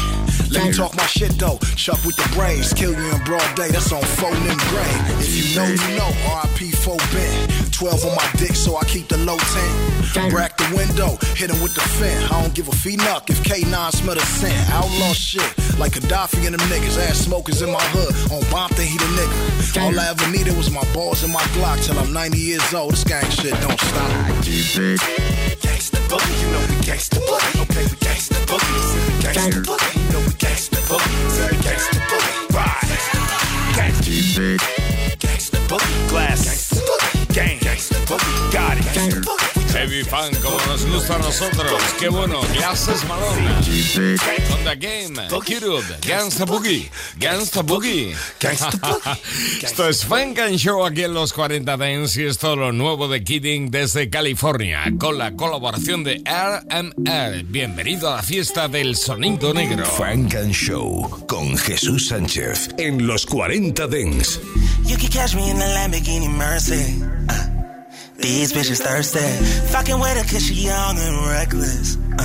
Let 0.53 0.65
me 0.65 0.73
talk 0.73 0.97
my 0.97 1.05
shit 1.05 1.39
though, 1.39 1.59
Chuck 1.77 2.03
with 2.07 2.17
the 2.17 2.29
brains. 2.35 2.73
Kill 2.73 2.93
you 2.93 3.05
in 3.13 3.25
broad 3.25 3.45
day, 3.57 3.69
that's 3.69 3.93
on 3.93 4.03
phone 4.03 4.33
and 4.49 4.61
gray. 4.73 4.95
If 5.21 5.37
you 5.37 5.57
know, 5.57 5.69
you 5.69 5.97
know, 5.99 6.09
RIP 6.33 6.73
4 6.73 6.97
Ben. 7.13 7.42
12 7.83 8.05
on 8.07 8.15
my 8.15 8.31
dick, 8.39 8.55
so 8.55 8.77
I 8.77 8.85
keep 8.85 9.09
the 9.09 9.19
low 9.27 9.37
10. 10.15 10.31
Brack 10.31 10.57
the 10.57 10.71
window, 10.71 11.19
hit 11.35 11.51
him 11.51 11.59
with 11.59 11.75
the 11.75 11.83
fin. 11.99 12.15
I 12.31 12.41
don't 12.41 12.55
give 12.55 12.69
a 12.69 12.71
fee 12.71 12.95
knock 12.95 13.29
if 13.29 13.43
K9 13.43 13.75
smell 13.91 14.15
the 14.15 14.23
scent. 14.23 14.55
Outlaw 14.71 15.13
shit, 15.13 15.43
like 15.81 15.99
Gaddafi 15.99 16.47
and 16.47 16.55
them 16.55 16.63
niggas. 16.71 16.97
Ass 16.97 17.19
smokers 17.27 17.61
in 17.61 17.73
my 17.73 17.83
hood, 17.91 18.15
on 18.31 18.39
bomb 18.53 18.71
they 18.77 18.87
he 18.87 18.97
the 18.99 19.11
nigga. 19.19 19.83
All 19.83 19.99
I 19.99 20.15
ever 20.15 20.31
needed 20.31 20.57
was 20.57 20.71
my 20.71 20.85
balls 20.95 21.25
and 21.25 21.33
my 21.33 21.43
Glock 21.59 21.83
till 21.85 21.99
I'm 21.99 22.13
90 22.13 22.39
years 22.39 22.73
old. 22.73 22.93
This 22.93 23.03
gang 23.03 23.29
shit 23.31 23.59
don't 23.59 23.81
stop. 23.91 24.11
Gangsta 25.59 25.99
boogie, 26.07 26.39
you 26.39 26.49
know 26.55 26.63
we 26.71 26.79
gangsta 26.87 27.19
boogie. 27.19 27.63
Okay, 27.67 27.83
we 27.91 27.97
gangsta 27.99 28.39
boogie. 28.47 28.79
We 29.11 29.13
gangsta 29.27 29.59
boogie, 29.67 29.99
you 29.99 30.13
know 30.13 30.23
we 30.23 30.33
gangsta 30.39 30.79
boogie. 30.87 31.51
We 31.51 31.59
gangsta 31.67 31.99
boogie. 32.07 32.47
Ride. 32.55 32.95
Gangsta 33.75 34.71
Gangsta 35.19 35.59
boogie. 35.67 36.09
Glass. 36.09 36.47
Gangsta 36.47 36.92
Heavy 39.73 40.05
fan 40.05 40.33
como 40.37 40.59
nos 40.67 40.87
gusta 40.87 41.17
a 41.17 41.19
nosotros. 41.19 41.73
Qué 41.99 42.09
bueno, 42.09 42.41
Glasses 42.55 43.05
Malone. 43.09 43.51
Con 44.49 44.63
The 44.65 44.77
Game, 44.77 45.29
Kirud, 45.45 45.83
Gangsta 46.07 46.45
Boogie, 46.45 46.89
Gangsta 47.19 47.63
Boogie. 47.63 48.15
Esto 49.63 49.89
es 49.89 50.05
Funk 50.05 50.39
and 50.39 50.57
Show 50.57 50.85
aquí 50.85 51.03
en 51.03 51.15
los 51.15 51.33
40 51.33 51.77
Dance 51.77 52.23
y 52.23 52.27
esto 52.27 52.53
es 52.53 52.59
lo 52.59 52.73
nuevo 52.73 53.09
de 53.09 53.25
Kidding 53.25 53.71
desde 53.71 54.09
California 54.09 54.85
con 54.99 55.19
la 55.19 55.33
colaboración 55.33 56.05
de 56.05 56.23
RMR. 56.25 57.43
Bienvenido 57.45 58.13
a 58.13 58.17
la 58.17 58.23
fiesta 58.23 58.69
del 58.69 58.95
sonido 58.95 59.53
negro. 59.53 59.85
Frank 59.87 60.35
and 60.35 60.53
Show 60.53 61.27
con 61.27 61.57
Jesús 61.57 62.09
Sánchez 62.09 62.69
en 62.79 63.07
los 63.07 63.27
40 63.27 63.87
Dance. 63.89 64.39
You 64.85 64.97
can 64.97 65.09
catch 65.11 65.35
me 65.35 65.51
in 65.51 65.59
the 65.59 65.67
Lamborghini 65.67 66.29
Mercy. 66.29 67.03
These 68.23 68.53
bitches 68.53 68.81
thirsty. 68.81 69.19
Fucking 69.73 69.99
with 69.99 70.17
her 70.17 70.23
cause 70.23 70.47
she 70.47 70.55
young 70.55 70.97
and 70.97 71.27
reckless. 71.27 71.97
Uh, 72.19 72.23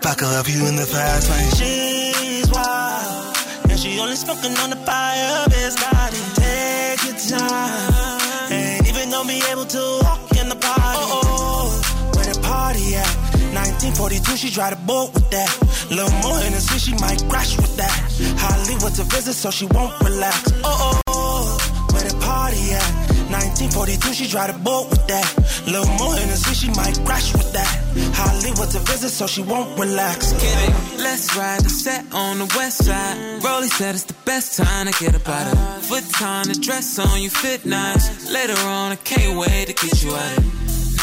fuck 0.00 0.20
her 0.20 0.38
up 0.38 0.48
you 0.48 0.64
in 0.66 0.76
the 0.76 0.86
fast 0.86 1.28
lane. 1.28 1.50
She's 1.58 2.48
wild. 2.52 3.36
And 3.68 3.78
she 3.78 3.98
only 3.98 4.14
smoking 4.14 4.56
on 4.58 4.70
the 4.70 4.76
fire, 4.76 5.46
bitch 5.50 5.74
body. 5.82 6.22
Take 6.38 7.02
your 7.02 7.38
time. 7.38 8.52
Ain't 8.52 8.88
even 8.88 9.10
gonna 9.10 9.26
be 9.28 9.42
able 9.50 9.66
to 9.66 9.82
walk 10.02 10.30
in 10.38 10.48
the 10.48 10.54
party. 10.54 11.02
Oh, 11.02 11.20
oh, 11.26 12.10
where 12.14 12.32
the 12.32 12.40
party 12.42 12.94
at? 12.94 13.10
1942, 13.50 14.36
she 14.36 14.50
tried 14.50 14.70
to 14.70 14.80
boat 14.86 15.12
with 15.14 15.28
that. 15.30 15.50
Little 15.90 16.14
more 16.22 16.38
Hennessy, 16.38 16.78
she 16.78 16.94
might 17.02 17.26
crash 17.28 17.56
with 17.56 17.76
that. 17.76 17.90
Hollywood's 18.38 19.00
a 19.00 19.04
visit, 19.04 19.34
so 19.34 19.50
she 19.50 19.66
won't 19.66 19.98
relax. 20.00 20.52
Oh, 20.62 21.00
oh, 21.08 21.88
where 21.92 22.04
the 22.06 22.14
party 22.22 22.70
at? 22.70 22.99
1942, 23.40 24.12
she 24.12 24.26
tried 24.28 24.52
to 24.52 24.58
boat 24.58 24.90
with 24.90 25.06
that. 25.08 25.26
Little 25.66 25.88
more 25.96 26.14
Hennessy, 26.14 26.54
she 26.54 26.68
might 26.76 26.96
crash 27.06 27.32
with 27.32 27.52
that. 27.52 27.72
Hollywood's 28.14 28.74
a 28.74 28.80
visit, 28.80 29.10
so 29.10 29.26
she 29.26 29.42
won't 29.42 29.78
relax. 29.78 30.32
Get 30.32 30.56
it? 30.68 30.74
Let's 30.98 31.36
ride 31.36 31.60
the 31.60 31.70
set 31.70 32.04
on 32.12 32.38
the 32.38 32.48
west 32.56 32.84
side. 32.84 33.42
Rolly 33.42 33.68
said 33.68 33.94
it's 33.94 34.04
the 34.04 34.18
best 34.24 34.56
time 34.56 34.86
to 34.86 34.94
get 35.02 35.14
up 35.14 35.28
out 35.28 35.46
of 35.52 35.84
Foot 35.86 36.04
time, 36.10 36.44
the 36.44 36.54
dress 36.54 36.98
on 36.98 37.20
you 37.20 37.30
fit 37.30 37.64
nice. 37.64 38.30
Later 38.30 38.58
on, 38.66 38.92
I 38.92 38.96
can't 38.96 39.38
wait 39.38 39.66
to 39.68 39.74
get 39.74 40.02
you 40.02 40.14
out 40.14 40.38
it. 40.38 40.44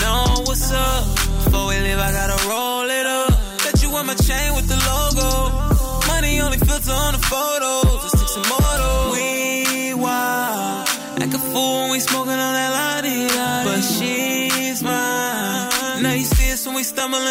Know 0.02 0.44
what's 0.46 0.72
up? 0.72 1.04
Before 1.44 1.68
we 1.70 1.80
leave, 1.80 1.98
I 1.98 2.12
gotta 2.12 2.38
roll 2.48 2.90
it 2.90 3.06
up. 3.06 3.34
Got 3.64 3.82
you 3.82 3.90
on 3.98 4.06
my 4.06 4.16
chain 4.16 4.54
with 4.56 4.68
the 4.68 4.78
logo. 4.90 6.08
Money 6.08 6.40
only 6.42 6.58
filter 6.58 6.92
on 6.92 7.14
the 7.14 7.20
photos. 7.20 7.87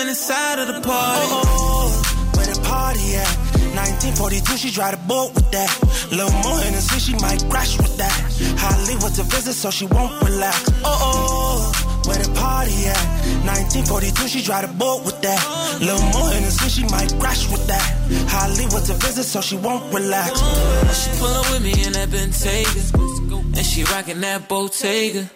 We 0.07 0.15
stumbling 0.15 0.17
inside 0.17 0.59
of 0.59 0.69
the 0.69 0.81
party. 0.81 1.27
Oh, 1.31 1.43
oh, 1.47 2.37
where 2.37 2.47
the 2.47 2.61
party 2.63 3.17
at? 3.17 3.29
1942, 3.77 4.57
she 4.57 4.71
tried 4.71 4.93
to 4.93 5.01
boat 5.09 5.35
with 5.35 5.51
that. 5.51 5.71
Little 6.11 6.33
more 6.43 6.59
Hennessy, 6.61 6.99
she 6.99 7.15
might 7.21 7.43
crash 7.51 7.77
with 7.79 7.97
that. 7.99 8.15
Hollywood's 8.59 9.19
a 9.19 9.25
visit, 9.25 9.55
so 9.55 9.71
she 9.71 9.87
won't 9.87 10.13
relax. 10.23 10.71
Oh, 10.85 10.97
oh, 11.09 12.03
where 12.07 12.19
the 12.19 12.31
party 12.35 12.87
at? 12.87 13.07
1942, 13.45 14.29
she 14.29 14.43
drive 14.43 14.69
the 14.69 14.75
boat 14.75 15.05
with 15.05 15.21
that. 15.23 15.41
Little 15.81 16.07
more 16.17 16.33
innocent, 16.33 16.71
she 16.71 16.85
might 16.85 17.13
crash 17.21 17.51
with 17.51 17.67
that. 17.67 17.87
Hollywood's 18.29 18.91
a 18.91 18.95
visit, 18.95 19.25
so 19.25 19.41
she 19.41 19.57
won't 19.57 19.93
relax. 19.93 20.41
She 20.41 21.11
pull 21.19 21.29
up 21.29 21.51
with 21.53 21.63
me 21.63 21.73
in 21.85 21.93
that 21.93 22.09
Bentayga. 22.09 23.16
And 23.57 23.64
she 23.64 23.84
rockin' 23.84 24.20
that 24.20 24.49
Bottega. 24.49 25.30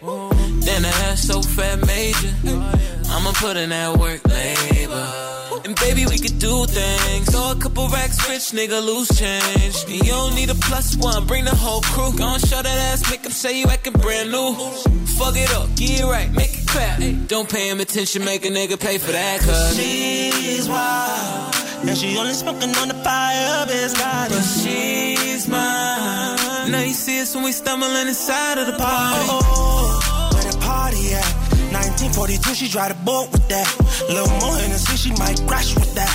Then 0.64 0.84
her 0.84 0.96
hair 1.02 1.16
so 1.16 1.40
fat 1.42 1.86
major. 1.86 2.32
I'ma 3.08 3.32
put 3.32 3.56
in 3.56 3.70
that 3.70 3.96
work 3.96 4.26
labor. 4.26 5.06
And 5.64 5.76
baby, 5.76 6.06
we 6.06 6.18
could 6.18 6.38
do 6.38 6.64
things. 6.66 7.30
Throw 7.30 7.52
a 7.52 7.56
couple 7.56 7.88
racks, 7.88 8.18
rich 8.28 8.50
nigga, 8.58 8.84
lose 8.84 9.08
change. 9.18 9.84
And 9.84 10.06
you 10.06 10.12
don't 10.12 10.34
need 10.34 10.50
a 10.50 10.54
plus 10.54 10.96
one, 10.96 11.26
bring 11.26 11.44
the 11.44 11.54
whole 11.54 11.82
crew. 11.82 12.12
Gon' 12.16 12.40
show 12.40 12.62
that 12.62 12.78
ass, 12.92 13.08
make 13.10 13.20
make 13.20 13.26
'em 13.26 13.32
say 13.32 13.58
you 13.58 13.66
acting 13.66 13.92
brand 13.92 14.30
new. 14.30 14.54
Fuck 15.18 15.36
it 15.36 15.50
up, 15.54 15.68
get 15.76 16.00
it 16.00 16.04
right, 16.04 16.30
make 16.32 16.52
it 16.54 16.66
clap. 16.66 17.00
Don't 17.28 17.48
pay 17.48 17.68
him 17.68 17.80
attention, 17.80 18.24
make 18.24 18.44
a 18.46 18.48
nigga 18.48 18.78
pay 18.78 18.98
for 18.98 19.12
that, 19.12 19.40
cause 19.40 19.76
She's 19.76 20.68
wild. 20.68 21.54
And 21.82 21.96
she 21.96 22.16
only 22.16 22.34
smoking 22.34 22.74
on 22.76 22.88
the 22.88 22.94
fire, 22.94 23.66
biscotti. 23.66 24.28
But 24.30 24.46
she's 24.62 25.48
mine. 25.48 26.39
Now 26.70 26.82
you 26.82 26.92
see 26.92 27.20
us 27.20 27.34
when 27.34 27.42
we 27.42 27.50
stumbling 27.50 28.06
inside 28.06 28.58
of 28.58 28.66
the 28.66 28.78
party. 28.78 29.26
Oh, 29.26 29.40
oh 29.42 30.30
where 30.32 30.52
the 30.52 30.56
party 30.58 31.14
at? 31.14 31.26
1942, 31.74 32.54
she 32.54 32.68
drive 32.68 32.94
the 32.94 33.04
boat 33.04 33.26
with 33.32 33.48
that. 33.48 33.66
Little 34.08 34.30
more 34.38 34.56
innocent, 34.62 34.98
she 34.98 35.10
might 35.18 35.42
crash 35.48 35.74
with 35.74 35.92
that. 35.96 36.10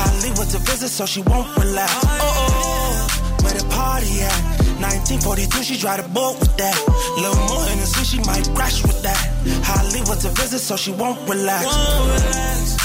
Hollywood's 0.00 0.54
a 0.54 0.60
visit, 0.60 0.88
so 0.88 1.04
she 1.04 1.20
won't 1.20 1.48
relax. 1.58 1.92
Oh, 1.92 2.08
oh, 2.24 3.44
where 3.44 3.52
the 3.52 3.68
party 3.68 4.24
at? 4.24 4.40
1942, 4.80 5.62
she 5.62 5.76
drive 5.76 6.00
the 6.02 6.08
boat 6.08 6.40
with 6.40 6.56
that. 6.56 6.76
Little 7.20 7.36
more 7.44 7.68
innocent, 7.68 8.06
she 8.06 8.18
might 8.24 8.48
crash 8.56 8.80
with 8.82 9.02
that. 9.02 9.20
Hollywood's 9.60 10.24
a 10.24 10.30
visit, 10.30 10.60
so 10.60 10.76
she 10.76 10.92
won't 10.92 11.20
relax. 11.28 12.77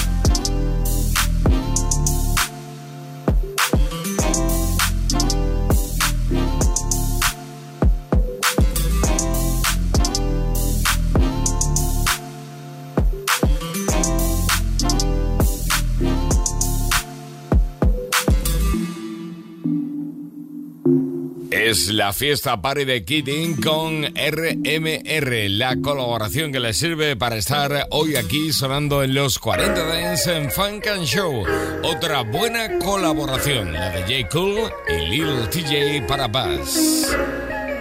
La 21.90 22.12
fiesta 22.12 22.60
party 22.62 22.84
de 22.84 23.04
Keating 23.04 23.60
con 23.60 24.04
RMR, 24.04 25.48
la 25.50 25.76
colaboración 25.82 26.52
que 26.52 26.60
le 26.60 26.72
sirve 26.72 27.16
para 27.16 27.36
estar 27.36 27.88
hoy 27.90 28.16
aquí 28.16 28.52
sonando 28.52 29.02
en 29.02 29.14
los 29.14 29.38
40 29.38 29.84
Dance 29.84 30.36
en 30.36 30.50
Funk 30.50 30.86
and 30.86 31.04
Show. 31.04 31.44
Otra 31.82 32.22
buena 32.22 32.78
colaboración, 32.78 33.72
la 33.72 33.90
de 33.90 34.02
J. 34.02 34.28
Cool 34.30 34.72
y 34.88 35.06
Lil 35.06 35.48
TJ 35.50 36.06
para 36.06 36.28
Buzz. 36.28 37.14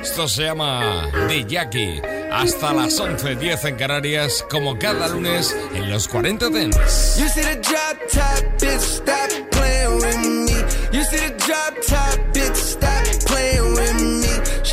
Esto 0.01 0.27
se 0.27 0.43
llama 0.43 1.09
The 1.27 1.45
Jackie. 1.45 2.01
Hasta 2.31 2.73
las 2.73 2.99
11.10 2.99 3.69
en 3.69 3.75
Canarias, 3.75 4.45
como 4.49 4.77
cada 4.77 5.07
lunes 5.07 5.55
en 5.75 5.89
los 5.89 6.07
40 6.07 6.49
Dance. 6.49 7.21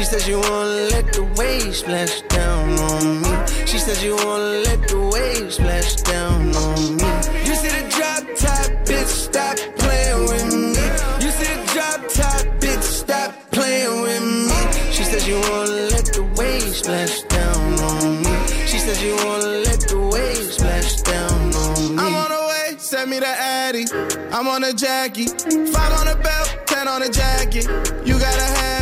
She 0.00 0.06
says 0.06 0.26
you 0.26 0.40
wanna 0.40 0.88
let 0.96 1.12
the 1.12 1.24
waves 1.36 1.80
splash 1.80 2.22
down 2.22 2.70
on 2.78 3.20
me. 3.20 3.28
She 3.66 3.76
says 3.76 4.02
you 4.02 4.16
wanna 4.16 4.64
let 4.64 4.88
the 4.88 4.98
waves 5.12 5.56
splash 5.56 5.96
down 5.96 6.56
on 6.56 6.96
me. 6.96 7.10
You 7.44 7.54
see 7.54 7.68
the 7.68 7.84
drop 7.92 8.24
top, 8.32 8.70
bitch, 8.88 9.12
stop 9.28 9.58
playing 9.76 10.22
with 10.24 10.54
me. 10.56 10.84
You 11.20 11.30
see 11.30 11.52
the 11.52 11.60
drop 11.74 12.00
top, 12.08 12.46
bitch, 12.64 12.82
stop 12.82 13.34
playing 13.50 14.00
with 14.00 14.24
me. 14.48 14.58
She 14.90 15.04
says 15.04 15.28
you 15.28 15.38
wanna 15.52 15.92
let 15.92 16.06
the 16.06 16.22
waves 16.34 16.78
splash 16.78 17.20
down 17.28 17.78
on 17.80 18.22
me. 18.22 18.32
She 18.64 18.78
says 18.78 19.04
you 19.04 19.14
wanna 19.16 19.52
let 19.68 19.80
the 19.80 20.00
waves 20.00 20.54
splash 20.56 20.96
down 21.02 21.54
on 21.54 21.96
me. 21.96 22.02
I'm 22.02 22.14
on 22.14 22.30
the 22.30 22.42
way, 22.48 22.78
send 22.78 23.10
me 23.10 23.18
the 23.18 23.28
Addy. 23.28 23.84
I'm 24.32 24.48
on 24.48 24.64
a 24.64 24.72
Jackie. 24.72 25.26
Five 25.26 25.92
on 26.00 26.06
the 26.06 26.18
belt, 26.24 26.56
ten 26.64 26.88
on 26.88 27.02
the 27.02 27.10
jacket. 27.10 27.66
You 28.08 28.18
gotta 28.18 28.48
have 28.60 28.79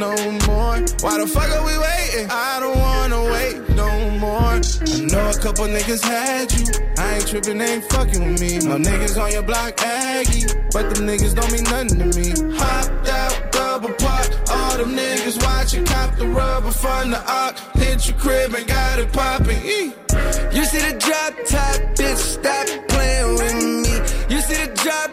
no 0.00 0.16
more. 0.48 0.80
Why 1.04 1.18
the 1.20 1.26
fuck 1.28 1.50
are 1.56 1.64
we 1.64 1.76
waiting? 1.76 2.26
I 2.30 2.58
don't 2.58 2.78
wanna 2.78 3.22
wait 3.32 3.68
no 3.76 4.10
more. 4.18 4.56
I 4.56 5.00
know 5.12 5.28
a 5.28 5.38
couple 5.38 5.66
niggas 5.66 6.02
had 6.02 6.50
you. 6.56 6.64
I 6.96 7.16
ain't 7.16 7.26
tripping, 7.28 7.58
they 7.58 7.74
ain't 7.74 7.84
fucking 7.92 8.22
with 8.24 8.40
me. 8.40 8.52
My 8.66 8.78
niggas 8.78 9.20
on 9.20 9.30
your 9.30 9.42
block, 9.42 9.74
Aggie. 9.82 10.46
But 10.72 10.94
them 10.94 11.06
niggas 11.06 11.34
don't 11.34 11.52
mean 11.52 11.64
nothing 11.64 11.98
to 12.00 12.08
me. 12.18 12.28
Hopped 12.56 13.08
out, 13.08 13.52
double 13.52 13.92
park. 13.92 14.28
All 14.48 14.78
them 14.78 14.96
niggas 14.96 15.36
watching, 15.44 15.84
cop 15.84 16.16
the 16.16 16.26
rubber 16.28 16.72
from 16.72 17.10
the 17.10 17.20
arc. 17.30 17.58
Hit 17.76 18.08
your 18.08 18.16
crib 18.16 18.54
and 18.54 18.66
got 18.66 18.98
it 18.98 19.12
popping. 19.12 19.62
E. 19.62 19.92
You 20.56 20.64
see 20.64 20.80
the 20.88 20.96
drop 20.98 21.32
top, 21.46 21.76
bitch, 21.98 22.16
stop 22.16 22.66
playing 22.88 23.34
with 23.34 23.56
me. 23.84 23.92
You 24.34 24.40
see 24.40 24.64
the 24.64 24.72
drop 24.82 25.10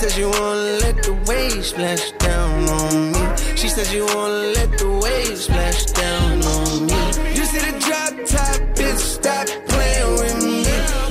says 0.00 0.16
you 0.16 0.30
wanna 0.30 0.78
let 0.80 1.02
the 1.02 1.12
waves 1.28 1.66
splash 1.68 2.12
down 2.12 2.66
on 2.70 3.12
me. 3.12 3.20
She 3.54 3.68
says 3.68 3.92
you 3.92 4.06
wanna 4.14 4.48
let 4.56 4.78
the 4.78 4.88
waves 5.04 5.44
splash 5.44 5.84
down 5.92 6.40
on 6.42 6.86
me. 6.86 7.00
You 7.36 7.44
see 7.44 7.60
the 7.68 7.76
drop 7.84 8.14
top, 8.24 8.60
bitch, 8.78 8.96
stop 8.96 9.46
playing 9.68 10.12
with 10.20 10.36
me. 10.42 10.60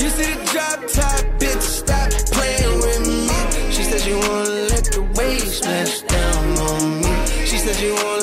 You 0.02 0.10
see 0.10 0.34
the 0.34 0.42
drop 0.52 0.80
top, 0.90 1.22
bitch, 1.38 1.62
stop 1.62 2.10
playing 2.34 2.78
with 2.82 3.02
me. 3.06 3.30
She 3.70 3.84
says 3.84 4.08
you 4.08 4.18
wanna 4.18 4.74
let 4.74 4.86
the 4.86 5.04
waves 5.18 5.58
splash 5.58 6.02
down 6.02 6.58
on 6.58 7.02
me. 7.02 7.14
She 7.46 7.58
says 7.60 7.80
you 7.84 7.94
wanna 7.94 8.19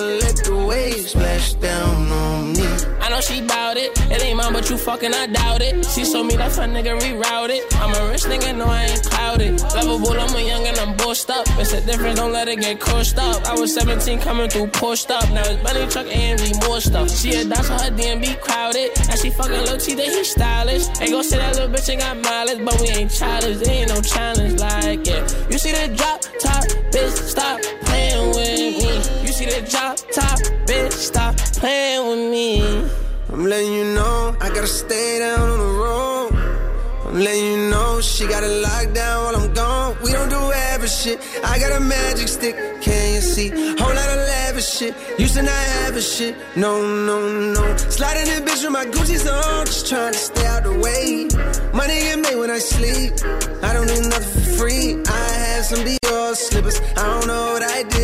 know 3.16 3.20
she 3.22 3.40
bout 3.40 3.76
it. 3.76 3.90
It 4.10 4.22
ain't 4.22 4.36
mine, 4.36 4.52
but 4.52 4.68
you 4.68 4.76
fucking, 4.76 5.14
I 5.14 5.26
doubt 5.26 5.62
it. 5.62 5.84
She 5.86 6.04
told 6.04 6.26
me 6.26 6.36
that's 6.36 6.56
her 6.56 6.64
nigga 6.64 6.98
rerouted. 7.00 7.62
I'm 7.80 7.94
a 7.94 8.10
rich 8.10 8.24
nigga, 8.24 8.56
no, 8.56 8.66
I 8.66 8.84
ain't 8.84 9.02
clouded. 9.04 9.60
Lovable, 9.74 10.20
I'm 10.20 10.34
a 10.34 10.40
young 10.40 10.66
and 10.66 10.76
I'm 10.78 10.96
bossed 10.96 11.30
up. 11.30 11.46
It's 11.58 11.72
a 11.72 11.80
difference, 11.80 12.18
don't 12.18 12.32
let 12.32 12.48
it 12.48 12.60
get 12.60 12.78
crushed 12.78 13.18
up. 13.18 13.44
I 13.46 13.54
was 13.54 13.72
17 13.74 14.20
coming 14.20 14.50
through 14.50 14.68
pushed 14.68 15.10
up. 15.10 15.28
Now 15.30 15.42
it's 15.46 15.62
Bunny 15.62 15.86
Truck, 15.88 16.06
AMG, 16.06 16.66
more 16.66 16.80
stuff. 16.80 17.10
She 17.10 17.30
a 17.34 17.42
on 17.42 17.80
her 17.84 17.92
DMB 17.98 18.40
crowded. 18.40 18.90
And 19.08 19.18
she 19.18 19.30
fucking 19.30 19.62
Lil 19.64 19.78
T, 19.78 19.94
that 19.94 20.06
he 20.06 20.24
stylish. 20.24 20.84
Ain't 21.00 21.12
gon' 21.12 21.24
say 21.24 21.38
that 21.38 21.54
little 21.56 21.70
bitch 21.70 21.88
ain't 21.88 22.00
got 22.00 22.16
mileage, 22.18 22.64
but 22.64 22.78
we 22.80 22.88
ain't 22.88 23.10
childish. 23.10 23.58
There 23.58 23.72
ain't 23.72 23.88
no 23.88 24.00
challenge 24.02 24.60
like 24.60 25.06
it. 25.06 25.24
You 25.50 25.58
see 25.58 25.72
the 25.72 25.88
drop 25.96 26.20
top, 26.40 26.64
bitch, 26.92 27.16
stop 27.32 27.60
playing 27.86 28.28
with 28.28 28.58
me. 28.60 28.96
You 29.24 29.32
see 29.32 29.46
the 29.46 29.66
drop 29.70 29.96
top, 30.12 30.38
bitch, 30.68 30.92
stop 30.92 31.36
playing 31.56 32.06
with 32.08 32.30
me. 32.30 33.05
I'm 33.36 33.44
letting 33.44 33.70
you 33.70 33.84
know 33.92 34.34
I 34.40 34.48
gotta 34.48 34.66
stay 34.66 35.18
down 35.18 35.38
on 35.38 35.58
the 35.58 35.72
road. 35.82 36.30
I'm 37.04 37.18
letting 37.20 37.44
you 37.44 37.68
know 37.68 38.00
she 38.00 38.26
got 38.26 38.42
it 38.42 38.62
locked 38.62 38.94
down 38.94 39.24
while 39.24 39.36
I'm 39.36 39.52
gone. 39.52 39.94
We 40.02 40.12
don't 40.12 40.30
do 40.30 40.40
average 40.52 40.90
shit. 40.90 41.20
I 41.44 41.58
got 41.58 41.72
a 41.76 41.80
magic 41.80 42.28
stick, 42.28 42.56
can 42.80 43.14
you 43.14 43.20
see? 43.20 43.50
Whole 43.50 43.94
lot 43.94 44.08
of 44.08 44.20
lavish 44.32 44.70
shit. 44.78 44.94
Used 45.18 45.34
to 45.34 45.42
not 45.42 45.52
have 45.52 45.96
a 45.96 46.00
shit. 46.00 46.34
No, 46.56 46.80
no, 46.80 47.52
no. 47.52 47.76
Sliding 47.76 48.26
in 48.32 48.42
bitch 48.42 48.64
with 48.64 48.72
my 48.72 48.86
Gucci's 48.86 49.28
on, 49.28 49.66
just 49.66 49.86
trying 49.86 50.14
to 50.14 50.18
stay 50.18 50.46
out 50.46 50.62
the 50.62 50.72
way. 50.72 51.28
Money 51.74 52.00
get 52.08 52.18
made 52.18 52.36
when 52.36 52.50
I 52.50 52.58
sleep. 52.58 53.12
I 53.62 53.74
don't 53.74 53.86
do 53.86 54.00
nothing 54.08 54.32
for 54.32 54.50
free. 54.56 54.96
I 55.06 55.28
had 55.44 55.62
some 55.66 55.80
Dior 55.84 56.34
slippers. 56.34 56.80
I 56.96 57.04
don't 57.04 57.26
know 57.26 57.52
what 57.52 57.62
I 57.62 57.82
did 57.82 57.95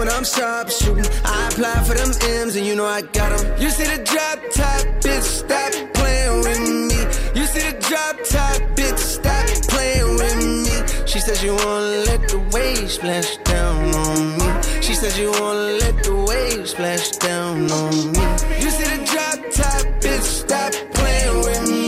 when 0.00 0.08
I'm 0.08 0.24
sharp 0.24 0.70
shooting. 0.70 1.04
I 1.24 1.48
apply 1.48 1.76
for 1.84 1.94
them 1.94 2.10
M's 2.40 2.56
and 2.56 2.66
you 2.66 2.74
know 2.74 2.86
I 2.86 3.02
got 3.02 3.36
them. 3.36 3.44
You 3.60 3.68
see 3.68 3.84
the 3.84 4.02
drop 4.02 4.38
top, 4.58 4.82
bitch, 5.04 5.28
stop 5.40 5.72
playing 5.92 6.36
with 6.44 6.60
me. 6.88 7.00
You 7.38 7.44
see 7.52 7.64
the 7.68 7.76
drop 7.88 8.16
top, 8.34 8.58
bitch, 8.78 8.98
stop 8.98 9.46
playing 9.68 10.10
with 10.20 10.36
me. 10.64 10.76
She 11.06 11.20
says 11.20 11.44
you 11.44 11.54
wanna 11.54 12.08
let 12.08 12.20
the 12.32 12.40
waves 12.54 12.94
splash 12.94 13.36
down 13.52 13.94
on 14.06 14.38
me. 14.38 14.48
She 14.80 14.94
says 14.94 15.18
you 15.18 15.30
wanna 15.32 15.76
let 15.84 16.02
the 16.02 16.16
waves 16.30 16.70
splash 16.70 17.10
down 17.28 17.70
on 17.70 17.94
me. 18.14 18.24
You 18.62 18.70
see 18.76 18.88
the 18.94 19.00
drop 19.12 19.38
top, 19.60 19.84
bitch, 20.00 20.28
stop 20.42 20.72
playing 20.98 21.38
with 21.46 21.62
me. 21.68 21.84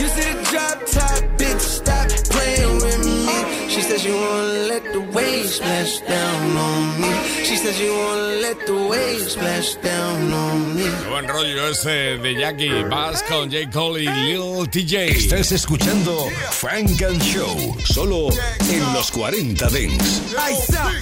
You 0.00 0.08
see 0.14 0.26
the 0.32 0.38
drop 0.50 0.78
top, 0.98 1.20
bitch, 1.38 1.64
stop 1.78 2.08
playing 2.34 2.74
with 2.82 3.00
me. 3.06 3.68
She 3.68 3.80
says 3.82 4.04
you 4.04 4.16
wanna 4.16 4.66
let 4.72 4.82
the 4.92 5.00
waves 5.14 5.54
splash 5.54 6.00
down 6.00 6.56
on 6.56 7.00
me. 7.00 7.41
She 7.52 7.58
says 7.58 7.78
you 7.78 7.92
wanna 7.92 8.40
let 8.40 8.66
the 8.66 8.88
waves 8.88 9.32
splash 9.32 9.74
down 9.74 10.32
on 10.32 10.74
me. 10.74 10.84
Qué 10.84 11.08
buen 11.10 11.28
rollo 11.28 11.68
ese 11.68 12.16
de 12.16 12.34
Jackie 12.34 12.82
Bass 12.84 13.22
con 13.24 13.50
J. 13.50 13.70
Cole 13.70 14.04
y 14.04 14.06
Lil 14.06 14.70
TJ. 14.70 15.10
Estás 15.10 15.52
escuchando 15.52 16.30
Frank 16.50 17.02
and 17.02 17.20
Show, 17.22 17.76
solo 17.84 18.30
en 18.70 18.92
los 18.94 19.10
40 19.10 19.68
Dents. 19.68 20.22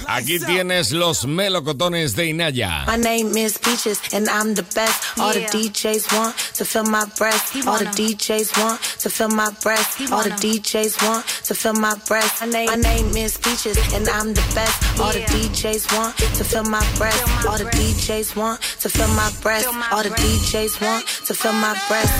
Aquí 0.07 0.39
tienes 0.39 0.91
los 0.91 1.25
melocotones 1.25 2.17
de 2.17 2.25
Inaya. 2.25 2.83
My 2.85 2.97
name 2.97 3.37
is 3.37 3.57
Peaches 3.57 4.01
and 4.11 4.27
I'm 4.27 4.53
the 4.53 4.63
best. 4.75 5.17
All 5.19 5.31
the 5.31 5.45
DJs 5.45 6.11
want 6.11 6.35
to 6.55 6.65
feel 6.65 6.83
my 6.83 7.05
breath. 7.17 7.55
All 7.65 7.79
the 7.79 7.85
DJs 7.85 8.61
want 8.61 8.81
to 8.99 9.09
feel 9.09 9.29
my 9.29 9.51
breath. 9.63 10.01
All 10.11 10.23
the 10.23 10.31
DJs 10.31 11.01
want 11.07 11.25
to 11.45 11.55
feel 11.55 11.75
my 11.75 11.95
breath. 12.09 12.41
My 12.41 12.75
name 12.75 13.15
is 13.15 13.37
Peaches 13.37 13.77
and 13.93 14.09
I'm 14.09 14.33
the 14.33 14.43
best. 14.53 14.99
All 14.99 15.13
the 15.13 15.21
DJs 15.21 15.97
want 15.97 16.17
to 16.17 16.40
feel 16.43 16.63
my 16.63 16.85
breath. 16.97 17.45
All 17.45 17.57
the 17.57 17.65
DJs 17.65 18.35
want 18.35 18.61
to 18.81 18.89
feel 18.89 19.07
my 19.09 19.31
breath. 19.41 19.65
All 19.91 20.03
the 20.03 20.09
DJs 20.09 20.81
want 20.81 21.05
to 21.27 21.33
feel 21.33 21.53
my 21.53 21.73
breath. 21.87 22.11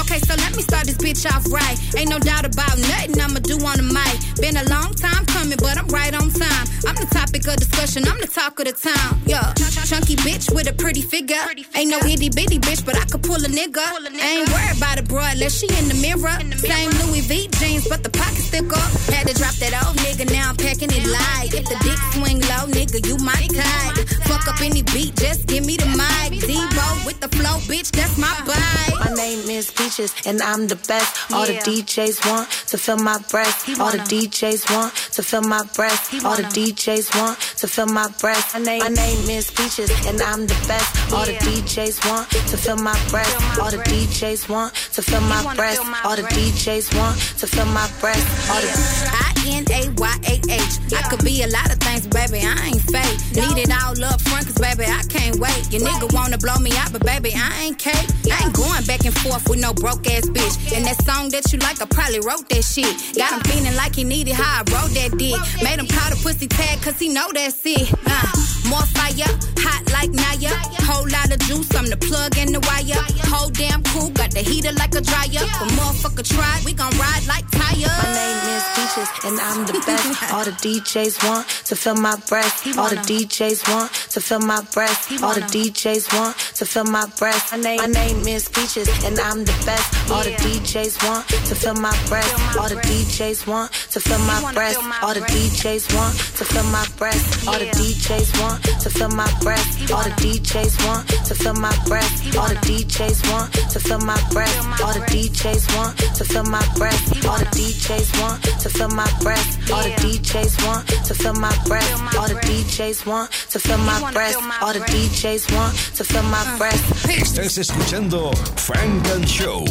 Okay, 0.00 0.18
so 0.18 0.34
let 0.36 0.54
me 0.56 0.62
start 0.62 0.86
this 0.86 0.96
bitch 0.96 1.24
off 1.26 1.44
right. 1.50 1.76
Ain't 1.96 2.10
no 2.10 2.18
doubt 2.18 2.44
about 2.44 2.76
nothing 2.78 3.20
I'ma 3.20 3.40
do 3.40 3.56
on 3.64 3.76
the 3.76 3.88
mic. 3.88 4.16
Been 4.40 4.56
a 4.56 4.64
long 4.68 4.94
time 4.94 5.24
coming, 5.26 5.58
but 5.58 5.78
I'm 5.78 5.88
right 5.88 6.14
on 6.14 6.30
time. 6.30 6.66
I'm 6.86 6.94
the 6.94 7.08
topic 7.10 7.46
of 7.48 7.56
discussion, 7.56 8.06
I'm 8.06 8.20
the 8.20 8.26
talk 8.26 8.58
of 8.60 8.66
the 8.66 8.72
town. 8.72 9.20
Yeah, 9.26 9.52
chunky 9.86 10.16
bitch 10.16 10.54
with 10.54 10.68
a 10.68 10.74
pretty 10.74 11.02
figure. 11.02 11.40
Ain't 11.74 11.90
no 11.90 11.98
itty 11.98 12.28
bitty 12.30 12.58
bitch, 12.58 12.84
but 12.84 12.96
I 12.96 13.04
could 13.06 13.22
pull 13.22 13.40
a 13.42 13.48
nigga. 13.48 13.82
Ain't 14.20 14.48
worried 14.50 14.76
about 14.76 14.98
a 14.98 15.02
broad 15.02 15.34
unless 15.34 15.58
she 15.58 15.66
in 15.78 15.88
the 15.88 15.98
mirror. 15.98 16.36
Same 16.58 16.90
Louis 17.02 17.22
V 17.26 17.48
jeans, 17.58 17.88
but 17.88 18.02
the 18.02 18.10
pockets 18.10 18.50
thicker. 18.50 18.78
Had 19.10 19.26
to 19.28 19.34
drop 19.34 19.54
that 19.62 19.72
old 19.86 19.96
nigga, 19.98 20.30
now 20.30 20.50
I'm 20.50 20.56
packing 20.56 20.90
it 20.90 21.06
light. 21.06 21.54
If 21.54 21.64
the 21.66 21.78
dick 21.82 21.98
swing 22.14 22.40
low, 22.50 22.66
nigga, 22.70 23.02
you 23.06 23.16
might 23.24 23.45
tie. 23.48 23.92
Fuck 24.26 24.48
up 24.48 24.60
any 24.60 24.82
beat, 24.82 25.14
just 25.16 25.46
give 25.46 25.64
me 25.64 25.76
the 25.76 25.86
mic. 25.86 26.40
Debo 26.40 27.06
with 27.06 27.20
the 27.20 27.28
flow, 27.28 27.58
bitch, 27.70 27.90
that's 27.92 28.18
my 28.18 28.34
vibe. 28.44 29.04
My 29.04 29.14
name 29.14 29.48
is 29.50 29.70
Peaches 29.70 30.12
and 30.26 30.40
I'm 30.42 30.66
the 30.66 30.76
best. 30.88 31.32
All 31.32 31.46
the 31.46 31.54
DJs 31.54 32.28
want 32.30 32.50
to 32.68 32.78
feel 32.78 32.96
my 32.96 33.18
breath. 33.30 33.68
All 33.80 33.90
the 33.90 33.98
DJs 33.98 34.70
want 34.74 34.94
to 35.12 35.22
feel 35.22 35.42
my 35.42 35.62
breath. 35.74 36.12
All 36.24 36.36
the 36.36 36.42
DJs 36.42 37.14
want 37.20 37.38
to 37.58 37.66
feel 37.68 37.86
my 37.86 38.08
breath. 38.20 38.54
My 38.54 38.88
name 38.88 39.30
is 39.30 39.50
Peaches 39.50 39.90
and 40.06 40.20
I'm 40.22 40.46
the 40.46 40.58
best. 40.66 41.12
All 41.12 41.24
the 41.24 41.34
DJs 41.34 42.08
want 42.10 42.28
to 42.30 42.56
feel 42.56 42.76
my 42.76 42.98
breath. 43.10 43.58
All 43.60 43.70
the 43.70 43.78
DJs 43.78 44.48
want 44.48 44.74
to 44.94 45.02
feel 45.02 45.20
my 45.20 45.54
breath. 45.54 45.78
All 46.04 46.16
the 46.16 46.22
DJs 46.22 46.96
want 46.98 47.16
to 47.38 47.46
feel 47.46 47.66
my 47.66 47.88
breath. 48.00 48.24
All 48.50 48.60
the 48.60 48.72
I 49.12 49.32
N 49.46 49.64
A 49.70 49.90
Y 49.94 50.14
A 50.28 50.34
H. 50.50 50.72
I 50.92 51.08
could 51.08 51.24
be 51.24 51.42
a 51.42 51.48
lot 51.48 51.72
of 51.72 51.78
things, 51.78 52.06
baby. 52.06 52.40
I 52.44 52.72
ain't 52.74 52.82
fake. 52.82 53.18
Need 53.36 53.58
it 53.58 53.70
all 53.70 53.92
up 54.02 54.20
front, 54.22 54.46
cause 54.46 54.56
baby, 54.56 54.84
I 54.88 55.02
can't 55.08 55.36
wait. 55.36 55.70
Your 55.70 55.82
nigga 55.82 56.12
wanna 56.12 56.38
blow 56.38 56.56
me 56.56 56.72
out, 56.78 56.92
but 56.92 57.04
baby, 57.04 57.32
I 57.36 57.64
ain't 57.64 57.78
cake. 57.78 58.08
I 58.32 58.44
ain't 58.44 58.54
going 58.56 58.84
back 58.84 59.04
and 59.04 59.16
forth 59.18 59.48
with 59.48 59.60
no 59.60 59.72
broke 59.74 60.06
ass 60.08 60.24
bitch. 60.24 60.56
And 60.74 60.84
that 60.86 61.04
song 61.04 61.28
that 61.30 61.52
you 61.52 61.58
like, 61.58 61.80
I 61.82 61.86
probably 61.86 62.20
wrote 62.20 62.48
that 62.48 62.64
shit. 62.64 62.88
Got 63.14 63.32
him 63.32 63.40
feeling 63.52 63.76
like 63.76 63.94
he 63.94 64.04
needed 64.04 64.34
how 64.34 64.62
I 64.62 64.72
wrote 64.72 64.90
that 64.96 65.18
dick. 65.18 65.36
Made 65.62 65.78
him 65.78 65.86
call 65.86 66.10
the 66.10 66.18
pussy 66.22 66.46
tag, 66.46 66.80
cause 66.80 66.98
he 66.98 67.08
know 67.08 67.30
that's 67.32 67.60
it. 67.64 67.92
Uh, 68.06 68.55
more 68.68 68.86
fire, 68.94 69.30
hot 69.58 69.82
like 69.92 70.10
Naya. 70.10 70.54
Whole 70.86 71.08
lot 71.08 71.32
of 71.32 71.38
juice, 71.46 71.74
I'm 71.74 71.86
the 71.86 71.96
plug 71.96 72.36
and 72.38 72.54
the 72.54 72.60
wire. 72.60 73.02
Whole 73.30 73.50
damn 73.50 73.82
cool, 73.90 74.10
got 74.10 74.30
the 74.30 74.40
heater 74.40 74.72
like 74.72 74.94
a 74.94 75.00
dryer. 75.00 75.44
But 75.58 75.68
motherfucker 75.78 76.26
try, 76.26 76.62
we 76.64 76.72
gon' 76.72 76.92
ride 76.98 77.26
like 77.26 77.46
tires. 77.50 77.90
My 78.02 78.10
name 78.14 78.40
is 78.54 78.64
Peaches 78.76 79.10
and 79.26 79.36
I'm 79.40 79.66
the 79.66 79.78
best. 79.86 80.32
All 80.32 80.44
the 80.44 80.52
DJs 80.52 81.14
want 81.28 81.48
to 81.66 81.74
feel 81.76 81.96
my 81.96 82.16
breath. 82.28 82.66
All 82.78 82.88
the 82.88 82.96
DJs 82.96 83.68
want 83.72 83.92
to 84.14 84.20
feel 84.20 84.40
my 84.40 84.62
breath. 84.72 85.10
All 85.22 85.34
the 85.34 85.40
DJs 85.42 86.12
want 86.14 86.36
to 86.58 86.64
feel 86.64 86.84
my 86.84 87.06
breath. 87.18 87.52
My 87.52 87.86
name 87.86 88.26
is 88.26 88.48
Peaches 88.48 88.88
and 89.04 89.18
I'm 89.18 89.44
the 89.44 89.56
best. 89.66 90.10
All 90.10 90.22
the 90.22 90.34
DJs 90.44 91.02
want 91.08 91.26
to 91.28 91.54
feel 91.54 91.74
my 91.74 91.94
breath. 92.08 92.56
All 92.56 92.68
the 92.68 92.76
DJs 92.76 93.46
want 93.46 93.72
to 93.92 94.00
feel 94.00 94.18
my 94.20 94.52
breath. 94.54 94.76
All 95.02 95.14
the 95.14 95.20
DJs 95.20 95.94
want 95.96 96.14
to 96.38 96.44
feel 96.44 96.64
my 96.70 96.86
breath. 96.96 97.48
All 97.48 97.58
the 97.58 97.66
DJs 97.66 98.30
want 98.40 98.55
to 98.62 98.90
feel 98.90 99.08
my 99.08 99.30
breath. 99.42 99.90
All 99.90 100.02
the 100.02 100.10
DJs 100.22 100.86
want 100.86 101.08
to 101.08 101.34
feel 101.34 101.54
my 101.54 101.74
breath. 101.86 102.36
All 102.36 102.48
the 102.48 102.56
DJs 102.66 103.32
want 103.32 103.52
to 103.72 103.80
feel 103.80 103.98
my 103.98 104.20
breath. 104.32 104.56
All 104.82 104.92
the 104.92 105.00
DJs 105.00 105.76
want 105.76 105.96
to 105.98 106.24
feel 106.24 106.44
my 106.44 106.64
breath. 106.76 107.26
All 107.26 107.38
the 107.38 107.46
DJs 107.46 108.08
want 108.20 108.42
to 108.60 108.68
feel 108.68 108.88
my 108.88 109.10
breath. 109.22 109.70
All 109.70 109.82
the 109.82 109.94
DJs 110.02 110.66
want 110.66 110.86
to 110.88 111.14
feel 111.14 111.34
my 111.34 111.54
breath. 111.66 112.16
All 112.16 112.28
the 112.28 112.34
DJs 112.34 113.06
want 113.06 113.30
to 113.50 113.58
feel 113.58 113.78
my 113.78 114.12
breath. 114.12 114.36
All 114.62 114.72
the 114.72 114.80
DJs 114.80 115.52
want 115.54 115.74
to 115.96 116.04
feel 116.04 116.22
my 116.24 116.44
breath. 116.58 116.82
Estás 117.08 117.58
escuchando 117.58 118.30
Funk 118.56 119.06
and 119.14 119.26
Show. 119.26 119.64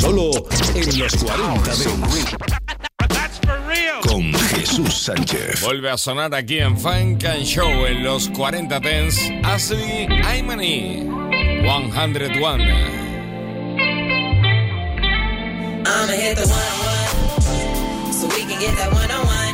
Solo 0.00 0.30
en 0.74 0.98
los 0.98 1.14
40 1.16 1.74
Dance. 1.76 2.89
Con 4.06 4.32
Jesús 4.32 4.94
Sánchez. 5.02 5.60
Vuelve 5.62 5.90
a 5.90 5.96
sonar 5.96 6.34
aquí 6.34 6.58
en 6.58 6.78
Funk 6.78 7.24
and 7.24 7.44
Show 7.44 7.86
en 7.86 8.02
los 8.02 8.28
40 8.30 8.80
Dents. 8.80 9.18
Ashley 9.44 10.06
Aimani. 10.24 11.04
101. 11.62 12.60
I'ma 15.86 16.12
hit 16.12 16.36
the 16.36 16.46
one 16.46 16.60
on 16.60 16.78
one, 16.86 18.12
so 18.12 18.26
we 18.28 18.44
can 18.44 18.60
get 18.60 18.76
that 18.76 18.92
one 18.92 19.10
on 19.10 19.26
one. 19.26 19.49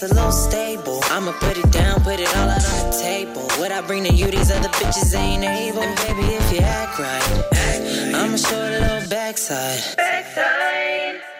That's 0.00 0.12
a 0.12 0.14
little 0.14 0.32
stable. 0.32 1.00
I'ma 1.04 1.32
put 1.40 1.56
it 1.56 1.70
down, 1.70 2.02
put 2.02 2.20
it 2.20 2.28
all 2.36 2.48
out 2.48 2.64
on 2.68 2.90
the 2.90 2.98
table. 3.00 3.42
What 3.58 3.72
I 3.72 3.80
bring 3.80 4.04
to 4.04 4.12
you, 4.12 4.26
these 4.26 4.50
other 4.50 4.68
bitches 4.68 5.14
ain't 5.14 5.42
able. 5.42 5.82
And 5.82 5.96
baby, 5.96 6.34
if 6.34 6.52
you 6.52 6.58
act 6.58 6.98
right, 6.98 8.14
I'ma 8.14 8.36
show 8.36 8.58
a 8.58 8.70
little 8.78 9.08
backside. 9.08 9.80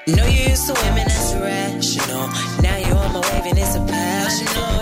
Know 0.07 0.25
you 0.25 0.51
used 0.51 0.67
to 0.69 0.75
women 0.75 1.05
that's 1.07 1.33
irrational. 1.33 2.29
Now 2.63 2.77
you're 2.77 2.97
on 2.97 3.13
my 3.13 3.21
wave 3.21 3.47
and 3.47 3.59
it's 3.59 3.77
a 3.77 3.85
passion. 3.85 4.76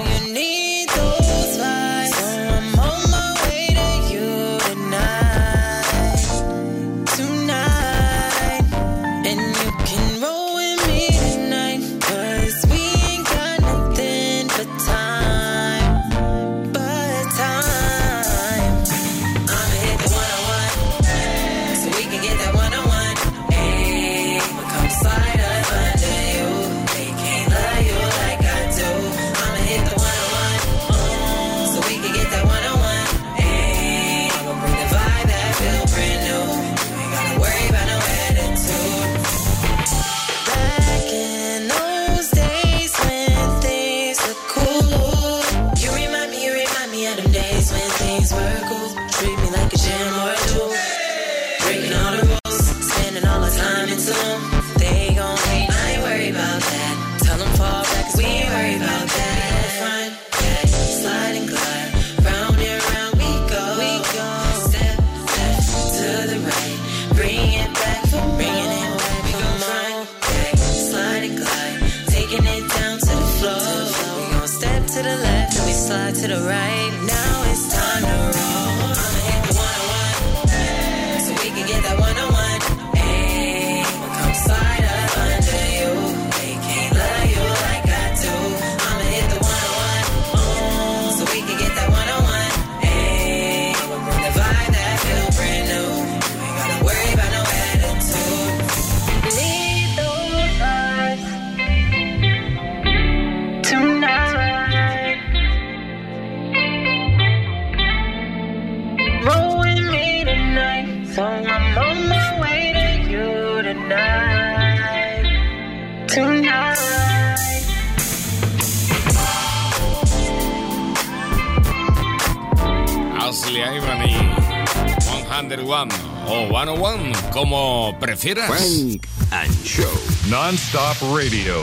Como 128.25 128.35
prefieras. 128.35 128.49
Funk 128.49 129.09
and 129.33 129.55
Show. 129.67 130.31
Non-stop 130.31 130.97
radio. 131.15 131.63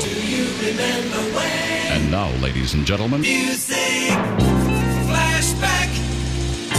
And 1.90 2.12
now, 2.12 2.30
ladies 2.42 2.74
and 2.74 2.86
gentlemen, 2.86 3.22
Music. 3.22 3.78
Flashback. 5.08 5.90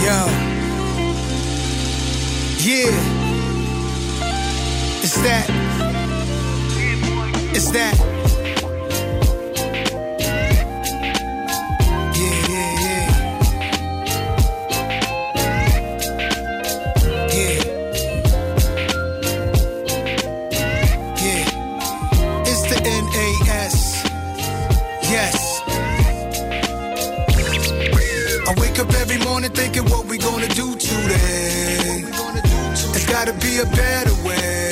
Yo. 0.01 0.27
Yeah. 2.59 2.91
It's 5.01 5.15
that. 5.17 5.49
It's 7.53 7.71
that. 7.71 8.12
Be 33.43 33.59
a 33.59 33.65
better 33.75 34.15
way 34.23 34.71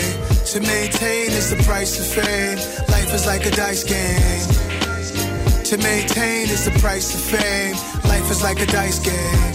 to 0.51 0.59
maintain 0.61 1.29
is 1.31 1.49
the 1.49 1.61
price 1.63 1.99
of 1.99 2.05
fame. 2.07 2.57
Life 2.89 3.13
is 3.13 3.25
like 3.25 3.45
a 3.45 3.51
dice 3.51 3.83
game. 3.83 4.47
To 5.69 5.77
maintain 5.77 6.49
is 6.49 6.65
the 6.65 6.71
price 6.79 7.13
of 7.13 7.21
fame. 7.21 7.75
Life 8.09 8.29
is 8.31 8.41
like 8.41 8.59
a 8.61 8.65
dice 8.65 8.99
game. 8.99 9.53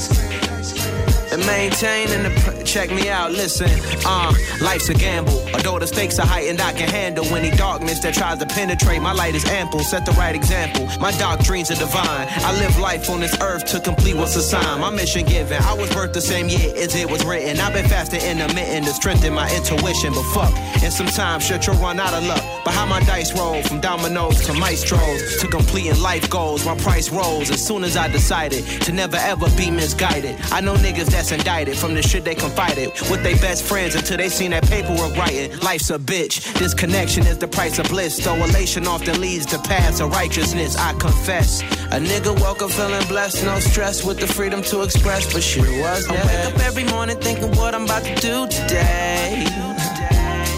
and 1.33 1.45
maintaining 1.47 2.23
the 2.23 2.31
pr- 2.43 2.56
check 2.67 2.91
me 2.91 3.09
out 3.09 3.31
listen 3.31 3.71
uh 4.05 4.33
life's 4.61 4.89
a 4.89 4.95
gamble. 4.95 5.39
Although 5.55 5.79
the 5.79 5.87
stakes 5.87 6.19
are 6.19 6.27
heightened 6.27 6.61
i 6.61 6.73
can 6.73 6.89
handle 6.89 7.25
any 7.27 7.51
darkness 7.57 8.01
that 8.01 8.14
tries 8.14 8.39
to 8.39 8.47
penetrate. 8.47 9.01
My 9.01 9.12
light 9.12 9.35
is 9.35 9.45
ample 9.47 9.81
set 9.81 10.05
the 10.05 10.12
right 10.12 10.35
example. 10.35 10.87
My 11.01 11.12
dreams 11.43 11.71
are 11.71 11.77
divine. 11.77 12.27
I 12.29 12.59
live 12.59 12.79
life 12.79 13.09
on 13.09 13.21
this 13.21 13.37
earth 13.41 13.64
to 13.67 13.81
complete 13.81 14.17
what's 14.17 14.37
assigned. 14.37 14.81
My 14.81 14.91
mission 14.91 15.25
given 15.27 15.62
i 15.62 15.73
was 15.75 15.89
birthed 15.91 16.12
the 16.12 16.21
same 16.21 16.49
year 16.49 16.73
as 16.77 16.95
it 16.95 17.09
was 17.09 17.25
written. 17.25 17.61
I've 17.61 17.73
been 17.73 17.89
fasting 17.89 18.21
intermittent 18.21 18.87
to 18.87 18.93
strengthen 18.93 19.33
my 19.33 19.49
intuition 19.55 20.12
but 20.12 20.25
fuck 20.35 20.55
and 20.83 20.93
sometimes 20.93 21.47
shit 21.47 21.67
you'll 21.67 21.77
run 21.77 22.01
out 22.01 22.14
of 22.14 22.25
luck. 22.27 22.43
But 22.64 22.75
how 22.75 22.87
my 22.87 23.01
dice 23.01 23.33
roll 23.39 23.62
from 23.62 23.81
dominoes 23.81 24.45
to 24.47 24.53
maestros 24.55 25.41
to 25.41 25.47
completing 25.47 26.01
life 26.01 26.29
goals 26.31 26.67
my 26.67 26.77
price 26.77 27.11
rose 27.11 27.51
as 27.51 27.64
soon 27.64 27.85
as 27.85 27.97
i 27.97 28.09
decided 28.09 28.64
to 28.83 28.93
never 28.93 29.17
ever 29.17 29.47
be 29.57 29.71
misguided. 29.71 30.37
I 30.51 30.61
know 30.61 30.75
niggas 30.75 31.07
that's 31.07 31.31
indicted 31.31 31.77
from 31.77 31.95
the 31.95 32.03
shit 32.03 32.25
they 32.25 32.35
confided 32.57 32.91
with 33.11 33.23
their 33.23 33.37
best 33.37 33.65
friends 33.65 33.95
until 33.95 34.17
they 34.17 34.29
seen 34.31 34.51
that 34.51 34.67
paperwork 34.69 35.15
writing. 35.17 35.55
Life's 35.59 35.91
a 35.91 35.99
bitch. 35.99 36.53
This 36.55 36.73
connection 36.73 37.27
is 37.27 37.37
the 37.37 37.49
price 37.49 37.79
of 37.79 37.87
bliss. 37.89 38.17
Though 38.25 38.37
elation 38.37 38.87
often 38.87 39.21
leads 39.21 39.45
to 39.47 39.59
paths 39.59 40.01
of 40.01 40.11
righteousness 40.11 40.75
I 40.77 40.93
confess. 40.95 41.61
A 41.93 42.01
nigga 42.01 42.39
woke 42.41 42.63
up 42.63 42.71
feeling 42.71 43.07
blessed 43.09 43.45
no 43.45 43.59
stress 43.61 44.05
with 44.05 44.19
the 44.21 44.27
freedom 44.27 44.63
to 44.63 44.83
express 44.83 45.31
but 45.33 45.43
shit 45.43 45.69
was 45.83 46.09
I 46.09 46.13
wake 46.13 46.55
up 46.55 46.59
every 46.61 46.85
morning 46.85 47.19
thinking 47.19 47.51
what 47.57 47.75
I'm 47.75 47.85
about 47.85 48.05
to 48.05 48.15
do 48.15 48.47
today. 48.47 49.45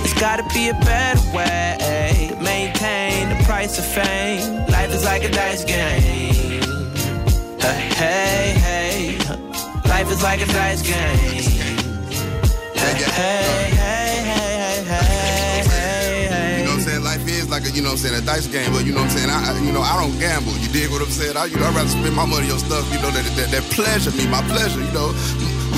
It's 0.05 0.21
gotta 0.21 0.45
be 0.55 0.69
a 0.69 0.75
better 0.75 1.37
way 1.37 2.39
maintain 2.41 3.29
the 3.29 3.45
price 3.45 3.77
of 3.79 3.85
fame. 3.85 4.67
Life 4.69 4.95
is 4.95 5.05
like 5.05 5.25
a 5.25 5.31
dice 5.31 5.65
game. 5.65 6.63
Hey 7.59 7.91
hey 8.01 8.55
hey. 8.67 9.19
Life 9.89 10.13
is 10.13 10.23
like 10.23 10.41
a 10.41 10.47
dice 10.47 10.83
game 10.83 11.78
hey 12.79 12.95
hey 13.03 13.75
hey 13.75 14.85
hey 14.85 14.85
hey 14.87 16.29
hey 16.29 16.59
You 16.59 16.65
know 16.65 16.71
what 16.71 16.79
I'm 16.79 16.81
saying? 16.87 17.03
Life 17.05 17.27
is 17.29 17.49
like 17.51 17.65
a, 17.67 17.71
you 17.71 17.83
know 17.83 17.89
what 17.91 17.99
I'm 18.05 18.11
saying, 18.11 18.23
a 18.23 18.25
dice 18.25 18.47
game, 18.47 18.73
but 18.73 18.85
you 18.87 18.93
know 18.93 19.03
what 19.03 19.11
I'm 19.13 19.17
saying? 19.19 19.31
I, 19.31 19.53
I- 19.53 19.59
you 19.61 19.73
know, 19.73 19.83
I 19.83 19.97
don't 20.01 20.17
gamble. 20.19 20.53
You 20.59 20.69
dig 20.69 20.91
what 20.91 21.03
I'm 21.03 21.11
saying? 21.11 21.37
I, 21.37 21.47
you 21.47 21.57
know, 21.57 21.67
I'd 21.67 21.75
rather 21.75 21.89
spend 21.91 22.15
my 22.15 22.25
money 22.27 22.51
on 22.51 22.59
stuff, 22.59 22.87
you 22.93 23.01
know, 23.03 23.11
that, 23.11 23.25
that, 23.37 23.51
that 23.51 23.65
pleasure 23.75 24.11
me, 24.13 24.27
my 24.29 24.43
pleasure, 24.47 24.81
you 24.81 24.93
know. 24.93 25.11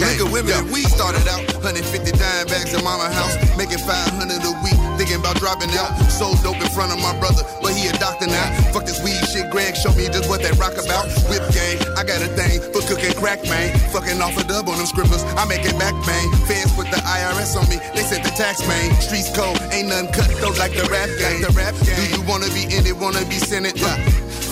Nigga, 0.00 0.24
women, 0.32 0.56
and 0.56 0.72
we 0.72 0.80
started 0.88 1.28
out 1.28 1.44
150 1.60 1.84
dime 2.16 2.46
bags 2.48 2.72
in 2.72 2.80
mama 2.80 3.12
house, 3.12 3.36
making 3.60 3.84
500 3.84 4.16
a 4.32 4.52
week, 4.64 4.80
thinking 4.96 5.20
about 5.20 5.36
dropping 5.36 5.68
out. 5.76 5.92
So 6.08 6.32
dope 6.40 6.56
in 6.56 6.72
front 6.72 6.88
of 6.88 7.04
my 7.04 7.12
brother, 7.20 7.44
but 7.60 7.76
he 7.76 7.84
a 7.84 7.92
doctor 8.00 8.24
now. 8.24 8.48
Fuck 8.72 8.88
this 8.88 8.96
weed 9.04 9.20
shit, 9.28 9.52
Greg, 9.52 9.76
show 9.76 9.92
me 9.92 10.08
just 10.08 10.24
what 10.32 10.40
that 10.40 10.56
rock 10.56 10.80
about. 10.80 11.04
Whip 11.28 11.44
gang, 11.52 11.76
I 12.00 12.08
got 12.08 12.24
a 12.24 12.32
thing 12.32 12.64
for 12.72 12.80
cooking 12.88 13.12
crack, 13.20 13.44
man. 13.44 13.76
Fucking 13.92 14.16
off 14.24 14.40
a 14.40 14.44
dub 14.48 14.72
on 14.72 14.80
them 14.80 14.88
scribblers, 14.88 15.20
I 15.36 15.44
make 15.44 15.68
it 15.68 15.76
back, 15.76 15.92
man. 16.08 16.26
Fans 16.48 16.72
put 16.72 16.88
the 16.88 17.00
IRS 17.04 17.60
on 17.60 17.68
me, 17.68 17.76
they 17.92 18.00
said 18.00 18.24
the 18.24 18.32
tax, 18.32 18.64
man. 18.64 18.96
Streets 19.04 19.28
cold, 19.36 19.60
ain't 19.68 19.92
nothing 19.92 20.16
cut 20.16 20.32
though 20.40 20.56
like 20.56 20.72
the 20.72 20.88
rap 20.88 21.12
game. 21.20 21.44
The 21.44 21.52
rap 21.52 21.76
game. 21.84 22.00
Do 22.00 22.04
you 22.08 22.24
wanna 22.24 22.48
be 22.56 22.64
in 22.72 22.88
it, 22.88 22.96
wanna 22.96 23.20
be 23.28 23.36
senate? 23.36 23.76
Uh, 23.76 24.00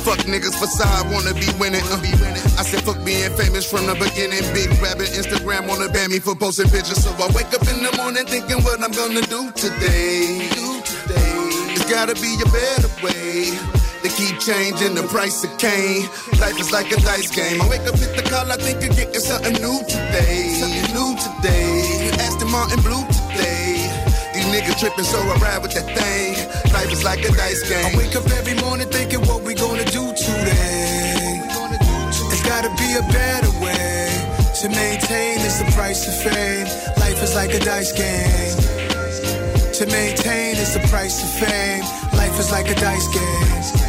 Fuck 0.05 0.25
niggas 0.25 0.57
facade, 0.59 1.11
wanna 1.13 1.35
be 1.35 1.49
winning. 1.59 1.83
Uh, 1.91 2.01
I 2.59 2.63
said 2.63 2.83
fuck 2.83 3.03
being 3.05 3.31
famous 3.37 3.69
from 3.69 3.87
the 3.87 3.95
beginning. 3.95 4.43
Big 4.55 4.71
rabbit, 4.81 5.09
Instagram 5.13 5.69
wanna 5.69 5.89
ban 5.89 6.11
me 6.11 6.19
for 6.19 6.35
posting 6.35 6.71
pictures. 6.71 7.03
So 7.03 7.11
I 7.19 7.29
wake 7.35 7.53
up 7.53 7.63
in 7.69 7.83
the 7.83 7.93
morning 7.97 8.25
thinking 8.27 8.63
what 8.65 8.83
I'm 8.83 8.93
gonna 8.93 9.23
do 9.23 9.51
today. 9.53 10.49
Today. 10.49 11.75
It's 11.75 11.89
gotta 11.91 12.15
be 12.15 12.33
a 12.41 12.49
better 12.49 12.91
way. 13.05 13.79
They 14.03 14.11
keep 14.11 14.39
changing 14.39 14.95
the 14.95 15.03
price 15.11 15.43
of 15.45 15.57
cane. 15.59 16.09
Life 16.41 16.59
is 16.61 16.71
like 16.71 16.91
a 16.93 16.97
dice 17.03 17.31
game. 17.35 17.61
I 17.61 17.69
wake 17.69 17.87
up, 17.87 17.99
hit 17.99 18.15
the 18.15 18.23
call, 18.23 18.51
I 18.51 18.57
think 18.57 18.81
you're 18.83 18.95
getting 18.95 19.21
something 19.21 19.55
new 19.61 19.83
today. 19.89 20.55
Something 20.55 20.95
new 20.95 21.11
today. 21.19 22.11
Aston 22.21 22.51
Martin 22.51 22.81
Blue 22.81 23.05
today. 23.07 23.78
Niggas 24.49 24.81
tripping, 24.81 25.05
so 25.05 25.19
I 25.19 25.37
ride 25.39 25.63
with 25.63 25.75
that 25.75 25.87
thing. 25.97 26.35
Life 26.73 26.93
is 26.93 27.05
like 27.05 27.21
a 27.21 27.33
dice 27.33 27.69
game. 27.69 27.85
I 27.85 27.97
wake 27.97 28.17
up 28.17 28.27
every 28.33 28.55
morning 28.65 28.89
thinking 28.89 29.21
what 29.29 29.43
we 29.43 29.55
gonna 29.55 29.85
do 29.85 30.13
today. 30.13 31.41
It's 32.33 32.43
gotta 32.43 32.71
be 32.77 32.95
a 32.97 33.03
better 33.13 33.51
way 33.61 34.09
to 34.61 34.69
maintain 34.71 35.39
is 35.41 35.59
the 35.59 35.71
price 35.73 36.09
of 36.09 36.15
fame. 36.33 36.67
Life 36.99 37.23
is 37.23 37.35
like 37.35 37.55
a 37.55 37.61
dice 37.61 37.93
game. 37.93 38.57
To 39.79 39.87
maintain 39.87 40.57
is 40.57 40.75
the 40.75 40.81
price 40.89 41.23
of 41.23 41.31
fame. 41.39 41.85
Life 42.17 42.39
is 42.41 42.51
like 42.51 42.69
a 42.69 42.75
dice 42.75 43.09
game. 43.15 43.88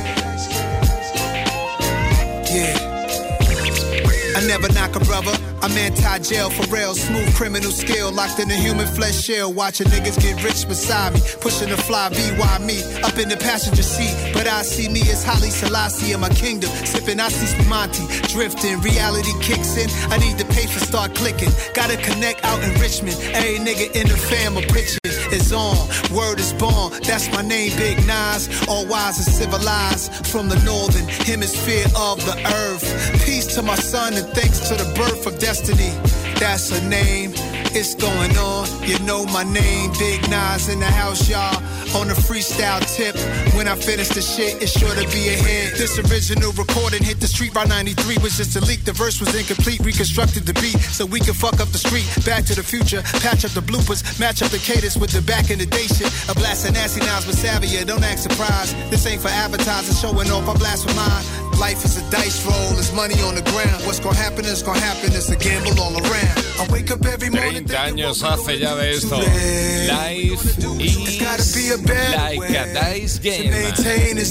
I 4.39 4.47
never 4.47 4.71
knock 4.71 4.95
a 4.95 5.01
brother. 5.01 5.35
I'm 5.61 5.77
anti-jail 5.77 6.49
for 6.49 6.65
real. 6.73 6.95
Smooth 6.95 7.35
criminal 7.35 7.71
skill 7.71 8.09
locked 8.09 8.39
in 8.39 8.49
a 8.49 8.53
human 8.53 8.87
flesh 8.87 9.21
shell. 9.21 9.51
Watching 9.51 9.87
niggas 9.87 10.17
get 10.21 10.41
rich 10.41 10.65
beside 10.65 11.13
me. 11.13 11.19
Pushing 11.41 11.67
the 11.67 11.75
fly 11.75 12.07
VY 12.07 12.59
me 12.59 12.79
up 13.03 13.17
in 13.19 13.27
the 13.27 13.35
passenger 13.35 13.83
seat. 13.83 14.15
But 14.33 14.47
I 14.47 14.61
see 14.61 14.87
me 14.87 15.01
as 15.11 15.25
Haile 15.25 15.51
Selassie 15.51 16.13
in 16.13 16.21
my 16.21 16.29
kingdom. 16.29 16.69
Sipping 16.85 17.19
Asti 17.19 17.47
Spumante. 17.47 18.07
Drifting. 18.31 18.79
Reality 18.79 19.33
kicks 19.41 19.75
in. 19.75 19.89
I 20.09 20.17
need 20.19 20.37
the 20.37 20.45
pay 20.45 20.67
for 20.67 20.79
start 20.79 21.15
clicking. 21.15 21.51
Gotta 21.73 21.97
connect 21.97 22.45
out 22.45 22.63
in 22.63 22.71
Richmond. 22.79 23.19
Every 23.35 23.59
nigga 23.59 23.93
in 23.93 24.07
the 24.07 24.15
fam 24.15 24.55
a 24.55 24.61
picture 24.61 24.99
is 25.35 25.51
on. 25.51 25.75
Word 26.15 26.39
is 26.39 26.53
born. 26.53 26.93
That's 27.03 27.29
my 27.33 27.41
name, 27.41 27.75
Big 27.75 27.97
Nas. 28.07 28.47
All 28.69 28.87
wise 28.87 29.17
and 29.19 29.27
civilized 29.27 30.27
from 30.27 30.47
the 30.47 30.59
northern 30.63 31.09
hemisphere 31.27 31.87
of 31.97 32.23
the 32.25 32.39
earth. 32.63 32.87
Peace 33.25 33.47
to 33.55 33.61
my 33.61 33.75
son 33.75 34.13
and 34.13 34.28
thanks 34.33 34.59
to 34.69 34.75
the 34.75 34.87
birth 34.95 35.25
of 35.27 35.39
destiny. 35.39 35.91
That's 36.39 36.69
her 36.71 36.89
name. 36.89 37.31
It's 37.75 37.93
going 37.95 38.35
on. 38.37 38.65
You 38.87 38.97
know 39.05 39.25
my 39.25 39.43
name, 39.43 39.91
Big 39.99 40.21
Nas 40.29 40.69
in 40.69 40.79
the 40.79 40.89
house, 40.89 41.29
y'all. 41.29 41.55
On 41.99 42.07
the 42.07 42.13
freestyle 42.13 42.81
tip. 42.95 43.15
When 43.55 43.67
I 43.67 43.75
finish 43.75 44.09
the 44.09 44.21
shit, 44.21 44.61
it's 44.61 44.71
sure 44.71 44.89
to 44.89 45.05
be 45.09 45.29
a 45.29 45.37
hit. 45.37 45.77
This 45.77 45.97
original 45.99 46.51
recording 46.53 47.03
hit 47.03 47.19
the 47.19 47.27
street 47.27 47.53
by 47.53 47.65
93 47.65 48.17
was 48.19 48.37
just 48.37 48.55
a 48.55 48.61
leak. 48.61 48.85
The 48.85 48.93
verse 48.93 49.19
was 49.19 49.33
incomplete, 49.35 49.81
reconstructed 49.81 50.45
the 50.45 50.53
beat 50.61 50.79
so 50.79 51.05
we 51.05 51.19
can 51.19 51.33
fuck 51.33 51.59
up 51.59 51.69
the 51.69 51.81
street. 51.81 52.05
Back 52.25 52.45
to 52.45 52.55
the 52.55 52.63
future, 52.63 53.01
patch 53.21 53.45
up 53.45 53.51
the 53.51 53.61
bloopers, 53.61 54.01
match 54.19 54.41
up 54.41 54.51
the 54.51 54.59
cadence 54.59 54.97
with 54.97 55.11
the 55.11 55.21
back 55.21 55.49
in 55.51 55.59
the 55.59 55.65
day 55.65 55.87
shit. 55.87 56.09
A 56.29 56.33
blast 56.33 56.67
of 56.67 56.73
nasty 56.73 57.01
nines 57.01 57.27
with 57.27 57.37
Savia, 57.37 57.85
don't 57.85 58.03
act 58.03 58.19
surprised. 58.19 58.75
This 58.89 59.05
ain't 59.05 59.21
for 59.21 59.29
advertising, 59.29 59.95
showing 59.95 60.29
off. 60.31 60.47
I 60.47 60.53
blast 60.57 60.85
with 60.85 60.95
mine. 60.95 61.48
Life 61.59 61.83
is 61.83 61.97
a 61.97 62.09
dice 62.09 62.45
roll, 62.45 62.71
there's 62.73 62.93
money 62.93 63.15
on 63.21 63.35
the 63.35 63.41
ground. 63.41 63.85
What's 63.85 63.99
gonna 63.99 64.15
happen 64.15 64.45
is 64.45 64.63
gonna 64.63 64.79
happen, 64.79 65.11
it's 65.11 65.29
a 65.29 65.35
gamble 65.35 65.77
all 65.81 65.91
around. 65.91 66.39
I 66.57 66.65
wake 66.71 66.89
up 66.89 67.05
every 67.05 67.29
morning. 67.29 67.65
30 67.65 67.83
años 67.83 68.23
hace 68.23 68.59
ya 68.59 68.75
de 68.75 68.91
esto. 68.91 69.17
Life 69.17 70.45
is 70.79 71.19
like 71.19 72.39
a 72.55 72.65
dice 72.73 73.19
game. 73.19 73.51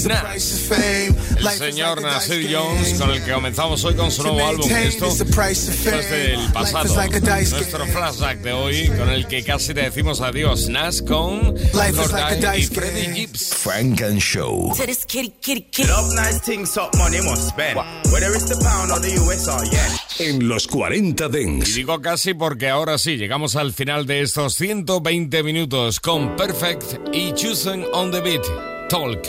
Nah. 0.07 0.33
El 0.33 1.57
señor 1.57 2.01
Nasir 2.01 2.49
Jones, 2.51 2.99
con 2.99 3.11
el 3.11 3.23
que 3.23 3.31
comenzamos 3.31 3.83
hoy 3.85 3.95
con 3.95 4.11
su 4.11 4.23
nuevo 4.23 4.45
álbum. 4.45 4.69
Esto, 4.71 5.07
esto 5.07 5.23
es 5.43 6.09
del 6.09 6.51
pasado. 6.51 6.95
Nuestro 6.95 7.85
flashback 7.85 8.39
de 8.39 8.53
hoy, 8.53 8.87
con 8.89 9.09
el 9.09 9.27
que 9.27 9.43
casi 9.43 9.75
te 9.75 9.83
decimos 9.83 10.21
adiós. 10.21 10.67
Nas 10.67 11.01
con 11.03 11.53
Gordon 11.73 12.57
y 12.57 12.63
Freddie 12.63 13.13
Gibbs. 13.13 13.53
Frank 13.53 14.01
and 14.01 14.19
Show. 14.19 14.73
Love 14.75 16.15
nice 16.15 16.39
things, 16.39 16.75
up 16.75 16.95
money 16.97 17.18
must 17.21 17.49
spend. 17.49 17.77
Whether 18.11 18.33
it's 18.35 18.45
the 18.47 18.57
pound 18.63 18.91
or 18.91 18.99
the 18.99 19.13
US 19.21 19.47
or 19.47 19.63
yen. 19.65 19.91
En 20.19 20.47
los 20.47 20.67
40 20.67 21.25
Y 21.27 21.29
Dents. 21.29 21.75
digo 21.75 22.01
casi 22.01 22.33
porque 22.33 22.69
ahora 22.69 22.97
sí, 22.97 23.17
llegamos 23.17 23.55
al 23.55 23.73
final 23.73 24.05
de 24.05 24.21
estos 24.21 24.55
120 24.55 25.43
minutos 25.43 25.99
con 25.99 26.35
Perfect 26.35 26.83
y 27.13 27.33
Chosen 27.33 27.85
on 27.93 28.11
the 28.11 28.19
Beat. 28.21 28.43
Talk. 28.89 29.21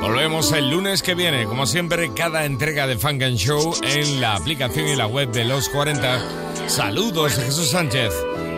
Volvemos 0.00 0.50
el 0.52 0.70
lunes 0.70 1.02
que 1.02 1.14
viene, 1.14 1.44
como 1.44 1.66
siempre, 1.66 2.10
cada 2.14 2.44
entrega 2.46 2.86
de 2.86 2.96
Funk 2.96 3.22
and 3.22 3.36
Show 3.36 3.74
en 3.82 4.20
la 4.20 4.34
aplicación 4.34 4.88
y 4.88 4.96
la 4.96 5.06
web 5.06 5.30
de 5.30 5.44
los 5.44 5.68
40. 5.68 6.68
Saludos 6.68 7.36
de 7.36 7.44
Jesús 7.44 7.68
Sánchez. 7.70 8.12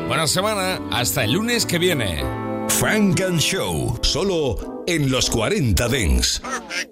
Buena 0.06 0.26
semana, 0.26 0.80
hasta 0.92 1.24
el 1.24 1.32
lunes 1.32 1.66
que 1.66 1.78
viene. 1.78 2.22
Frank 2.68 3.20
and 3.22 3.40
Show. 3.40 3.98
Solo 4.02 4.84
en 4.86 5.10
los 5.10 5.28
40 5.30 5.88
Dents. 5.88 6.40
My 6.44 6.91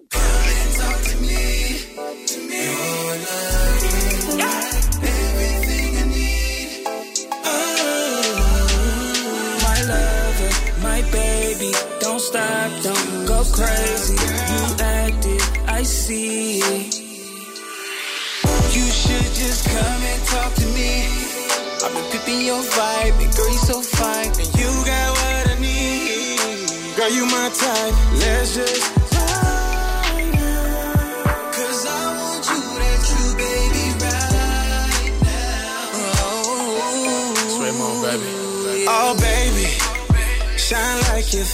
baby, 11.61 11.77
don't 12.01 12.21
stop, 12.21 12.71
don't 12.83 13.27
go 13.27 13.45
crazy. 13.53 14.15
You 14.15 14.63
acted, 14.81 15.43
I 15.69 15.83
see. 15.83 16.59
You 18.77 18.87
should 19.01 19.31
just 19.35 19.69
come 19.69 20.03
and 20.13 20.23
talk 20.27 20.55
to 20.55 20.67
me. 20.69 21.07
I've 21.83 21.93
been 21.95 22.05
peeping 22.13 22.47
your 22.47 22.63
vibe, 22.63 23.23
and 23.23 23.37
girl, 23.37 23.51
you 23.51 23.59
so 23.59 23.83
fine. 23.83 24.29
And 24.29 24.51
you 24.59 24.71
got 24.85 25.11
what 25.19 25.49
I 25.49 25.59
need. 25.61 26.97
Girl, 26.97 27.11
you 27.11 27.27
my 27.27 27.51
type. 27.55 27.95
Let's 28.21 28.55
just 28.55 29.00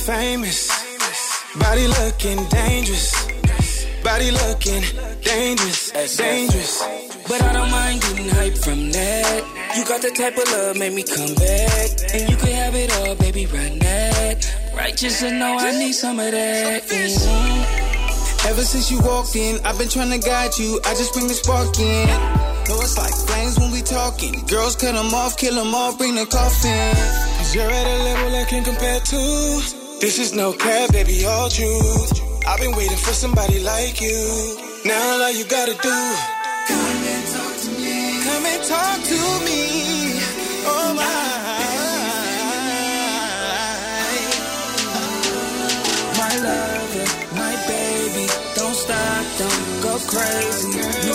famous. 0.07 0.71
Body 1.59 1.89
looking 1.89 2.39
dangerous. 2.49 3.11
Body 4.05 4.31
looking 4.31 4.83
dangerous, 5.23 5.91
dangerous. 6.17 6.81
But 7.27 7.43
I 7.43 7.53
don't 7.53 7.71
mind 7.73 8.03
getting 8.03 8.29
hype 8.29 8.57
from 8.57 8.93
that. 8.93 9.43
You 9.77 9.85
got 9.85 10.01
the 10.03 10.11
type 10.11 10.39
of 10.39 10.47
love, 10.53 10.77
make 10.77 10.95
me 10.95 11.03
come 11.03 11.35
back. 11.35 11.91
And 12.15 12.31
you 12.31 12.37
can 12.37 12.53
have 12.55 12.75
it 12.77 12.93
all, 12.99 13.17
baby, 13.17 13.47
right 13.47 13.75
now. 13.75 14.77
Righteous 14.77 15.19
to 15.21 15.33
know 15.33 15.57
I 15.59 15.73
need 15.73 15.95
some 15.95 16.21
of 16.21 16.31
that. 16.31 16.87
Mhm. 16.87 18.47
Ever 18.47 18.65
since 18.65 18.93
you 18.93 19.01
walked 19.01 19.35
in, 19.35 19.59
I've 19.65 19.77
been 19.77 19.89
trying 19.89 20.13
to 20.13 20.19
guide 20.19 20.57
you. 20.57 20.81
I 20.85 20.95
just 20.95 21.15
bring 21.15 21.27
the 21.27 21.35
spark 21.35 21.77
in. 21.81 22.07
Know 22.69 22.81
it's 22.81 22.97
like 22.97 23.15
flames 23.27 23.59
when 23.59 23.73
we 23.73 23.83
talking. 23.83 24.47
Girls 24.47 24.77
cut 24.77 24.95
them 24.95 25.13
off, 25.13 25.37
kill 25.37 25.57
them 25.57 25.75
off, 25.75 25.99
bring 25.99 26.15
the 26.15 26.27
coffin. 26.27 26.95
Cause 27.39 27.55
you're 27.57 27.71
at 27.81 27.87
a 27.87 27.97
level 28.05 28.37
I 28.37 28.45
can't 28.45 28.65
compare 28.65 29.01
to. 29.01 29.86
This 29.99 30.19
is 30.19 30.35
no 30.35 30.53
cap, 30.53 30.93
baby, 30.93 31.25
all 31.25 31.49
truth. 31.49 32.21
I've 32.47 32.61
been 32.61 32.77
waiting 32.77 32.99
for 32.99 33.13
somebody 33.15 33.61
like 33.61 33.99
you. 34.01 34.59
Now 34.85 35.23
all 35.25 35.33
you 35.33 35.45
gotta 35.47 35.73
do. 35.73 35.99
Come 36.69 37.03
and 37.13 37.27
talk 37.33 37.57
to 37.65 37.71
me. 37.81 38.21
Come 38.29 38.45
and 38.45 38.63
talk 38.65 39.01
to 39.03 39.21
me. 39.47 40.21
Oh 40.69 40.93
my. 41.01 41.37
My 46.21 46.33
lover, 46.45 47.09
my 47.41 47.55
baby, 47.67 48.27
don't 48.55 48.77
stop, 48.77 49.25
don't 49.39 49.83
go 49.83 49.99
crazy. 50.13 50.73
Crazy, 50.73 51.06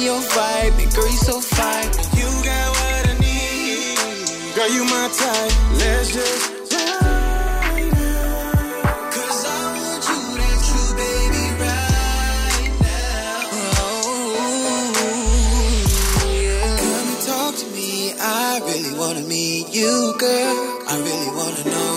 Your 0.00 0.18
vibe, 0.34 0.78
and 0.82 0.92
girl, 0.94 1.10
you 1.10 1.18
so 1.18 1.40
fine. 1.42 1.90
You 2.18 2.28
got 2.42 2.68
what 2.76 3.08
I 3.12 3.14
need. 3.20 4.54
Girl, 4.56 4.70
you 4.76 4.84
my 4.84 5.08
type. 5.12 5.52
Let's 5.80 6.08
just 6.14 6.44
ride 6.72 7.92
now. 7.92 9.10
'Cause 9.12 9.44
I 9.44 9.60
want 9.76 10.02
you, 10.08 10.20
that 10.40 10.58
true 10.68 10.92
baby, 11.02 11.44
right 11.64 12.72
now. 12.80 13.40
Come 16.80 17.10
talk 17.26 17.52
to 17.60 17.66
me. 17.76 17.90
I 18.18 18.60
really 18.68 18.94
wanna 18.98 19.24
meet 19.34 19.66
you, 19.78 20.14
girl. 20.18 20.56
I 20.88 20.94
really 21.06 21.30
wanna 21.38 21.64
know 21.72 21.89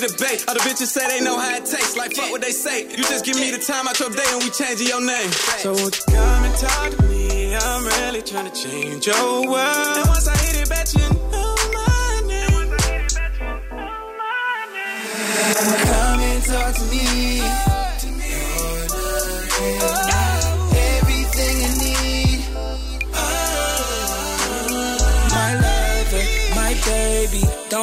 to 0.00 0.06
the 0.06 0.16
bay. 0.18 0.38
All 0.48 0.54
the 0.54 0.60
bitches 0.60 0.88
say 0.88 1.06
they 1.08 1.24
know 1.24 1.38
how 1.38 1.56
it 1.56 1.66
tastes. 1.66 1.96
Like 1.96 2.14
fuck 2.14 2.30
what 2.30 2.40
they 2.40 2.52
say. 2.52 2.88
You 2.88 3.04
just 3.04 3.24
give 3.24 3.36
me 3.36 3.50
the 3.50 3.58
time 3.58 3.86
out 3.88 3.98
your 4.00 4.10
day 4.10 4.24
and 4.28 4.42
we 4.42 4.50
changing 4.50 4.88
your 4.88 5.00
name. 5.00 5.30
So 5.60 5.72
won't 5.72 5.96
you 5.96 6.14
come 6.14 6.44
and 6.44 6.56
talk 6.56 6.90
to 6.90 7.02
me? 7.04 7.56
I'm 7.56 7.84
really 7.84 8.22
trying 8.22 8.50
to 8.50 8.54
change 8.56 9.06
your 9.06 9.48
world. 9.48 9.96
And 9.98 10.08
once 10.08 10.28
I 10.28 10.36
hit 10.38 10.62
it, 10.62 10.68
bet 10.68 10.94
you 10.94 11.08
know 11.32 11.56
my 11.76 12.22
name. 12.26 12.70
Come 15.90 16.20
and 16.20 16.44
talk 16.44 16.74
to 16.74 16.84
me. 16.90 17.80
Everything 19.60 19.99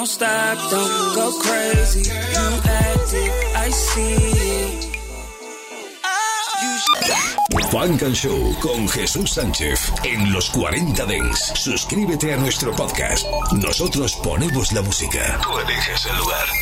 don't 0.08 0.14
stop, 0.14 0.72
don't 0.72 1.16
go 1.16 1.32
crazy. 1.39 2.10
You 2.10 2.47
acted, 2.64 3.32
I 3.55 3.70
see. 3.70 4.88
Funk 7.72 8.01
and 8.01 8.16
Show 8.16 8.55
con 8.62 8.88
Jesús 8.88 9.32
Sánchez 9.32 9.91
en 10.03 10.32
los 10.32 10.49
40 10.51 11.05
Dents. 11.05 11.51
Suscríbete 11.55 12.34
a 12.34 12.38
nuestro 12.38 12.74
podcast. 12.74 13.28
Nosotros 13.51 14.16
ponemos 14.24 14.72
la 14.72 14.82
música. 14.82 15.39
Tú 15.43 15.60
eliges 15.60 16.05
el 16.05 16.18
lugar. 16.18 16.58